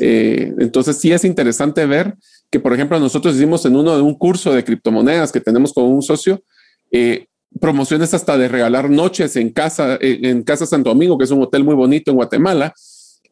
Eh, 0.00 0.52
entonces 0.58 0.96
sí 0.96 1.12
es 1.12 1.24
interesante 1.24 1.84
ver 1.84 2.14
que, 2.50 2.60
por 2.60 2.72
ejemplo, 2.72 2.98
nosotros 2.98 3.36
hicimos 3.36 3.64
en 3.66 3.76
uno 3.76 3.94
de 3.94 4.02
un 4.02 4.14
curso 4.14 4.52
de 4.52 4.64
criptomonedas 4.64 5.32
que 5.32 5.40
tenemos 5.40 5.72
con 5.72 5.84
un 5.84 6.02
socio, 6.02 6.42
eh, 6.90 7.26
promociones 7.60 8.14
hasta 8.14 8.38
de 8.38 8.48
regalar 8.48 8.88
noches 8.90 9.36
en 9.36 9.50
casa, 9.50 9.96
eh, 10.00 10.20
en 10.22 10.42
Casa 10.42 10.66
Santo 10.66 10.90
Domingo, 10.90 11.18
que 11.18 11.24
es 11.24 11.30
un 11.30 11.42
hotel 11.42 11.64
muy 11.64 11.74
bonito 11.74 12.10
en 12.10 12.16
Guatemala, 12.16 12.72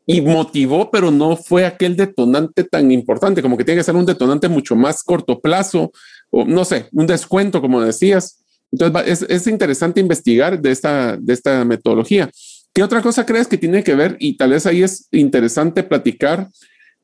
y 0.07 0.21
motivó, 0.21 0.91
pero 0.91 1.11
no 1.11 1.37
fue 1.37 1.65
aquel 1.65 1.97
detonante 1.97 2.63
tan 2.65 2.93
importante, 2.93 3.43
como 3.43 3.57
que 3.57 3.65
tiene 3.65 3.81
que 3.81 3.85
ser 3.85 3.97
un 3.97 4.07
detonante 4.07 4.49
mucho 4.49 4.77
más 4.77 5.03
corto 5.03 5.41
plazo, 5.41 5.91
o 6.31 6.45
no 6.45 6.65
sé, 6.65 6.87
un 6.93 7.07
descuento, 7.07 7.61
como 7.61 7.81
decías. 7.81 8.45
Entonces, 8.71 9.23
es, 9.23 9.27
es 9.29 9.47
interesante 9.47 10.01
investigar 10.01 10.61
de 10.61 10.71
esta, 10.71 11.17
de 11.17 11.33
esta 11.33 11.65
metodología. 11.65 12.31
¿Qué 12.73 12.83
otra 12.83 13.01
cosa 13.01 13.25
crees 13.25 13.49
que 13.49 13.59
tiene 13.59 13.83
que 13.83 13.95
ver? 13.95 14.17
Y 14.21 14.37
tal 14.37 14.51
vez 14.51 14.67
ahí 14.67 14.83
es 14.83 15.09
interesante 15.11 15.83
platicar 15.83 16.49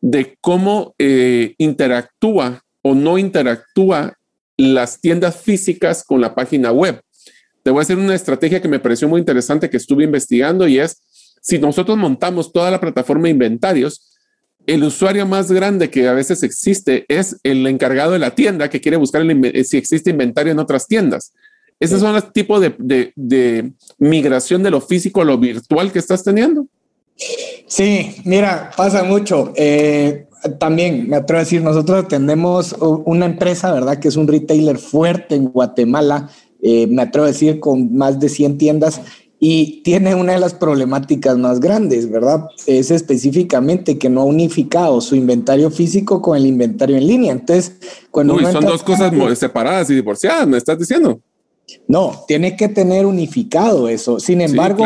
de 0.02 0.36
cómo 0.40 0.94
eh, 0.98 1.54
interactúa 1.56 2.62
o 2.82 2.94
no 2.94 3.16
interactúa 3.16 4.18
las 4.56 5.00
tiendas 5.00 5.36
físicas 5.36 6.04
con 6.04 6.20
la 6.20 6.34
página 6.34 6.72
web. 6.72 7.00
Te 7.62 7.70
voy 7.70 7.78
a 7.78 7.82
hacer 7.82 7.96
una 7.96 8.14
estrategia 8.14 8.60
que 8.60 8.68
me 8.68 8.80
pareció 8.80 9.08
muy 9.08 9.20
interesante 9.20 9.70
que 9.70 9.76
estuve 9.76 10.04
investigando 10.04 10.66
y 10.66 10.80
es 10.80 11.00
si 11.40 11.58
nosotros 11.58 11.96
montamos 11.96 12.52
toda 12.52 12.70
la 12.70 12.80
plataforma 12.80 13.24
de 13.24 13.30
inventarios, 13.30 14.18
el 14.66 14.84
usuario 14.84 15.26
más 15.26 15.50
grande 15.50 15.90
que 15.90 16.06
a 16.06 16.12
veces 16.12 16.42
existe 16.42 17.04
es 17.08 17.36
el 17.42 17.66
encargado 17.66 18.12
de 18.12 18.18
la 18.18 18.34
tienda 18.34 18.70
que 18.70 18.80
quiere 18.80 18.96
buscar 18.96 19.24
si 19.64 19.76
existe 19.76 20.10
inventario 20.10 20.52
en 20.52 20.58
otras 20.58 20.86
tiendas. 20.86 21.32
Esos 21.80 22.00
son 22.00 22.12
los 22.12 22.32
tipos 22.32 22.60
de, 22.60 23.12
de 23.16 23.72
migración 23.98 24.62
de 24.62 24.70
lo 24.70 24.80
físico 24.80 25.20
a 25.20 25.24
lo 25.24 25.38
virtual 25.38 25.90
que 25.90 25.98
estás 25.98 26.22
teniendo. 26.22 26.68
Sí, 27.66 28.16
mira, 28.24 28.70
pasa 28.76 29.02
mucho. 29.02 29.52
Eh, 29.56 30.26
también 30.58 31.08
me 31.08 31.16
atrevo 31.16 31.38
a 31.38 31.44
decir, 31.44 31.62
nosotros 31.62 32.08
tenemos 32.08 32.74
una 32.80 33.26
empresa, 33.26 33.72
¿verdad? 33.72 33.98
Que 33.98 34.08
es 34.08 34.16
un 34.16 34.28
retailer 34.28 34.78
fuerte 34.78 35.36
en 35.36 35.46
Guatemala, 35.46 36.28
eh, 36.60 36.86
me 36.86 37.02
atrevo 37.02 37.26
a 37.26 37.30
decir, 37.30 37.60
con 37.60 37.94
más 37.96 38.18
de 38.20 38.28
100 38.28 38.58
tiendas 38.58 39.00
y 39.44 39.82
tiene 39.82 40.14
una 40.14 40.34
de 40.34 40.38
las 40.38 40.54
problemáticas 40.54 41.36
más 41.36 41.58
grandes, 41.58 42.08
¿verdad? 42.08 42.46
Es 42.68 42.92
específicamente 42.92 43.98
que 43.98 44.08
no 44.08 44.20
ha 44.20 44.24
unificado 44.24 45.00
su 45.00 45.16
inventario 45.16 45.68
físico 45.72 46.22
con 46.22 46.36
el 46.36 46.46
inventario 46.46 46.96
en 46.96 47.08
línea. 47.08 47.32
Entonces, 47.32 47.76
cuando... 48.12 48.34
Uy, 48.34 48.44
son 48.52 48.64
dos 48.64 48.84
cosas 48.84 49.12
separadas 49.36 49.90
y 49.90 49.94
divorciadas, 49.94 50.46
me 50.46 50.58
estás 50.58 50.78
diciendo. 50.78 51.20
No, 51.88 52.24
tiene 52.26 52.56
que 52.56 52.68
tener 52.68 53.06
unificado 53.06 53.88
eso. 53.88 54.20
Sin 54.20 54.40
embargo, 54.40 54.84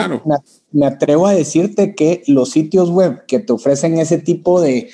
me, 0.73 0.87
atrevo 0.87 1.27
a 1.27 1.35
decirte 1.35 1.95
que 1.95 2.23
los 2.27 2.51
sitios 2.51 2.91
web 2.91 3.25
que 3.27 3.39
te 3.39 3.53
ofrecen 3.53 3.99
ese 3.99 4.19
tipo 4.19 4.61
de, 4.61 4.91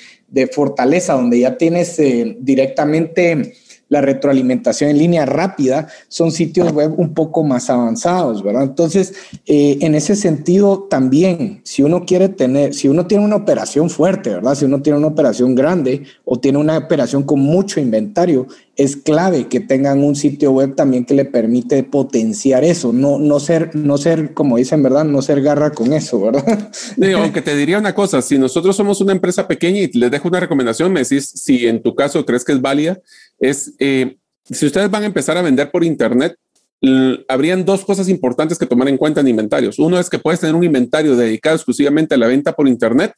fortaleza, 0.51 1.13
donde 1.13 1.39
ya 1.39 1.57
tienes 1.57 1.99
eh, 1.99 2.37
directamente 2.39 3.53
la 3.93 4.01
retroalimentación 4.01 4.89
en 4.89 4.97
línea 4.97 5.25
rápida, 5.25 5.87
son 6.07 6.31
sitios 6.31 6.73
web 6.73 6.93
un 6.97 7.13
poco 7.13 7.43
más 7.43 7.69
avanzados, 7.69 8.43
¿verdad? 8.43 8.63
Entonces, 8.63 9.13
eh, 9.45 9.77
en 9.81 9.93
ese 9.93 10.15
sentido, 10.15 10.87
también, 10.89 11.61
si 11.63 11.83
uno 11.83 12.05
quiere 12.05 12.27
tener, 12.27 12.73
si 12.73 12.87
uno 12.87 13.05
tiene 13.05 13.23
una 13.23 13.35
operación 13.35 13.89
fuerte, 13.89 14.31
¿verdad? 14.31 14.55
Si 14.55 14.65
uno 14.65 14.81
tiene 14.81 14.97
una 14.97 15.07
operación 15.07 15.53
grande 15.53 16.03
o 16.25 16.39
tiene 16.39 16.57
una 16.57 16.77
operación 16.77 17.21
con 17.21 17.39
mucho 17.39 17.79
inventario, 17.79 18.47
es 18.75 18.95
clave 18.95 19.47
que 19.47 19.59
tengan 19.59 20.03
un 20.03 20.15
sitio 20.15 20.51
web 20.51 20.73
también 20.73 21.05
que 21.05 21.13
le 21.13 21.25
permite 21.25 21.83
potenciar 21.83 22.63
eso, 22.63 22.91
no, 22.91 23.19
no, 23.19 23.39
ser, 23.39 23.75
no 23.75 23.99
ser, 23.99 24.33
como 24.33 24.57
dicen, 24.57 24.81
¿verdad? 24.81 25.05
No 25.05 25.21
ser 25.21 25.41
garra 25.43 25.69
con 25.69 25.93
eso, 25.93 26.19
¿verdad? 26.19 26.71
aunque 27.15 27.43
te 27.43 27.55
diría 27.55 27.77
una 27.77 27.93
cosa, 27.93 28.21
si 28.23 28.39
nosotros 28.39 28.75
somos 28.75 28.99
una 29.01 29.11
empresa 29.11 29.47
pequeña 29.47 29.81
y 29.81 29.91
les 29.91 30.09
dejo 30.09 30.27
una 30.27 30.39
recomendación, 30.39 30.91
me 30.91 31.01
decís 31.01 31.29
si 31.35 31.67
en 31.67 31.83
tu 31.83 31.93
caso 31.93 32.25
crees 32.25 32.43
que 32.43 32.53
es 32.53 32.61
válida, 32.61 32.99
es 33.43 33.73
eh, 33.79 34.17
si 34.45 34.65
ustedes 34.65 34.89
van 34.89 35.03
a 35.03 35.07
empezar 35.07 35.37
a 35.37 35.41
vender 35.41 35.71
por 35.71 35.83
Internet, 35.83 36.35
habrían 37.29 37.63
dos 37.63 37.85
cosas 37.85 38.09
importantes 38.09 38.57
que 38.57 38.65
tomar 38.65 38.89
en 38.89 38.97
cuenta 38.97 39.21
en 39.21 39.29
inventarios. 39.29 39.79
Uno 39.79 39.97
es 39.99 40.09
que 40.09 40.19
puedes 40.19 40.41
tener 40.41 40.55
un 40.55 40.65
inventario 40.65 41.15
dedicado 41.15 41.55
exclusivamente 41.55 42.15
a 42.15 42.17
la 42.17 42.27
venta 42.27 42.53
por 42.53 42.67
Internet 42.67 43.13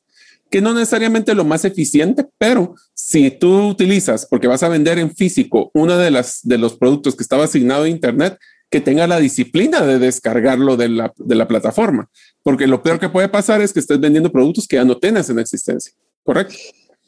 que 0.52 0.62
no 0.62 0.74
necesariamente 0.76 1.34
lo 1.34 1.44
más 1.44 1.66
eficiente, 1.66 2.28
pero 2.38 2.76
si 2.94 3.32
tú 3.32 3.68
utilizas, 3.68 4.28
porque 4.28 4.48
vas 4.48 4.62
a 4.62 4.70
vender 4.70 5.00
en 5.00 5.14
físico 5.14 5.72
uno 5.74 5.98
de, 5.98 6.12
las, 6.12 6.42
de 6.44 6.60
los 6.60 6.78
productos 6.78 7.16
que 7.16 7.24
estaba 7.24 7.46
asignado 7.46 7.86
a 7.86 7.90
Internet, 7.90 8.38
que 8.70 8.80
tenga 8.80 9.08
la 9.08 9.20
disciplina 9.20 9.82
de 9.82 9.98
descargarlo 9.98 10.78
de 10.78 10.90
la, 10.90 11.14
de 11.18 11.36
la 11.36 11.48
plataforma, 11.48 12.10
porque 12.44 12.68
lo 12.68 12.84
peor 12.84 13.00
que 13.00 13.10
puede 13.10 13.28
pasar 13.28 13.62
es 13.62 13.74
que 13.74 13.80
estés 13.80 14.00
vendiendo 14.00 14.32
productos 14.32 14.68
que 14.68 14.76
ya 14.76 14.86
no 14.86 14.98
tienes 14.98 15.30
en 15.32 15.40
existencia, 15.40 15.94
¿correcto? 16.24 16.56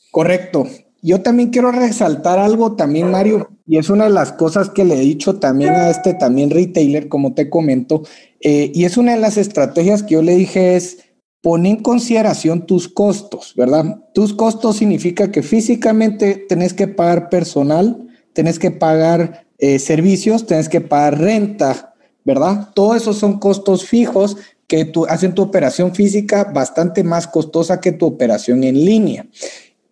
Correcto. 0.09 0.67
Yo 1.01 1.21
también 1.21 1.49
quiero 1.49 1.71
resaltar 1.71 2.39
algo 2.39 2.75
también, 2.75 3.11
Mario, 3.11 3.49
y 3.67 3.77
es 3.77 3.89
una 3.89 4.05
de 4.05 4.09
las 4.09 4.31
cosas 4.31 4.69
que 4.69 4.83
le 4.83 4.95
he 4.95 5.01
dicho 5.01 5.37
también 5.39 5.73
a 5.73 5.89
este 5.89 6.13
también 6.13 6.49
retailer, 6.49 7.07
como 7.07 7.33
te 7.33 7.49
comento, 7.49 8.03
eh, 8.41 8.71
y 8.73 8.85
es 8.85 8.97
una 8.97 9.13
de 9.13 9.21
las 9.21 9.37
estrategias 9.37 10.03
que 10.03 10.15
yo 10.15 10.21
le 10.21 10.35
dije 10.35 10.75
es, 10.75 10.99
pon 11.41 11.65
en 11.65 11.77
consideración 11.77 12.65
tus 12.65 12.87
costos, 12.87 13.53
¿verdad? 13.55 14.03
Tus 14.13 14.33
costos 14.33 14.77
significa 14.77 15.31
que 15.31 15.43
físicamente 15.43 16.45
tenés 16.49 16.73
que 16.73 16.87
pagar 16.87 17.29
personal, 17.29 18.07
tenés 18.33 18.59
que 18.59 18.71
pagar 18.71 19.47
eh, 19.59 19.79
servicios, 19.79 20.45
tenés 20.45 20.69
que 20.69 20.81
pagar 20.81 21.19
renta, 21.19 21.93
¿verdad? 22.25 22.69
Todos 22.73 22.97
esos 22.97 23.17
son 23.17 23.39
costos 23.39 23.85
fijos 23.85 24.37
que 24.67 24.85
tu, 24.85 25.05
hacen 25.05 25.33
tu 25.33 25.41
operación 25.41 25.95
física 25.95 26.43
bastante 26.43 27.03
más 27.03 27.27
costosa 27.27 27.79
que 27.79 27.93
tu 27.93 28.05
operación 28.05 28.63
en 28.63 28.83
línea. 28.83 29.25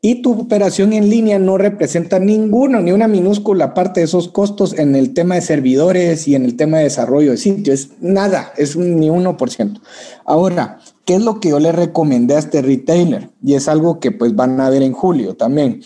Y 0.07 0.21
tu 0.21 0.39
operación 0.39 0.93
en 0.93 1.09
línea 1.09 1.39
no 1.39 1.57
representa 1.57 2.19
ninguno, 2.19 2.79
ni 2.79 2.91
una 2.91 3.07
minúscula 3.07 3.73
parte 3.73 4.01
de 4.01 4.05
esos 4.05 4.27
costos 4.27 4.77
en 4.77 4.95
el 4.95 5.15
tema 5.15 5.33
de 5.33 5.41
servidores 5.41 6.27
y 6.27 6.35
en 6.35 6.45
el 6.45 6.55
tema 6.55 6.77
de 6.77 6.83
desarrollo 6.83 7.31
de 7.31 7.37
sitio. 7.37 7.73
Es 7.73 7.89
nada, 8.01 8.53
es 8.55 8.75
un, 8.75 8.99
ni 8.99 9.09
1%. 9.09 9.81
Ahora, 10.23 10.79
¿Qué 11.05 11.15
es 11.15 11.23
lo 11.23 11.39
que 11.39 11.49
yo 11.49 11.59
le 11.59 11.71
recomendé 11.71 12.35
a 12.35 12.39
este 12.39 12.61
retailer? 12.61 13.29
Y 13.43 13.53
es 13.53 13.67
algo 13.67 13.99
que 13.99 14.11
pues 14.11 14.35
van 14.35 14.59
a 14.59 14.69
ver 14.69 14.83
en 14.83 14.93
julio 14.93 15.35
también. 15.35 15.81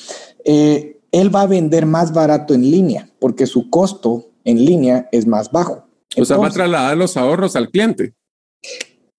Eh, 0.46 1.00
él 1.12 1.34
va 1.34 1.42
a 1.44 1.48
vender 1.48 1.86
más 1.86 2.14
barato 2.14 2.54
en 2.54 2.62
línea 2.62 3.10
porque 3.20 3.46
su 3.46 3.70
costo 3.70 4.32
en 4.44 4.66
línea 4.66 5.08
es 5.14 5.28
más 5.28 5.52
bajo. 5.52 5.86
o 6.18 6.26
sea, 6.26 6.38
va 6.38 6.48
a 6.48 6.52
trasladar 6.52 6.98
los 6.98 7.16
ahorros 7.16 7.56
al 7.56 7.70
cliente. 7.70 8.14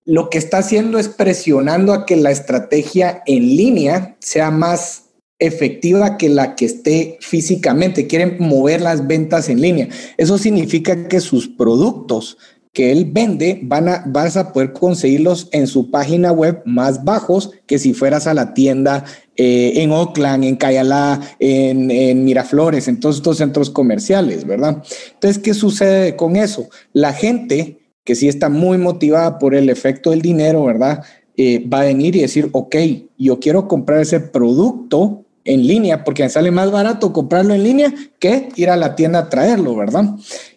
Lo 0.05 0.29
que 0.29 0.37
está 0.37 0.59
haciendo 0.59 0.97
es 0.97 1.07
presionando 1.07 1.93
a 1.93 2.05
que 2.05 2.15
la 2.15 2.31
estrategia 2.31 3.21
en 3.25 3.55
línea 3.55 4.15
sea 4.19 4.51
más 4.51 5.03
efectiva 5.39 6.17
que 6.17 6.29
la 6.29 6.55
que 6.55 6.65
esté 6.65 7.17
físicamente. 7.21 8.07
Quieren 8.07 8.37
mover 8.39 8.81
las 8.81 9.07
ventas 9.07 9.49
en 9.49 9.61
línea. 9.61 9.89
Eso 10.17 10.37
significa 10.37 11.07
que 11.07 11.19
sus 11.19 11.47
productos 11.47 12.37
que 12.73 12.91
él 12.91 13.09
vende, 13.11 13.59
van 13.63 13.89
a, 13.89 14.03
vas 14.07 14.37
a 14.37 14.53
poder 14.53 14.71
conseguirlos 14.71 15.49
en 15.51 15.67
su 15.67 15.91
página 15.91 16.31
web 16.31 16.61
más 16.65 17.03
bajos 17.03 17.51
que 17.65 17.77
si 17.77 17.93
fueras 17.93 18.27
a 18.27 18.33
la 18.33 18.53
tienda 18.53 19.03
eh, 19.35 19.73
en 19.75 19.91
Oakland, 19.91 20.45
en 20.45 20.55
Cayalá, 20.55 21.19
en, 21.39 22.23
Miraflores, 22.23 22.87
en 22.87 22.99
todos 22.99 23.17
estos 23.17 23.37
centros 23.37 23.69
comerciales, 23.69 24.45
¿verdad? 24.45 24.81
Entonces, 25.13 25.41
¿qué 25.43 25.53
sucede 25.53 26.15
con 26.15 26.37
eso? 26.37 26.69
La 26.93 27.11
gente 27.11 27.80
que 28.03 28.15
sí 28.15 28.27
está 28.27 28.49
muy 28.49 28.77
motivada 28.77 29.39
por 29.39 29.55
el 29.55 29.69
efecto 29.69 30.11
del 30.11 30.21
dinero, 30.21 30.65
¿verdad? 30.65 31.03
Eh, 31.37 31.67
va 31.67 31.81
a 31.81 31.85
venir 31.85 32.15
y 32.15 32.21
decir, 32.21 32.49
ok, 32.51 32.75
yo 33.17 33.39
quiero 33.39 33.67
comprar 33.67 34.01
ese 34.01 34.19
producto 34.19 35.25
en 35.43 35.65
línea 35.65 36.03
porque 36.03 36.23
me 36.23 36.29
sale 36.29 36.51
más 36.51 36.71
barato 36.71 37.13
comprarlo 37.13 37.53
en 37.53 37.63
línea 37.63 37.93
que 38.19 38.49
ir 38.55 38.69
a 38.69 38.77
la 38.77 38.95
tienda 38.95 39.19
a 39.19 39.29
traerlo, 39.29 39.75
¿verdad? 39.75 40.05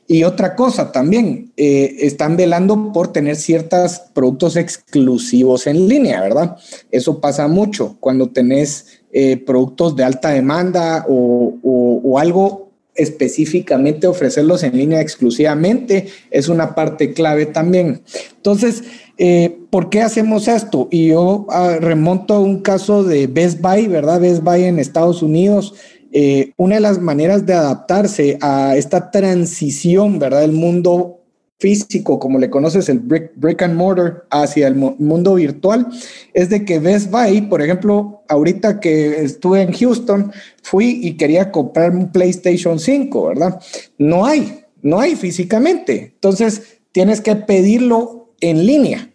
Y 0.06 0.24
otra 0.24 0.54
cosa 0.54 0.92
también, 0.92 1.52
eh, 1.56 1.96
están 2.00 2.36
velando 2.36 2.92
por 2.92 3.08
tener 3.08 3.36
ciertos 3.36 4.00
productos 4.12 4.56
exclusivos 4.56 5.66
en 5.66 5.88
línea, 5.88 6.20
¿verdad? 6.20 6.56
Eso 6.90 7.20
pasa 7.20 7.48
mucho 7.48 7.96
cuando 8.00 8.28
tenés 8.28 9.00
eh, 9.12 9.38
productos 9.38 9.96
de 9.96 10.04
alta 10.04 10.30
demanda 10.30 11.06
o, 11.08 11.54
o 11.62 12.18
algo 12.18 12.63
específicamente 12.94 14.06
ofrecerlos 14.06 14.62
en 14.62 14.76
línea 14.76 15.00
exclusivamente 15.00 16.06
es 16.30 16.48
una 16.48 16.74
parte 16.74 17.12
clave 17.12 17.46
también. 17.46 18.02
Entonces, 18.36 18.84
eh, 19.18 19.58
¿por 19.70 19.90
qué 19.90 20.02
hacemos 20.02 20.48
esto? 20.48 20.88
Y 20.90 21.08
yo 21.08 21.46
ah, 21.50 21.76
remonto 21.80 22.34
a 22.34 22.40
un 22.40 22.60
caso 22.60 23.04
de 23.04 23.26
Best 23.26 23.60
Buy, 23.60 23.88
¿verdad? 23.88 24.20
Best 24.20 24.42
Buy 24.42 24.64
en 24.64 24.78
Estados 24.78 25.22
Unidos. 25.22 25.74
Eh, 26.12 26.52
una 26.56 26.76
de 26.76 26.80
las 26.80 27.00
maneras 27.00 27.44
de 27.44 27.54
adaptarse 27.54 28.38
a 28.40 28.76
esta 28.76 29.10
transición, 29.10 30.18
¿verdad? 30.20 30.42
Del 30.42 30.52
mundo 30.52 31.23
físico, 31.64 32.18
como 32.18 32.38
le 32.38 32.50
conoces, 32.50 32.90
el 32.90 32.98
brick, 32.98 33.62
and 33.62 33.74
mortar, 33.74 34.26
hacia 34.28 34.68
el 34.68 34.74
mundo 34.74 35.36
virtual, 35.36 35.88
es 36.34 36.50
de 36.50 36.66
que 36.66 36.78
Best 36.78 37.10
Buy, 37.10 37.40
por 37.40 37.62
ejemplo, 37.62 38.22
ahorita 38.28 38.80
que 38.80 39.24
estuve 39.24 39.62
en 39.62 39.72
Houston, 39.72 40.30
fui 40.62 41.00
y 41.02 41.16
quería 41.16 41.50
comprar 41.50 41.92
un 41.92 42.12
PlayStation 42.12 42.78
5, 42.78 43.28
¿verdad? 43.28 43.62
No 43.96 44.26
hay, 44.26 44.60
no 44.82 45.00
hay 45.00 45.16
físicamente. 45.16 46.12
Entonces, 46.12 46.80
tienes 46.92 47.22
que 47.22 47.34
pedirlo 47.34 48.34
en 48.42 48.66
línea. 48.66 49.10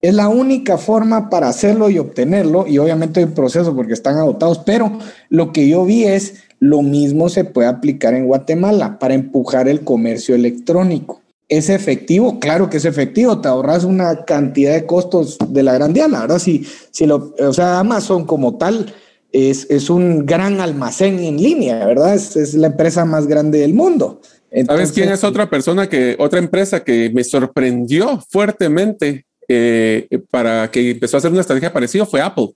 Es 0.00 0.14
la 0.14 0.28
única 0.28 0.78
forma 0.78 1.28
para 1.28 1.48
hacerlo 1.48 1.90
y 1.90 1.98
obtenerlo, 1.98 2.68
y 2.68 2.78
obviamente 2.78 3.18
hay 3.18 3.26
un 3.26 3.34
proceso 3.34 3.74
porque 3.74 3.94
están 3.94 4.18
agotados, 4.18 4.60
pero 4.60 5.00
lo 5.30 5.52
que 5.52 5.68
yo 5.68 5.84
vi 5.84 6.04
es 6.04 6.44
lo 6.60 6.82
mismo 6.82 7.28
se 7.28 7.42
puede 7.42 7.66
aplicar 7.66 8.14
en 8.14 8.26
Guatemala 8.26 9.00
para 9.00 9.14
empujar 9.14 9.66
el 9.66 9.80
comercio 9.80 10.36
electrónico. 10.36 11.22
¿Es 11.48 11.70
efectivo? 11.70 12.38
Claro 12.40 12.68
que 12.68 12.76
es 12.76 12.84
efectivo, 12.84 13.40
te 13.40 13.48
ahorras 13.48 13.84
una 13.84 14.24
cantidad 14.24 14.74
de 14.74 14.84
costos 14.84 15.38
de 15.48 15.62
la 15.62 15.72
gran 15.72 15.94
diana, 15.94 16.20
¿verdad? 16.20 16.38
Si, 16.38 16.66
si 16.90 17.06
lo, 17.06 17.34
o 17.38 17.52
sea, 17.52 17.78
Amazon 17.78 18.26
como 18.26 18.58
tal 18.58 18.92
es, 19.32 19.66
es 19.70 19.88
un 19.88 20.26
gran 20.26 20.60
almacén 20.60 21.18
en 21.20 21.42
línea, 21.42 21.86
¿verdad? 21.86 22.14
Es, 22.14 22.36
es 22.36 22.54
la 22.54 22.66
empresa 22.66 23.04
más 23.04 23.26
grande 23.26 23.60
del 23.60 23.72
mundo. 23.72 24.20
¿Sabes 24.66 24.92
quién 24.92 25.10
es 25.10 25.24
otra 25.24 25.48
persona 25.48 25.88
que, 25.88 26.16
otra 26.18 26.38
empresa 26.38 26.82
que 26.82 27.10
me 27.12 27.22
sorprendió 27.22 28.22
fuertemente 28.30 29.26
eh, 29.46 30.06
para 30.30 30.70
que 30.70 30.90
empezó 30.90 31.16
a 31.16 31.18
hacer 31.18 31.30
una 31.30 31.40
estrategia 31.40 31.72
parecida? 31.72 32.06
Fue 32.06 32.20
Apple. 32.20 32.50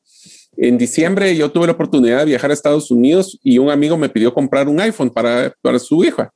En 0.56 0.78
diciembre 0.78 1.34
yo 1.36 1.50
tuve 1.50 1.66
la 1.66 1.72
oportunidad 1.72 2.20
de 2.20 2.26
viajar 2.26 2.50
a 2.50 2.54
Estados 2.54 2.90
Unidos 2.90 3.38
y 3.42 3.58
un 3.58 3.70
amigo 3.70 3.96
me 3.96 4.08
pidió 4.08 4.32
comprar 4.32 4.68
un 4.68 4.80
iPhone 4.80 5.10
para, 5.10 5.54
para 5.60 5.78
su 5.78 6.02
hija. 6.04 6.32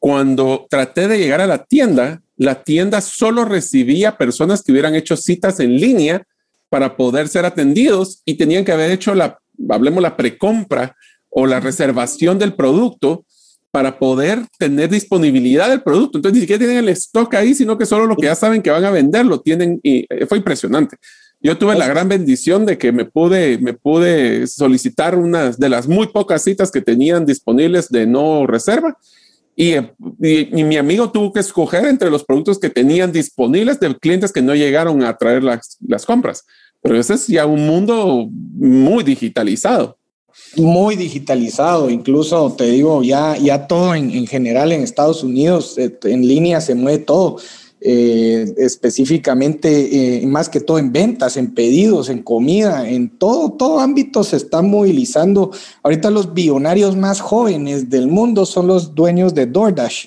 Cuando 0.00 0.66
traté 0.70 1.08
de 1.08 1.18
llegar 1.18 1.42
a 1.42 1.46
la 1.46 1.64
tienda, 1.64 2.22
la 2.38 2.64
tienda 2.64 3.02
solo 3.02 3.44
recibía 3.44 4.16
personas 4.16 4.62
que 4.62 4.72
hubieran 4.72 4.94
hecho 4.94 5.14
citas 5.14 5.60
en 5.60 5.76
línea 5.76 6.26
para 6.70 6.96
poder 6.96 7.28
ser 7.28 7.44
atendidos 7.44 8.22
y 8.24 8.34
tenían 8.34 8.64
que 8.64 8.72
haber 8.72 8.90
hecho 8.92 9.14
la, 9.14 9.38
hablemos, 9.68 10.02
la 10.02 10.16
precompra 10.16 10.96
o 11.28 11.46
la 11.46 11.60
reservación 11.60 12.38
del 12.38 12.54
producto 12.54 13.26
para 13.70 13.98
poder 13.98 14.46
tener 14.58 14.88
disponibilidad 14.88 15.68
del 15.68 15.82
producto. 15.82 16.16
Entonces 16.16 16.34
ni 16.34 16.40
siquiera 16.40 16.60
tienen 16.60 16.78
el 16.78 16.88
stock 16.88 17.34
ahí, 17.34 17.54
sino 17.54 17.76
que 17.76 17.84
solo 17.84 18.06
lo 18.06 18.16
que 18.16 18.26
ya 18.26 18.34
saben 18.34 18.62
que 18.62 18.70
van 18.70 18.86
a 18.86 18.90
vender 18.90 19.26
lo 19.26 19.42
tienen 19.42 19.80
y 19.82 20.06
eh, 20.08 20.24
fue 20.26 20.38
impresionante. 20.38 20.96
Yo 21.42 21.58
tuve 21.58 21.76
la 21.76 21.88
gran 21.88 22.08
bendición 22.08 22.64
de 22.64 22.78
que 22.78 22.90
me 22.90 23.04
pude, 23.04 23.58
me 23.58 23.74
pude 23.74 24.46
solicitar 24.46 25.14
unas 25.14 25.58
de 25.58 25.68
las 25.68 25.86
muy 25.88 26.06
pocas 26.06 26.42
citas 26.42 26.70
que 26.70 26.80
tenían 26.80 27.26
disponibles 27.26 27.90
de 27.90 28.06
no 28.06 28.46
reserva 28.46 28.96
y, 29.62 30.64
mi 30.64 30.78
amigo 30.78 31.10
tuvo 31.10 31.34
que 31.34 31.40
escoger 31.40 31.84
entre 31.84 32.10
los 32.10 32.24
productos 32.24 32.58
que 32.58 32.70
tenían 32.70 33.12
disponibles 33.12 33.78
de 33.78 33.94
clientes 33.98 34.32
que 34.32 34.40
no 34.40 34.54
llegaron 34.54 35.02
a 35.02 35.18
traer 35.18 35.42
las, 35.42 35.76
las 35.86 36.06
compras. 36.06 36.46
Pero 36.80 36.98
ese 36.98 37.12
es 37.12 37.26
ya 37.26 37.44
un 37.44 37.66
mundo 37.66 38.26
muy 38.30 39.04
digitalizado. 39.04 39.98
Muy 40.56 40.96
digitalizado, 40.96 41.90
incluso 41.90 42.54
te 42.56 42.70
digo, 42.70 43.02
ya, 43.02 43.36
ya 43.36 43.66
todo 43.66 43.94
en, 43.94 44.10
en 44.10 44.26
general 44.26 44.72
en 44.72 44.80
Estados 44.80 45.22
Unidos, 45.22 45.76
eh, 45.76 45.94
en 46.04 46.26
línea 46.26 46.62
se 46.62 46.74
mueve 46.74 47.00
todo. 47.00 47.36
Eh, 47.82 48.52
específicamente, 48.58 50.22
eh, 50.22 50.26
más 50.26 50.50
que 50.50 50.60
todo 50.60 50.78
en 50.78 50.92
ventas, 50.92 51.38
en 51.38 51.54
pedidos, 51.54 52.10
en 52.10 52.22
comida, 52.22 52.86
en 52.86 53.08
todo, 53.08 53.52
todo 53.52 53.80
ámbito 53.80 54.22
se 54.22 54.36
está 54.36 54.60
movilizando. 54.60 55.50
Ahorita 55.82 56.10
los 56.10 56.34
billonarios 56.34 56.94
más 56.98 57.22
jóvenes 57.22 57.88
del 57.88 58.08
mundo 58.08 58.44
son 58.44 58.66
los 58.66 58.94
dueños 58.94 59.34
de 59.34 59.46
DoorDash 59.46 60.06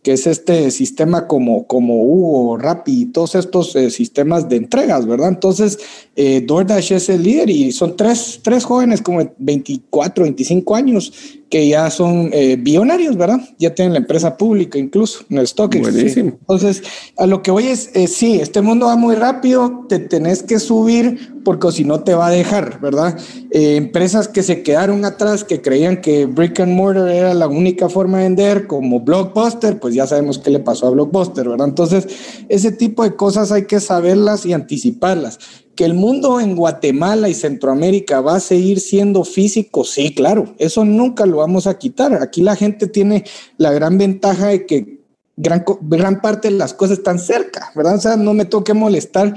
que 0.00 0.12
es 0.12 0.28
este 0.28 0.70
sistema 0.70 1.26
como, 1.26 1.66
como 1.66 2.04
Hugo, 2.04 2.56
Rappi 2.56 3.06
todos 3.06 3.34
estos 3.34 3.74
eh, 3.74 3.90
sistemas 3.90 4.48
de 4.48 4.56
entregas, 4.56 5.04
¿verdad? 5.04 5.28
Entonces, 5.28 5.78
DoorDash 6.16 6.92
es 6.92 7.08
el 7.08 7.24
líder 7.24 7.50
y 7.50 7.72
son 7.72 7.96
tres, 7.96 8.40
tres 8.42 8.64
jóvenes 8.64 9.02
como 9.02 9.28
24, 9.38 10.22
25 10.22 10.74
años 10.76 11.12
que 11.50 11.66
ya 11.68 11.90
son 11.90 12.30
eh, 12.32 12.56
billonarios, 12.60 13.16
¿verdad? 13.16 13.40
Ya 13.58 13.74
tienen 13.74 13.94
la 13.94 14.00
empresa 14.00 14.36
pública 14.36 14.78
incluso 14.78 15.24
en 15.30 15.38
el 15.38 15.44
stock. 15.44 15.74
Buenísimo. 15.78 16.36
Entonces, 16.40 16.82
a 17.16 17.26
lo 17.26 17.42
que 17.42 17.50
voy 17.50 17.68
es, 17.68 17.90
eh, 17.94 18.06
sí, 18.06 18.38
este 18.40 18.60
mundo 18.60 18.86
va 18.86 18.96
muy 18.96 19.14
rápido, 19.14 19.86
te 19.88 19.98
tenés 19.98 20.42
que 20.42 20.58
subir 20.58 21.38
porque 21.44 21.72
si 21.72 21.84
no 21.84 22.00
te 22.00 22.14
va 22.14 22.26
a 22.26 22.30
dejar, 22.30 22.78
¿verdad? 22.80 23.18
Eh, 23.50 23.76
empresas 23.76 24.28
que 24.28 24.42
se 24.42 24.62
quedaron 24.62 25.06
atrás, 25.06 25.44
que 25.44 25.62
creían 25.62 26.02
que 26.02 26.26
brick 26.26 26.60
and 26.60 26.74
mortar 26.74 27.08
era 27.08 27.32
la 27.32 27.48
única 27.48 27.88
forma 27.88 28.18
de 28.18 28.24
vender, 28.24 28.66
como 28.66 29.00
Blockbuster, 29.00 29.80
pues 29.80 29.94
ya 29.94 30.06
sabemos 30.06 30.38
qué 30.38 30.50
le 30.50 30.58
pasó 30.58 30.88
a 30.88 30.90
Blockbuster, 30.90 31.48
¿verdad? 31.48 31.68
Entonces, 31.68 32.06
ese 32.50 32.72
tipo 32.72 33.02
de 33.02 33.16
cosas 33.16 33.50
hay 33.52 33.64
que 33.64 33.80
saberlas 33.80 34.44
y 34.44 34.52
anticiparlas 34.52 35.38
que 35.78 35.84
el 35.84 35.94
mundo 35.94 36.40
en 36.40 36.56
Guatemala 36.56 37.28
y 37.28 37.34
Centroamérica 37.34 38.20
va 38.20 38.34
a 38.34 38.40
seguir 38.40 38.80
siendo 38.80 39.22
físico, 39.22 39.84
sí, 39.84 40.12
claro, 40.12 40.56
eso 40.58 40.84
nunca 40.84 41.24
lo 41.24 41.36
vamos 41.36 41.68
a 41.68 41.78
quitar. 41.78 42.20
Aquí 42.20 42.42
la 42.42 42.56
gente 42.56 42.88
tiene 42.88 43.22
la 43.58 43.70
gran 43.70 43.96
ventaja 43.96 44.48
de 44.48 44.66
que 44.66 44.98
gran, 45.36 45.64
gran 45.82 46.20
parte 46.20 46.48
de 46.48 46.56
las 46.56 46.74
cosas 46.74 46.98
están 46.98 47.20
cerca, 47.20 47.70
¿verdad? 47.76 47.94
O 47.94 48.00
sea, 48.00 48.16
no 48.16 48.34
me 48.34 48.44
toque 48.44 48.74
molestar 48.74 49.36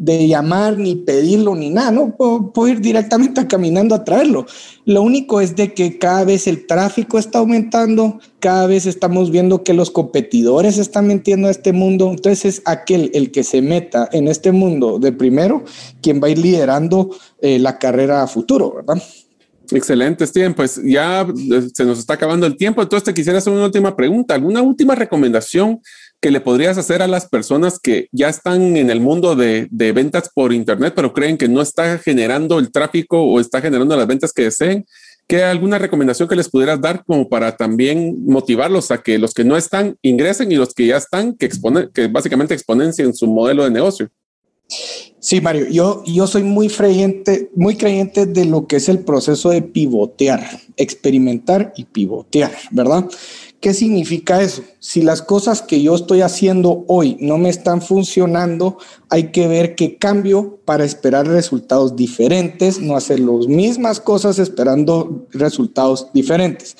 de 0.00 0.26
llamar 0.26 0.78
ni 0.78 0.96
pedirlo 0.96 1.54
ni 1.54 1.68
nada, 1.68 1.90
¿no? 1.90 2.16
Puedo, 2.16 2.68
ir 2.68 2.80
directamente 2.80 3.46
caminando 3.48 3.94
a 3.94 4.02
traerlo. 4.02 4.46
Lo 4.86 5.02
único 5.02 5.42
es 5.42 5.54
de 5.56 5.74
que 5.74 5.98
cada 5.98 6.24
vez 6.24 6.46
el 6.46 6.66
tráfico 6.66 7.18
está 7.18 7.40
aumentando, 7.40 8.18
cada 8.38 8.66
vez 8.66 8.86
estamos 8.86 9.30
viendo 9.30 9.62
que 9.62 9.74
los 9.74 9.90
competidores 9.90 10.78
están 10.78 11.06
metiendo 11.06 11.48
a 11.48 11.50
este 11.50 11.74
mundo, 11.74 12.10
entonces 12.10 12.46
es 12.46 12.62
aquel 12.64 13.10
el 13.12 13.30
que 13.30 13.44
se 13.44 13.60
meta 13.60 14.08
en 14.10 14.28
este 14.28 14.52
mundo 14.52 14.98
de 14.98 15.12
primero 15.12 15.64
quien 16.00 16.18
va 16.22 16.28
a 16.28 16.30
ir 16.30 16.38
liderando 16.38 17.10
eh, 17.42 17.58
la 17.58 17.78
carrera 17.78 18.22
a 18.22 18.26
futuro, 18.26 18.72
¿verdad? 18.76 19.02
Excelente, 19.70 20.26
Steven. 20.26 20.54
Pues 20.54 20.80
ya 20.82 21.22
eh, 21.22 21.68
se 21.74 21.84
nos 21.84 21.98
está 21.98 22.14
acabando 22.14 22.46
el 22.46 22.56
tiempo, 22.56 22.80
entonces 22.80 23.04
te 23.04 23.12
quisiera 23.12 23.38
hacer 23.38 23.52
una 23.52 23.66
última 23.66 23.94
pregunta, 23.94 24.34
alguna 24.34 24.62
última 24.62 24.94
recomendación 24.94 25.80
que 26.20 26.30
le 26.30 26.40
podrías 26.40 26.76
hacer 26.76 27.02
a 27.02 27.06
las 27.06 27.26
personas 27.26 27.78
que 27.78 28.08
ya 28.12 28.28
están 28.28 28.76
en 28.76 28.90
el 28.90 29.00
mundo 29.00 29.36
de, 29.36 29.68
ventas 29.70 30.30
por 30.32 30.52
Internet, 30.52 30.92
pero 30.94 31.12
creen 31.12 31.38
que 31.38 31.48
no 31.48 31.62
está 31.62 31.98
generando 31.98 32.58
el 32.58 32.70
tráfico 32.70 33.22
o 33.22 33.40
está 33.40 33.60
generando 33.60 33.96
las 33.96 34.06
ventas 34.06 34.32
que 34.32 34.42
deseen? 34.44 34.86
¿Qué 35.26 35.44
alguna 35.44 35.78
recomendación 35.78 36.28
que 36.28 36.36
les 36.36 36.48
pudieras 36.48 36.80
dar 36.80 37.04
como 37.04 37.28
para 37.28 37.56
también 37.56 38.24
motivarlos 38.26 38.90
a 38.90 38.98
que 38.98 39.18
los 39.18 39.32
que 39.32 39.44
no 39.44 39.56
están 39.56 39.96
ingresen 40.02 40.50
y 40.50 40.56
los 40.56 40.74
que 40.74 40.86
ya 40.86 40.96
están, 40.96 41.34
que, 41.34 41.46
exponen, 41.46 41.88
que 41.94 42.08
básicamente 42.08 42.52
exponencien 42.52 43.14
su 43.14 43.26
modelo 43.26 43.64
de 43.64 43.70
negocio? 43.70 44.10
Sí, 45.20 45.40
Mario, 45.40 45.68
yo, 45.68 46.02
yo 46.06 46.26
soy 46.26 46.42
muy 46.42 46.68
creyente, 46.68 47.50
muy 47.54 47.76
creyente 47.76 48.26
de 48.26 48.44
lo 48.44 48.66
que 48.66 48.76
es 48.76 48.88
el 48.88 49.00
proceso 49.00 49.50
de 49.50 49.62
pivotear, 49.62 50.44
experimentar 50.76 51.72
y 51.76 51.84
pivotear, 51.84 52.52
¿verdad? 52.70 53.06
¿Qué 53.60 53.74
significa 53.74 54.40
eso? 54.40 54.62
Si 54.78 55.02
las 55.02 55.20
cosas 55.20 55.60
que 55.60 55.82
yo 55.82 55.94
estoy 55.94 56.22
haciendo 56.22 56.86
hoy 56.88 57.18
no 57.20 57.36
me 57.36 57.50
están 57.50 57.82
funcionando, 57.82 58.78
hay 59.10 59.32
que 59.32 59.48
ver 59.48 59.74
qué 59.74 59.98
cambio 59.98 60.60
para 60.64 60.84
esperar 60.84 61.26
resultados 61.26 61.96
diferentes, 61.96 62.80
no 62.80 62.96
hacer 62.96 63.20
las 63.20 63.48
mismas 63.48 64.00
cosas 64.00 64.38
esperando 64.38 65.26
resultados 65.32 66.06
diferentes. 66.14 66.76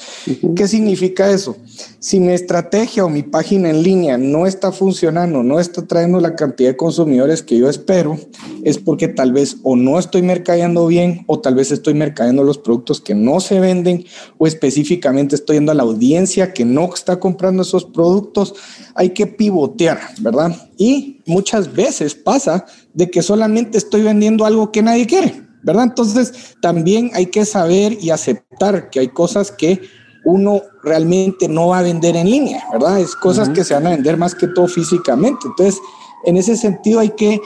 ¿Qué 0.57 0.69
significa 0.69 1.31
eso? 1.31 1.57
Si 1.99 2.21
mi 2.21 2.33
estrategia 2.33 3.05
o 3.05 3.11
mi 3.11 3.25
página 3.25 3.69
en 3.69 3.83
línea 3.83 4.17
no 4.17 4.47
está 4.47 4.73
funcionando, 4.73 5.43
no 5.43 5.61
está 5.61 5.87
trayendo 5.87 6.21
la 6.21 6.37
cantidad 6.37 6.71
de 6.71 6.77
consumidores 6.77 7.43
que 7.43 7.59
yo 7.59 7.69
espero, 7.69 8.17
es 8.63 8.79
porque 8.79 9.09
tal 9.09 9.33
vez 9.33 9.57
o 9.65 9.77
no 9.77 9.99
estoy 9.99 10.23
mercadeando 10.23 10.87
bien 10.87 11.25
o 11.27 11.41
tal 11.41 11.57
vez 11.57 11.73
estoy 11.73 11.95
mercadeando 11.95 12.45
los 12.45 12.59
productos 12.59 13.01
que 13.01 13.15
no 13.15 13.41
se 13.41 13.61
venden 13.61 14.05
o 14.39 14.47
específicamente 14.47 15.35
estoy 15.35 15.57
yendo 15.57 15.73
a 15.73 15.75
la 15.75 15.83
audiencia 15.83 16.55
que 16.55 16.65
no 16.71 16.93
está 16.95 17.21
comprando 17.21 17.63
esos 17.63 17.85
productos, 17.85 18.55
hay 18.95 19.11
que 19.11 19.27
pivotear, 19.27 20.01
¿verdad? 20.21 20.57
Y 20.77 21.21
muchas 21.27 21.73
veces 21.73 22.15
pasa 22.15 22.65
de 22.95 23.11
que 23.11 23.23
solamente 23.23 23.79
estoy 23.79 24.03
vendiendo 24.03 24.45
algo 24.45 24.73
que 24.73 24.83
nadie 24.83 25.07
quiere. 25.07 25.51
¿verdad? 25.63 25.85
Entonces, 25.85 26.57
también 26.61 27.11
hay 27.15 27.27
que 27.27 27.45
saber 27.45 27.99
y 28.01 28.11
aceptar 28.11 28.91
que 28.91 29.01
hay 29.01 29.09
cosas 29.09 29.51
que 29.51 29.81
uno 30.25 30.63
realmente 30.83 31.49
no 31.49 31.69
va 31.69 31.79
a 31.79 31.83
vender 31.83 32.17
en 32.17 32.31
línea, 32.31 32.65
¿verdad? 32.73 33.01
Es 33.01 33.15
cosas 33.15 33.49
que 33.49 33.65
se 33.65 33.75
van 33.75 33.87
a 33.87 33.91
vender 33.91 34.17
más 34.17 34.35
que 34.35 34.49
todo 34.49 34.69
físicamente. 34.69 35.47
Entonces, 35.47 35.81
en 36.25 36.37
ese 36.37 36.57
sentido 36.57 37.01
hay 37.01 37.11
que 37.11 37.41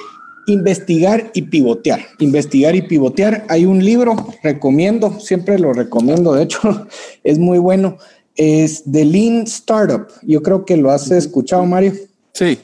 investigar 0.47 1.31
y 1.35 1.43
pivotear, 1.43 2.01
investigar 2.19 2.75
y 2.75 2.83
pivotear. 2.83 3.47
Hay 3.49 3.65
un 3.65 3.85
libro, 3.85 4.15
recomiendo, 4.43 5.19
siempre 5.21 5.59
lo 5.59 5.73
recomiendo, 5.73 6.35
de 6.35 6.45
hecho, 6.45 6.87
es 7.25 7.39
muy 7.39 7.59
bueno, 7.59 7.97
es 8.37 8.83
The 8.91 9.05
Lean 9.05 9.43
Startup. 9.43 10.07
Yo 10.23 10.43
creo 10.43 10.65
que 10.65 10.77
lo 10.77 10.91
has 10.91 11.11
escuchado, 11.11 11.65
Mario. 11.67 11.93
Sí, 12.33 12.59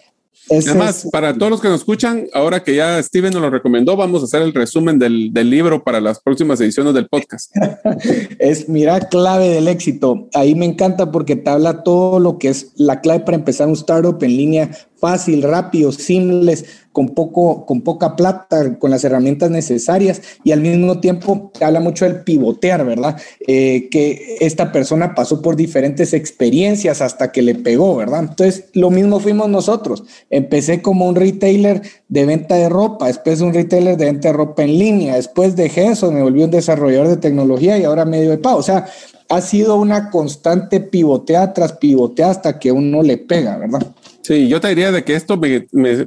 Además, 0.50 1.08
para 1.12 1.32
todos 1.32 1.50
los 1.50 1.60
que 1.60 1.68
nos 1.68 1.80
escuchan, 1.80 2.26
ahora 2.32 2.62
que 2.62 2.74
ya 2.74 3.00
Steven 3.00 3.32
nos 3.32 3.42
lo 3.42 3.50
recomendó, 3.50 3.96
vamos 3.96 4.22
a 4.22 4.24
hacer 4.24 4.42
el 4.42 4.52
resumen 4.52 4.98
del, 4.98 5.32
del 5.32 5.48
libro 5.48 5.84
para 5.84 6.00
las 6.00 6.20
próximas 6.20 6.60
ediciones 6.60 6.92
del 6.92 7.06
podcast. 7.08 7.54
es, 8.38 8.68
mira, 8.68 8.98
clave 9.00 9.48
del 9.48 9.68
éxito. 9.68 10.28
Ahí 10.34 10.56
me 10.56 10.66
encanta 10.66 11.12
porque 11.12 11.36
te 11.36 11.50
habla 11.50 11.84
todo 11.84 12.18
lo 12.18 12.38
que 12.38 12.48
es 12.48 12.72
la 12.74 13.00
clave 13.00 13.20
para 13.20 13.36
empezar 13.36 13.68
un 13.68 13.74
startup 13.74 14.22
en 14.24 14.36
línea 14.36 14.70
fácil, 15.00 15.42
rápido, 15.42 15.92
simples, 15.92 16.64
con, 16.92 17.10
poco, 17.10 17.66
con 17.66 17.82
poca 17.82 18.16
plata, 18.16 18.78
con 18.78 18.90
las 18.90 19.04
herramientas 19.04 19.50
necesarias 19.50 20.20
y 20.44 20.52
al 20.52 20.60
mismo 20.60 21.00
tiempo 21.00 21.52
habla 21.60 21.80
mucho 21.80 22.04
del 22.04 22.22
pivotear, 22.22 22.84
¿verdad? 22.84 23.16
Eh, 23.46 23.88
que 23.90 24.36
esta 24.40 24.72
persona 24.72 25.14
pasó 25.14 25.40
por 25.40 25.56
diferentes 25.56 26.12
experiencias 26.12 27.00
hasta 27.00 27.32
que 27.32 27.42
le 27.42 27.54
pegó, 27.54 27.96
¿verdad? 27.96 28.20
Entonces, 28.30 28.64
lo 28.74 28.90
mismo 28.90 29.20
fuimos 29.20 29.48
nosotros. 29.48 30.04
Empecé 30.30 30.82
como 30.82 31.08
un 31.08 31.14
retailer 31.14 31.82
de 32.08 32.26
venta 32.26 32.56
de 32.56 32.68
ropa, 32.68 33.06
después 33.06 33.40
un 33.40 33.54
retailer 33.54 33.96
de 33.96 34.06
venta 34.06 34.28
de 34.28 34.34
ropa 34.34 34.64
en 34.64 34.78
línea, 34.78 35.14
después 35.16 35.56
dejé 35.56 35.86
eso, 35.86 36.10
me 36.10 36.22
volví 36.22 36.42
un 36.42 36.50
desarrollador 36.50 37.08
de 37.08 37.16
tecnología 37.16 37.78
y 37.78 37.84
ahora 37.84 38.04
medio 38.04 38.30
de 38.30 38.38
pago. 38.38 38.58
O 38.58 38.62
sea, 38.62 38.86
ha 39.28 39.40
sido 39.40 39.76
una 39.76 40.10
constante 40.10 40.80
pivotea 40.80 41.52
tras 41.52 41.74
pivotea 41.74 42.30
hasta 42.30 42.58
que 42.58 42.72
uno 42.72 43.02
le 43.02 43.16
pega, 43.16 43.56
¿verdad? 43.58 43.86
Sí, 44.22 44.48
yo 44.48 44.60
te 44.60 44.68
diría 44.68 44.92
de 44.92 45.02
que 45.02 45.14
esto, 45.14 45.40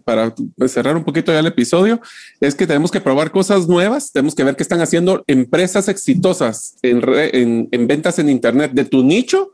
para 0.03 0.33
cerrar 0.67 0.95
un 0.95 1.03
poquito 1.03 1.31
ya 1.31 1.39
el 1.39 1.47
episodio, 1.47 1.99
es 2.39 2.53
que 2.53 2.67
tenemos 2.67 2.91
que 2.91 3.01
probar 3.01 3.31
cosas 3.31 3.67
nuevas, 3.67 4.11
tenemos 4.11 4.35
que 4.35 4.43
ver 4.43 4.55
qué 4.55 4.63
están 4.63 4.81
haciendo 4.81 5.23
empresas 5.27 5.87
exitosas 5.87 6.75
en, 6.83 7.69
en 7.71 7.87
ventas 7.87 8.19
en 8.19 8.29
Internet 8.29 8.71
de 8.73 8.85
tu 8.85 9.03
nicho 9.03 9.51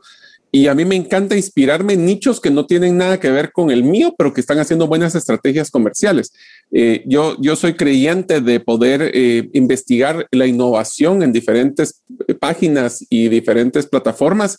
y 0.52 0.66
a 0.66 0.74
mí 0.74 0.84
me 0.84 0.96
encanta 0.96 1.36
inspirarme 1.36 1.92
en 1.92 2.04
nichos 2.04 2.40
que 2.40 2.50
no 2.50 2.66
tienen 2.66 2.96
nada 2.96 3.20
que 3.20 3.30
ver 3.30 3.52
con 3.52 3.70
el 3.70 3.84
mío, 3.84 4.14
pero 4.18 4.34
que 4.34 4.40
están 4.40 4.58
haciendo 4.58 4.88
buenas 4.88 5.14
estrategias 5.14 5.70
comerciales. 5.70 6.32
Eh, 6.72 7.04
yo, 7.06 7.36
yo 7.40 7.54
soy 7.54 7.74
creyente 7.74 8.40
de 8.40 8.58
poder 8.58 9.12
eh, 9.14 9.48
investigar 9.52 10.26
la 10.32 10.46
innovación 10.46 11.22
en 11.22 11.32
diferentes 11.32 12.02
eh, 12.26 12.34
páginas 12.34 13.06
y 13.08 13.28
diferentes 13.28 13.86
plataformas. 13.86 14.58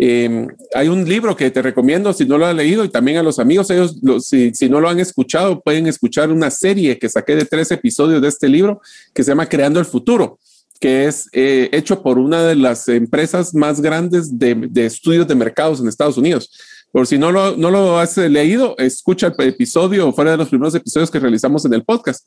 Em, 0.00 0.46
hay 0.74 0.86
un 0.86 1.08
libro 1.08 1.34
que 1.34 1.50
te 1.50 1.60
recomiendo 1.60 2.12
si 2.12 2.24
no 2.24 2.38
lo 2.38 2.46
has 2.46 2.54
leído 2.54 2.84
y 2.84 2.88
también 2.88 3.18
a 3.18 3.22
los 3.24 3.40
amigos, 3.40 3.68
ellos 3.70 3.96
si, 4.20 4.54
si, 4.54 4.68
no 4.68 4.80
lo 4.80 4.88
han 4.88 5.00
escuchado, 5.00 5.60
pueden 5.60 5.88
escuchar 5.88 6.30
una 6.30 6.52
serie 6.52 7.00
que 7.00 7.08
saqué 7.08 7.34
de 7.34 7.44
tres 7.44 7.72
episodios 7.72 8.22
de 8.22 8.28
este 8.28 8.48
libro 8.48 8.80
que 9.12 9.24
se 9.24 9.32
llama 9.32 9.48
Creando 9.48 9.80
el 9.80 9.86
Futuro 9.86 10.38
que 10.80 11.06
es 11.06 11.28
eh, 11.32 11.68
hecho 11.72 12.02
por 12.02 12.18
una 12.18 12.44
de 12.44 12.54
las 12.54 12.86
empresas 12.88 13.54
más 13.54 13.80
grandes 13.80 14.38
de, 14.38 14.70
estudios 14.76 15.26
de 15.26 15.34
mercados 15.34 15.80
en 15.80 15.88
Estados 15.88 16.16
Unidos. 16.16 16.50
Por 16.92 17.06
si 17.06 17.18
no 17.18 17.32
lo, 17.32 17.56
no 17.56 17.70
lo 17.70 17.98
has 17.98 18.16
leído, 18.16 18.76
escucha 18.78 19.34
el 19.36 19.48
episodio 19.48 20.12
fuera 20.12 20.30
de 20.30 20.36
los 20.36 20.48
primeros 20.48 20.74
episodios 20.74 21.10
que 21.10 21.18
realizamos 21.18 21.64
en 21.64 21.74
el 21.74 21.84
podcast. 21.84 22.24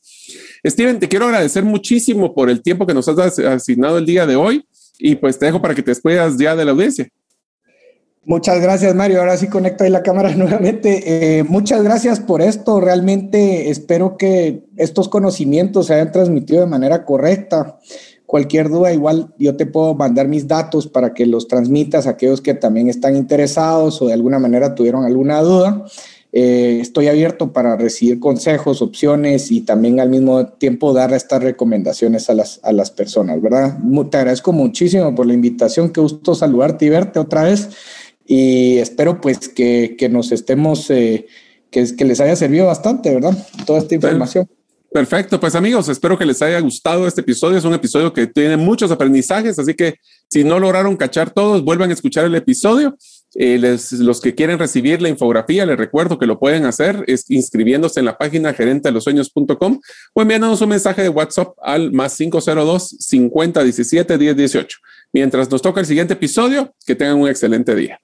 Steven, 0.67 0.99
te 0.99 1.07
quiero 1.07 1.25
agradecer 1.25 1.63
muchísimo 1.63 2.35
por 2.35 2.49
el 2.49 2.61
tiempo 2.61 2.85
que 2.85 2.93
nos 2.93 3.07
has 3.07 3.39
asignado 3.39 3.97
el 3.97 4.05
día 4.05 4.27
de 4.27 4.35
hoy 4.35 4.65
y 4.99 5.15
pues 5.15 5.39
te 5.39 5.45
dejo 5.45 5.61
para 5.61 5.73
que 5.73 5.81
te 5.81 5.91
despedas 5.91 6.37
ya 6.37 6.55
de 6.55 6.65
la 6.65 6.71
audiencia. 6.71 7.09
Muchas 8.23 8.61
gracias, 8.61 8.93
Mario. 8.93 9.19
Ahora 9.19 9.35
sí 9.35 9.47
conecto 9.47 9.83
ahí 9.83 9.89
la 9.89 10.03
cámara 10.03 10.35
nuevamente. 10.35 11.39
Eh, 11.39 11.43
muchas 11.43 11.81
gracias 11.83 12.19
por 12.19 12.41
esto. 12.41 12.79
Realmente 12.79 13.69
espero 13.71 14.15
que 14.15 14.63
estos 14.77 15.09
conocimientos 15.09 15.87
se 15.87 15.95
hayan 15.95 16.11
transmitido 16.11 16.61
de 16.61 16.67
manera 16.67 17.03
correcta. 17.03 17.79
Cualquier 18.27 18.69
duda, 18.69 18.93
igual 18.93 19.33
yo 19.39 19.57
te 19.57 19.65
puedo 19.65 19.95
mandar 19.95 20.27
mis 20.27 20.47
datos 20.47 20.87
para 20.87 21.13
que 21.13 21.25
los 21.25 21.47
transmitas 21.47 22.07
a 22.07 22.11
aquellos 22.11 22.41
que 22.41 22.53
también 22.53 22.87
están 22.87 23.15
interesados 23.15 24.01
o 24.01 24.07
de 24.07 24.13
alguna 24.13 24.39
manera 24.39 24.75
tuvieron 24.75 25.03
alguna 25.03 25.41
duda. 25.41 25.85
Eh, 26.31 26.77
estoy 26.79 27.07
abierto 27.07 27.51
para 27.51 27.75
recibir 27.75 28.21
consejos, 28.21 28.81
opciones 28.81 29.51
y 29.51 29.61
también 29.61 29.99
al 29.99 30.09
mismo 30.09 30.45
tiempo 30.47 30.93
dar 30.93 31.11
estas 31.11 31.43
recomendaciones 31.43 32.29
a 32.29 32.35
las, 32.35 32.61
a 32.63 32.71
las 32.71 32.89
personas, 32.89 33.41
¿verdad? 33.41 33.77
Te 34.09 34.17
agradezco 34.17 34.53
muchísimo 34.53 35.13
por 35.13 35.25
la 35.25 35.33
invitación, 35.33 35.89
qué 35.89 35.99
gusto 35.99 36.33
saludarte 36.33 36.85
y 36.85 36.89
verte 36.89 37.19
otra 37.19 37.43
vez 37.43 37.69
y 38.25 38.77
espero 38.77 39.21
pues 39.21 39.49
que, 39.49 39.95
que 39.97 40.09
nos 40.09 40.31
estemos, 40.31 40.89
eh, 40.89 41.27
que, 41.69 41.95
que 41.95 42.05
les 42.05 42.19
haya 42.19 42.35
servido 42.35 42.67
bastante, 42.67 43.13
¿verdad? 43.13 43.37
Toda 43.65 43.79
esta 43.79 43.95
información. 43.95 44.49
Perfecto, 44.91 45.39
pues 45.39 45.55
amigos, 45.55 45.87
espero 45.87 46.17
que 46.17 46.25
les 46.25 46.41
haya 46.41 46.59
gustado 46.59 47.07
este 47.07 47.21
episodio. 47.21 47.57
Es 47.57 47.63
un 47.63 47.73
episodio 47.73 48.11
que 48.11 48.27
tiene 48.27 48.57
muchos 48.57 48.91
aprendizajes, 48.91 49.57
así 49.57 49.73
que 49.73 49.95
si 50.29 50.43
no 50.43 50.59
lograron 50.59 50.97
cachar 50.97 51.31
todos, 51.31 51.63
vuelvan 51.63 51.91
a 51.91 51.93
escuchar 51.93 52.25
el 52.25 52.35
episodio. 52.35 52.97
Eh, 53.35 53.77
los 53.99 54.19
que 54.19 54.35
quieren 54.35 54.59
recibir 54.59 55.01
la 55.01 55.09
infografía, 55.09 55.65
les 55.65 55.77
recuerdo 55.77 56.19
que 56.19 56.25
lo 56.25 56.37
pueden 56.37 56.65
hacer 56.65 57.03
es 57.07 57.29
inscribiéndose 57.29 57.99
en 57.99 58.05
la 58.05 58.17
página 58.17 58.53
gerente 58.53 58.89
de 58.89 58.93
los 58.93 59.05
sueños.com 59.05 59.79
o 60.13 60.21
enviándonos 60.21 60.61
un 60.61 60.69
mensaje 60.69 61.01
de 61.01 61.09
WhatsApp 61.09 61.55
al 61.61 61.91
más 61.93 62.17
502 62.17 62.97
50 62.99 63.63
17 63.63 64.17
10 64.17 64.35
18. 64.35 64.77
Mientras 65.13 65.49
nos 65.49 65.61
toca 65.61 65.79
el 65.79 65.85
siguiente 65.85 66.13
episodio, 66.13 66.73
que 66.85 66.95
tengan 66.95 67.19
un 67.19 67.29
excelente 67.29 67.75
día. 67.75 67.99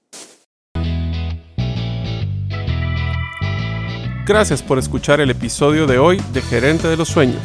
Gracias 4.26 4.62
por 4.62 4.78
escuchar 4.78 5.22
el 5.22 5.30
episodio 5.30 5.88
de 5.88 6.00
hoy 6.00 6.22
de 6.34 6.42
Gerente 6.42 6.90
de 6.90 6.98
los 6.98 7.08
Sueños. 7.08 7.42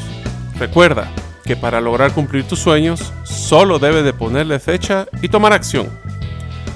Recuerda 0.59 1.13
que 1.45 1.57
para 1.57 1.81
lograr 1.81 2.13
cumplir 2.13 2.45
tus 2.45 2.59
sueños, 2.59 3.13
solo 3.25 3.79
debes 3.79 4.05
de 4.05 4.13
ponerle 4.13 4.59
fecha 4.59 5.07
y 5.21 5.29
tomar 5.29 5.53
acción. 5.53 5.89